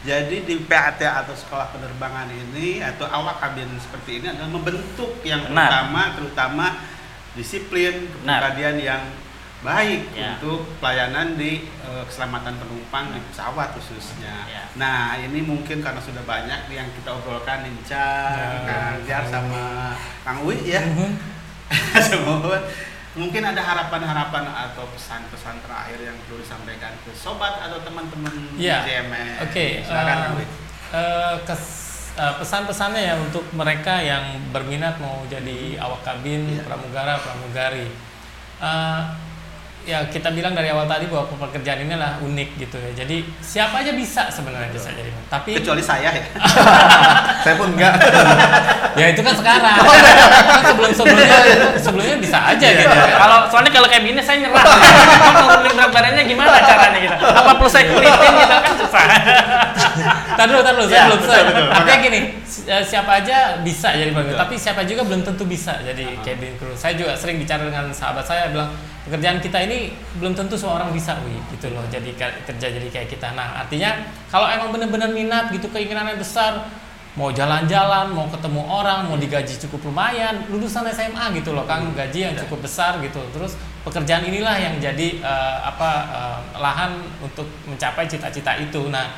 Jadi 0.00 0.48
di 0.48 0.64
PAT 0.64 1.04
atau 1.04 1.36
sekolah 1.36 1.76
penerbangan 1.76 2.32
ini 2.32 2.80
atau 2.80 3.04
awak 3.04 3.36
kabin 3.36 3.68
seperti 3.76 4.24
ini 4.24 4.32
adalah 4.32 4.48
membentuk 4.48 5.20
yang 5.28 5.44
Benar. 5.44 5.68
pertama 5.68 6.02
terutama 6.16 6.66
disiplin 7.36 8.08
kepribadian 8.24 8.76
yang 8.80 9.02
baik 9.60 10.08
Ya. 10.12 10.36
untuk 10.36 10.64
pelayanan 10.80 11.36
di 11.36 11.68
eh, 11.68 12.02
keselamatan 12.04 12.56
penumpang 12.56 13.12
di 13.12 13.20
pesawat 13.28 13.76
khususnya. 13.76 14.48
Ya. 14.48 14.64
Nah 14.74 15.14
ini 15.16 15.40
mungkin 15.40 15.78
karena 15.78 16.00
sudah 16.00 16.24
banyak 16.24 16.64
yang 16.66 16.88
kita 16.90 17.10
obrolkan 17.12 17.62
Inca, 17.62 18.08
Ya. 18.32 18.48
Kang 18.64 19.04
Jar 19.04 19.22
sama 19.22 19.92
Kang 20.22 20.40
Wi 20.42 20.56
ya. 20.64 20.80
Mhm. 20.80 21.12
Semua 22.02 22.56
mungkin 23.10 23.42
ada 23.42 23.58
harapan-harapan 23.58 24.44
atau 24.46 24.86
pesan-pesan 24.90 25.60
terakhir 25.60 25.98
yang 26.00 26.16
perlu 26.24 26.38
disampaikan 26.38 26.94
ke 27.02 27.10
sobat 27.12 27.58
atau 27.60 27.82
teman-teman. 27.82 28.32
JMS. 28.56 29.44
Oke, 29.44 29.82
silakan 29.82 30.08
eh, 30.08 30.22
Kang 30.22 30.34
Wi. 30.34 30.46
eh, 30.90 31.34
kes- 31.44 32.14
eh, 32.16 32.34
pesan-pesannya 32.38 33.02
ya 33.02 33.14
untuk 33.14 33.44
mereka 33.52 34.00
yang 34.00 34.24
berminat 34.50 34.96
mau 34.98 35.20
jadi 35.26 35.76
awak 35.76 36.00
kabin, 36.00 36.48
Iya. 36.48 36.62
pramugara, 36.64 37.18
pramugari. 37.18 37.86
Eh, 38.60 39.00
ya 39.90 40.06
kita 40.06 40.30
bilang 40.30 40.54
dari 40.54 40.70
awal 40.70 40.86
tadi 40.86 41.10
bahwa 41.10 41.26
pekerjaan 41.26 41.82
ini 41.82 41.98
adalah 41.98 42.22
unik 42.22 42.48
gitu 42.62 42.76
ya. 42.78 42.90
Jadi 43.02 43.26
siapa 43.42 43.82
aja 43.82 43.90
bisa 43.90 44.30
sebenarnya 44.30 44.70
bisa 44.70 44.94
jadi. 44.94 45.10
Tapi 45.26 45.58
Kecuali 45.58 45.82
saya 45.82 46.14
ya. 46.14 46.24
Saya 47.44 47.54
pun 47.56 47.72
enggak. 47.74 47.94
ya 48.94 49.06
itu 49.10 49.20
kan 49.24 49.34
sekarang. 49.34 49.80
Oh, 49.80 49.94
iya. 49.96 50.12
kan 50.28 50.62
sebelum 50.70 50.90
sebelumnya 50.92 51.38
sebelumnya 51.80 52.16
bisa 52.20 52.38
aja 52.52 52.66
gitu. 52.68 52.84
ya. 52.84 53.16
kalau 53.16 53.38
soalnya 53.48 53.72
kalau 53.72 53.88
kayak 53.88 54.04
gini 54.04 54.20
saya 54.20 54.36
nyerah 54.44 54.60
mau 55.24 55.32
nurunin 55.40 55.72
berat 55.72 55.90
badannya 55.90 56.22
gimana 56.28 56.58
caranya 56.60 56.98
gitu 57.00 57.16
apa 57.16 57.50
perlu 57.56 57.70
saya 57.72 57.84
kulitin 57.88 58.32
gitu 58.44 58.54
kan 58.60 58.74
susah 58.76 59.04
Tar 60.36 60.46
dulu, 60.48 60.60
tar 60.64 60.72
dulu, 60.72 60.86
saya 60.88 61.00
Ya, 61.00 61.04
belum 61.08 61.20
selesai. 61.24 61.42
Artinya 61.72 61.98
gini, 62.04 62.20
eh, 62.70 62.84
siapa 62.86 63.18
aja 63.18 63.58
bisa 63.60 63.90
jadi 63.90 64.14
Betul. 64.14 64.38
tapi 64.38 64.54
siapa 64.54 64.86
juga 64.86 65.02
belum 65.02 65.26
tentu 65.26 65.42
bisa 65.44 65.74
jadi 65.82 66.06
Ah. 66.06 66.22
cabin 66.22 66.54
crew. 66.54 66.70
Saya 66.78 66.94
juga 66.94 67.18
sering 67.18 67.42
bicara 67.42 67.66
dengan 67.66 67.90
sahabat 67.90 68.22
saya 68.22 68.54
bilang 68.54 68.70
pekerjaan 69.02 69.42
kita 69.42 69.58
ini 69.66 69.90
belum 70.22 70.38
tentu 70.38 70.54
semua 70.54 70.78
orang 70.78 70.94
bisa, 70.94 71.18
wi, 71.26 71.34
gitu 71.50 71.74
loh. 71.74 71.82
Jadi 71.90 72.14
kerja 72.16 72.66
jadi 72.70 72.86
kayak 72.86 73.08
kita. 73.10 73.34
Nah, 73.34 73.66
artinya 73.66 73.90
kalau 74.30 74.46
emang 74.46 74.70
benar-benar 74.70 75.10
minat 75.10 75.50
gitu, 75.50 75.66
keinginannya 75.66 76.14
besar, 76.14 76.62
mau 77.18 77.34
jalan-jalan, 77.34 78.14
mau 78.14 78.30
ketemu 78.30 78.62
orang, 78.62 79.10
mau 79.10 79.18
digaji 79.18 79.58
cukup 79.66 79.90
lumayan, 79.90 80.46
lulusan 80.46 80.86
SMA 80.94 81.34
gitu 81.42 81.50
loh, 81.56 81.66
kan 81.66 81.82
gaji 81.90 82.30
yang 82.30 82.34
cukup 82.38 82.62
besar 82.62 83.02
gitu. 83.02 83.18
Terus 83.34 83.58
pekerjaan 83.82 84.22
inilah 84.22 84.54
yang 84.54 84.78
jadi 84.78 85.18
eh, 85.18 85.56
apa 85.64 85.90
eh, 86.06 86.38
lahan 86.62 87.02
untuk 87.18 87.50
mencapai 87.66 88.06
cita-cita 88.06 88.54
itu. 88.62 88.86
Nah, 88.94 89.10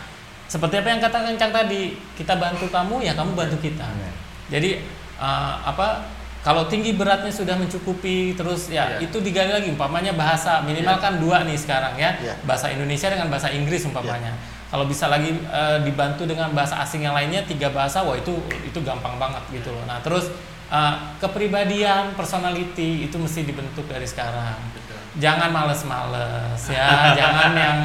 seperti 0.53 0.85
apa 0.85 0.89
yang 0.93 1.01
kata 1.01 1.19
Kencang 1.25 1.49
tadi, 1.49 1.97
kita 2.13 2.37
bantu 2.37 2.69
kamu 2.69 3.01
ya 3.01 3.17
kamu 3.17 3.33
bantu 3.33 3.57
kita. 3.65 3.89
Amin. 3.89 4.13
Jadi 4.53 4.85
eh, 5.17 5.55
apa 5.65 6.05
kalau 6.43 6.67
tinggi 6.67 6.99
beratnya 6.99 7.31
sudah 7.31 7.55
mencukupi 7.55 8.35
terus 8.35 8.67
ya 8.69 8.99
Iya. 8.99 9.07
itu 9.07 9.23
digali 9.23 9.55
lagi 9.55 9.71
umpamanya 9.71 10.13
bahasa 10.19 10.59
minimal 10.67 10.99
Iya. 10.99 11.05
kan 11.07 11.13
dua 11.23 11.47
nih 11.47 11.55
sekarang 11.55 11.95
ya 11.95 12.11
Iya. 12.19 12.35
bahasa 12.43 12.67
Indonesia 12.75 13.07
dengan 13.15 13.31
bahasa 13.31 13.49
Inggris 13.55 13.87
umpamanya 13.87 14.35
kalau 14.67 14.91
bisa 14.91 15.07
lagi 15.07 15.31
eh, 15.31 15.79
dibantu 15.87 16.27
dengan 16.27 16.51
bahasa 16.51 16.83
asing 16.83 17.07
yang 17.07 17.15
lainnya 17.15 17.47
tiga 17.47 17.71
bahasa 17.71 18.03
wah 18.03 18.19
itu 18.19 18.35
itu 18.67 18.75
gampang 18.83 19.23
banget 19.23 19.39
gitu 19.55 19.71
loh 19.71 19.87
nah 19.87 20.03
terus 20.03 20.35
eh, 20.69 20.95
kepribadian 21.23 22.19
personality 22.19 23.07
itu 23.07 23.15
mesti 23.23 23.47
dibentuk 23.47 23.87
dari 23.87 24.03
sekarang 24.05 24.59
Betul. 24.75 24.82
Jangan 25.19 25.49
males-males 25.53 26.61
ya. 26.69 27.13
Jangan 27.17 27.53
yang 27.53 27.79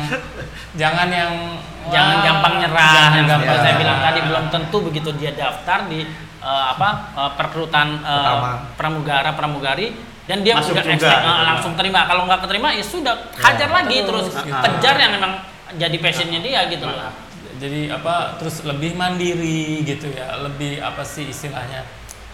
jangan 0.80 1.08
yang 1.12 1.34
jangan 1.92 2.16
wah, 2.20 2.24
gampang 2.24 2.54
nyerah. 2.64 2.92
Jangan 2.94 3.12
yang 3.16 3.28
gampang 3.28 3.48
seperti 3.48 3.66
saya 3.66 3.76
bilang 3.80 4.00
tadi 4.04 4.20
belum 4.24 4.46
tentu 4.52 4.78
begitu 4.84 5.10
dia 5.20 5.32
daftar 5.36 5.80
di 5.92 6.00
eh, 6.44 6.66
apa 6.78 6.90
perekrutan 7.36 7.88
eh, 8.00 8.08
Pertama. 8.08 8.52
pramugara 8.80 9.30
pramugari 9.36 9.88
dan 10.28 10.44
dia 10.44 10.60
Masuk 10.60 10.76
udah 10.76 10.84
juga, 10.84 10.94
expect, 10.96 11.24
eh, 11.24 11.28
gitu. 11.28 11.44
langsung 11.48 11.74
terima. 11.76 12.00
Kalau 12.08 12.24
nggak 12.28 12.40
keterima 12.48 12.68
ya 12.76 12.84
sudah 12.84 13.16
hajar 13.40 13.70
lagi 13.72 13.98
terus, 14.04 14.28
terus. 14.32 14.44
gitu. 14.44 14.60
kejar 14.60 14.96
yang 15.00 15.12
memang 15.16 15.32
jadi 15.76 15.98
passionnya 16.00 16.40
dia 16.40 16.64
gitu 16.72 16.88
loh 16.88 17.28
jadi 17.58 17.90
apa 17.90 18.38
terus 18.38 18.62
lebih 18.64 18.94
mandiri 18.94 19.82
gitu 19.84 20.14
ya. 20.14 20.38
Lebih 20.46 20.80
apa 20.82 21.02
sih 21.02 21.30
istilahnya? 21.30 21.84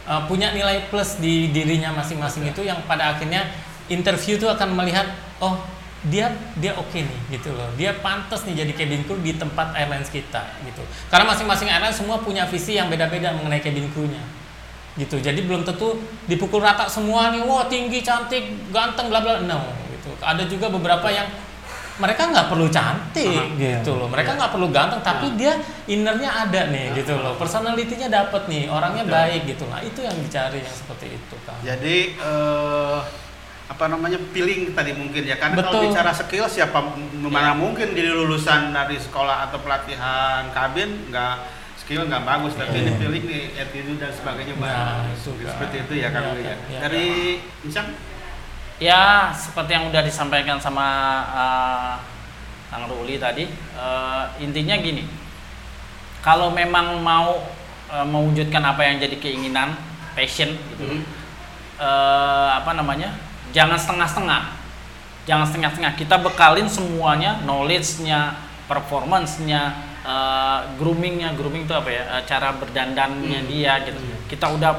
Uh, 0.04 0.28
punya 0.28 0.52
nilai 0.52 0.84
plus 0.92 1.16
di 1.24 1.48
dirinya 1.56 1.96
masing-masing 1.96 2.52
itu 2.52 2.68
yang 2.68 2.84
pada 2.84 3.16
akhirnya 3.16 3.48
interview 3.92 4.40
itu 4.40 4.48
akan 4.48 4.76
melihat 4.76 5.08
oh 5.44 5.60
dia 6.04 6.28
dia 6.60 6.76
oke 6.76 7.00
nih 7.00 7.20
gitu 7.32 7.56
loh. 7.56 7.68
Dia 7.80 7.96
pantas 8.04 8.44
nih 8.44 8.64
jadi 8.68 8.72
cabin 8.76 9.02
crew 9.08 9.20
di 9.24 9.40
tempat 9.40 9.72
airlines 9.72 10.12
kita 10.12 10.44
gitu. 10.68 10.84
Karena 11.08 11.32
masing-masing 11.32 11.72
airline 11.72 11.96
semua 11.96 12.20
punya 12.20 12.44
visi 12.44 12.76
yang 12.76 12.92
beda-beda 12.92 13.32
mengenai 13.32 13.64
cabin 13.64 13.88
crew-nya. 13.96 14.24
Gitu. 15.00 15.24
Jadi 15.24 15.40
belum 15.48 15.64
tentu 15.64 15.96
dipukul 16.28 16.60
rata 16.60 16.92
semua 16.92 17.32
nih 17.32 17.42
wah 17.48 17.66
tinggi 17.72 18.04
cantik 18.04 18.72
ganteng 18.76 19.08
bla 19.08 19.24
bla. 19.24 19.40
No 19.48 19.64
gitu. 19.96 20.12
Ada 20.20 20.44
juga 20.44 20.68
beberapa 20.68 21.08
yang 21.08 21.26
mereka 21.94 22.26
nggak 22.26 22.52
perlu 22.52 22.68
cantik 22.68 23.56
gitu 23.56 23.96
loh. 23.96 24.12
Mereka 24.12 24.36
nggak 24.36 24.52
perlu 24.52 24.68
ganteng 24.76 25.00
tapi 25.00 25.40
dia 25.40 25.56
innernya 25.88 26.36
ada 26.36 26.68
nih 26.68 27.00
gitu 27.00 27.16
loh. 27.16 27.40
Personalitinya 27.40 28.12
dapet 28.12 28.52
nih 28.52 28.68
orangnya 28.68 29.08
Betul. 29.08 29.16
baik 29.16 29.42
gitu. 29.56 29.64
Lah 29.72 29.80
itu 29.80 30.04
yang 30.04 30.18
dicari 30.20 30.60
yang 30.60 30.76
seperti 30.76 31.16
itu 31.16 31.36
kan 31.48 31.56
Jadi 31.64 32.20
eh, 32.20 33.00
apa 33.64 33.88
namanya 33.88 34.20
feeling 34.36 34.76
tadi 34.76 34.92
mungkin 34.92 35.24
ya 35.24 35.40
karena 35.40 35.56
kalau 35.60 35.80
Betul. 35.80 35.96
bicara 35.96 36.12
skill 36.12 36.46
siapa 36.46 36.80
mana 37.24 37.56
mungkin 37.56 37.96
jadi 37.96 38.12
lulusan 38.12 38.70
dari 38.70 39.00
sekolah 39.00 39.48
atau 39.48 39.64
pelatihan 39.64 40.52
kabin 40.52 41.08
nggak 41.08 41.36
skill 41.80 42.04
nggak 42.06 42.24
bagus 42.24 42.54
tapi 42.54 42.76
Iya. 42.76 42.84
ini 42.84 42.92
feeling 43.00 43.24
nih 43.24 43.44
attitude 43.58 44.00
dan 44.00 44.12
sebagainya 44.12 44.54
Nah, 44.56 44.64
bagus 45.08 45.24
itu 45.26 45.48
seperti 45.48 45.76
itu 45.80 45.94
ya 45.96 46.10
kan 46.12 46.22
Iya, 46.28 46.44
ya. 46.44 46.56
iya. 46.68 46.80
dari 46.84 47.08
Insang 47.64 47.88
ya 48.78 49.02
seperti 49.32 49.72
yang 49.72 49.86
udah 49.88 50.02
disampaikan 50.02 50.60
sama 50.60 50.88
eh, 51.32 51.94
Kang 52.68 52.86
Ruli 52.88 53.16
tadi 53.16 53.48
eh, 53.48 54.24
intinya 54.40 54.76
gini 54.76 55.08
kalau 56.20 56.52
memang 56.52 57.00
mau 57.00 57.48
eh, 57.88 58.06
mewujudkan 58.06 58.60
apa 58.62 58.84
yang 58.84 59.00
jadi 59.00 59.16
keinginan 59.18 59.72
passion 60.14 60.52
gitu 60.52 60.84
Hmm. 60.84 61.04
eh, 61.80 62.50
apa 62.54 62.76
namanya 62.76 63.16
jangan 63.54 63.78
setengah-setengah. 63.78 64.44
Jangan 65.24 65.46
setengah-setengah. 65.48 65.94
Kita 65.96 66.20
bekalin 66.20 66.68
semuanya 66.68 67.40
knowledge-nya 67.48 68.36
performance-nya 68.68 69.62
eh, 70.04 70.60
grooming-nya. 70.76 71.32
Grooming 71.40 71.64
itu 71.64 71.72
apa 71.72 71.88
ya? 71.88 72.04
Eh, 72.20 72.24
cara 72.28 72.52
berdandannya 72.60 73.48
dia 73.48 73.80
gitu. 73.88 74.04
Kita 74.28 74.52
udah 74.52 74.76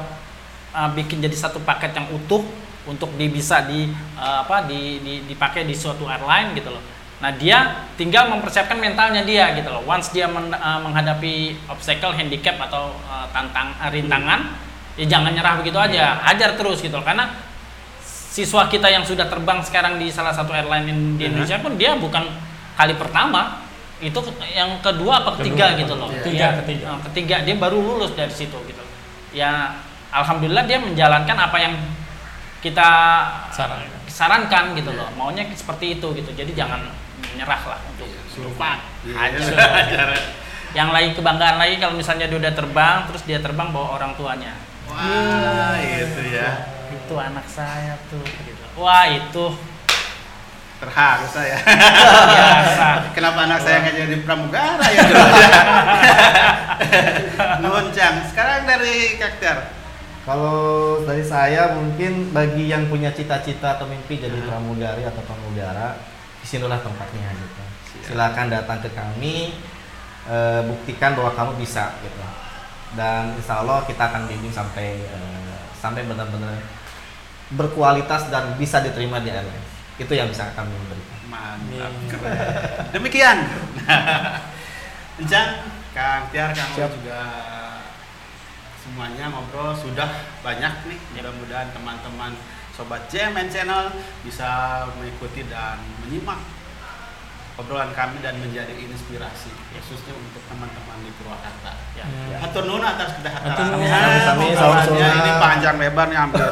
eh, 0.75 0.89
bikin 0.93 1.23
jadi 1.23 1.33
satu 1.33 1.63
paket 1.65 1.97
yang 1.97 2.13
utuh 2.13 2.45
untuk 2.85 3.09
di 3.17 3.25
bisa 3.33 3.65
di 3.65 3.89
eh, 4.21 4.37
apa 4.45 4.69
di, 4.69 5.01
di 5.01 5.13
dipakai 5.25 5.65
di 5.65 5.73
suatu 5.73 6.05
airline 6.05 6.53
gitu 6.53 6.69
loh. 6.69 6.83
Nah 7.15 7.31
dia 7.33 7.89
tinggal 7.97 8.29
mempersiapkan 8.29 8.77
mentalnya 8.77 9.25
dia 9.25 9.49
gitu 9.57 9.73
loh. 9.73 9.81
Once 9.89 10.13
dia 10.13 10.29
men- 10.29 10.53
eh, 10.53 10.79
menghadapi 10.85 11.57
obstacle 11.73 12.13
handicap 12.13 12.61
atau 12.69 12.93
eh, 12.93 13.25
tantang 13.33 13.73
rintangan 13.89 14.61
ya 14.93 15.09
jangan 15.09 15.33
nyerah 15.33 15.57
begitu 15.57 15.81
aja. 15.81 16.21
Hajar 16.21 16.53
terus 16.53 16.85
gitu 16.85 16.93
loh. 16.93 17.01
Karena 17.01 17.33
siswa 18.35 18.67
kita 18.67 18.91
yang 18.91 19.07
sudah 19.07 19.31
terbang 19.31 19.63
sekarang 19.63 19.95
di 19.95 20.11
salah 20.11 20.35
satu 20.35 20.51
airline 20.51 20.91
in- 20.91 21.15
di 21.15 21.31
Indonesia 21.31 21.55
pun 21.63 21.79
dia 21.79 21.95
bukan 21.95 22.27
kali 22.75 22.91
pertama 22.99 23.63
itu 24.03 24.19
yang 24.51 24.83
kedua 24.83 25.23
apa 25.23 25.39
ketiga 25.39 25.71
Kedua, 25.71 25.79
gitu 25.79 25.93
loh. 25.95 26.09
Ketiga, 26.11 26.51
Dia- 26.51 26.57
ketiga. 26.59 26.85
eh, 26.91 26.99
ketiga. 27.07 27.35
dia 27.47 27.55
baru 27.55 27.79
lulus 27.79 28.11
dari 28.11 28.27
situ 28.29 28.59
gitu. 28.67 28.83
Ya 29.31 29.79
alhamdulillah 30.11 30.67
dia 30.67 30.83
menjalankan 30.83 31.37
apa 31.39 31.57
yang 31.57 31.79
kita 32.59 32.89
Sarankan. 33.55 34.03
sarankan 34.11 34.65
gitu 34.75 34.91
loh. 34.91 35.07
Maunya 35.15 35.47
seperti 35.55 35.95
itu 35.95 36.11
gitu. 36.11 36.27
Jadi 36.35 36.51
jangan 36.51 36.83
menyerah 37.23 37.61
lah 37.63 37.79
untuk 37.87 38.11
Survive. 38.27 38.83
Iya. 39.07 39.15
hajar 39.71 40.09
yang 40.77 40.91
lagi 40.91 41.15
kebanggaan 41.15 41.55
lagi 41.55 41.79
kalau 41.79 41.95
misalnya 41.95 42.27
dia 42.27 42.35
udah 42.35 42.51
terbang 42.51 43.07
terus 43.07 43.23
dia 43.23 43.39
terbang 43.39 43.71
bawa 43.71 43.95
orang 43.95 44.11
tuanya. 44.19 44.59
Wah, 44.91 45.79
itu 45.79 46.35
ya. 46.35 46.74
Itu 47.05 47.15
anak 47.21 47.45
saya 47.45 47.93
tuh 48.09 48.25
gitu. 48.25 48.63
wah 48.81 49.05
itu 49.05 49.45
Terharu 50.75 51.23
saya. 51.31 51.55
biasa 52.35 53.15
Kenapa 53.15 53.47
anak 53.47 53.63
saya 53.63 53.79
nggak 53.79 53.95
jadi 53.95 54.15
pramugara 54.27 54.83
ya? 54.91 55.07
Nuncang. 57.63 58.27
Sekarang 58.27 58.67
dari 58.67 59.15
Kakter. 59.15 59.71
Kalau 60.27 60.99
dari 61.07 61.23
saya 61.23 61.79
mungkin 61.79 62.35
bagi 62.35 62.67
yang 62.67 62.91
punya 62.91 63.15
cita-cita 63.15 63.79
atau 63.79 63.87
mimpi 63.87 64.19
jadi 64.19 64.35
Hmm. 64.35 64.51
pramugari 64.51 65.07
atau 65.07 65.23
pramugara, 65.23 65.95
di 66.43 66.45
sinilah 66.45 66.83
tempatnya 66.83 67.31
gitu. 67.31 67.61
Silakan 68.11 68.51
datang 68.51 68.83
ke 68.83 68.91
kami, 68.91 69.55
eh, 70.27 70.61
buktikan 70.67 71.15
bahwa 71.15 71.31
kamu 71.39 71.51
bisa 71.55 71.95
gitu. 72.03 72.19
Dan 72.99 73.31
insya 73.39 73.63
Allah 73.63 73.79
kita 73.87 74.11
akan 74.11 74.27
bimbing 74.27 74.51
sampai 74.51 75.07
eh, 75.07 75.55
sampai 75.79 76.03
benar-benar 76.03 76.59
berkualitas 77.53 78.33
dan 78.33 78.57
bisa 78.57 78.81
diterima 78.81 79.21
di 79.21 79.29
airline. 79.29 79.65
Itu 80.01 80.17
yang 80.17 80.31
bisa 80.33 80.49
kami 80.57 80.73
berikan. 80.89 81.19
Mantap, 81.29 81.93
keren. 82.09 82.37
Demikian. 82.97 83.37
Encang, 85.21 85.49
Kang 85.93 86.27
Tiar, 86.33 86.51
Kang 86.51 86.71
Siap. 86.75 86.89
juga 86.91 87.21
semuanya 88.81 89.29
ngobrol 89.29 89.77
sudah 89.77 90.09
banyak 90.41 90.73
nih. 90.89 90.99
Mudah-mudahan 91.15 91.69
teman-teman 91.71 92.33
sobat 92.75 93.07
JMN 93.07 93.47
Channel 93.47 93.93
bisa 94.25 94.83
mengikuti 94.99 95.47
dan 95.47 95.79
menyimak 96.03 96.54
obrolan 97.55 97.91
kami 97.95 98.19
dan 98.19 98.35
menjadi 98.35 98.75
inspirasi 98.75 99.47
khususnya 99.71 100.11
untuk 100.11 100.43
teman-teman 100.51 100.97
di 101.07 101.11
Purwakarta. 101.15 101.71
Ya. 101.95 102.03
ya. 102.03 102.37
Hatur 102.43 102.67
nuhun 102.67 102.83
atas 102.83 103.15
kita 103.19 103.29
hatta. 103.31 103.79
Ini 104.91 105.31
panjang 105.39 105.75
lebar 105.79 106.07
nih 106.11 106.19
hampir. 106.19 106.51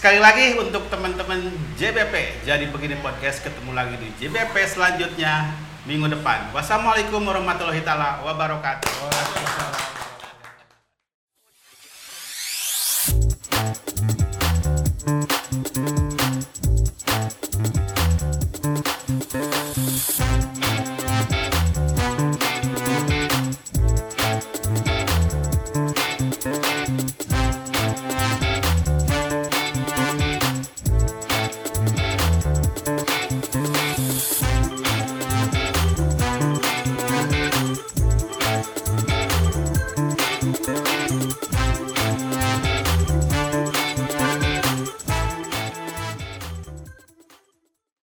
Sekali 0.00 0.16
lagi 0.22 0.56
untuk 0.56 0.88
teman-teman 0.88 1.50
JBP 1.76 2.46
jadi 2.46 2.64
begini 2.70 2.96
podcast 3.02 3.42
ketemu 3.44 3.74
lagi 3.74 3.98
di 3.98 4.08
JBP 4.16 4.54
selanjutnya 4.64 5.50
minggu 5.84 6.06
depan. 6.08 6.54
Wassalamualaikum 6.54 7.20
warahmatullahi 7.20 7.82
taala 7.82 8.22
wabarakatuh. 8.24 8.90
Waalaikumsalam. 9.10 9.78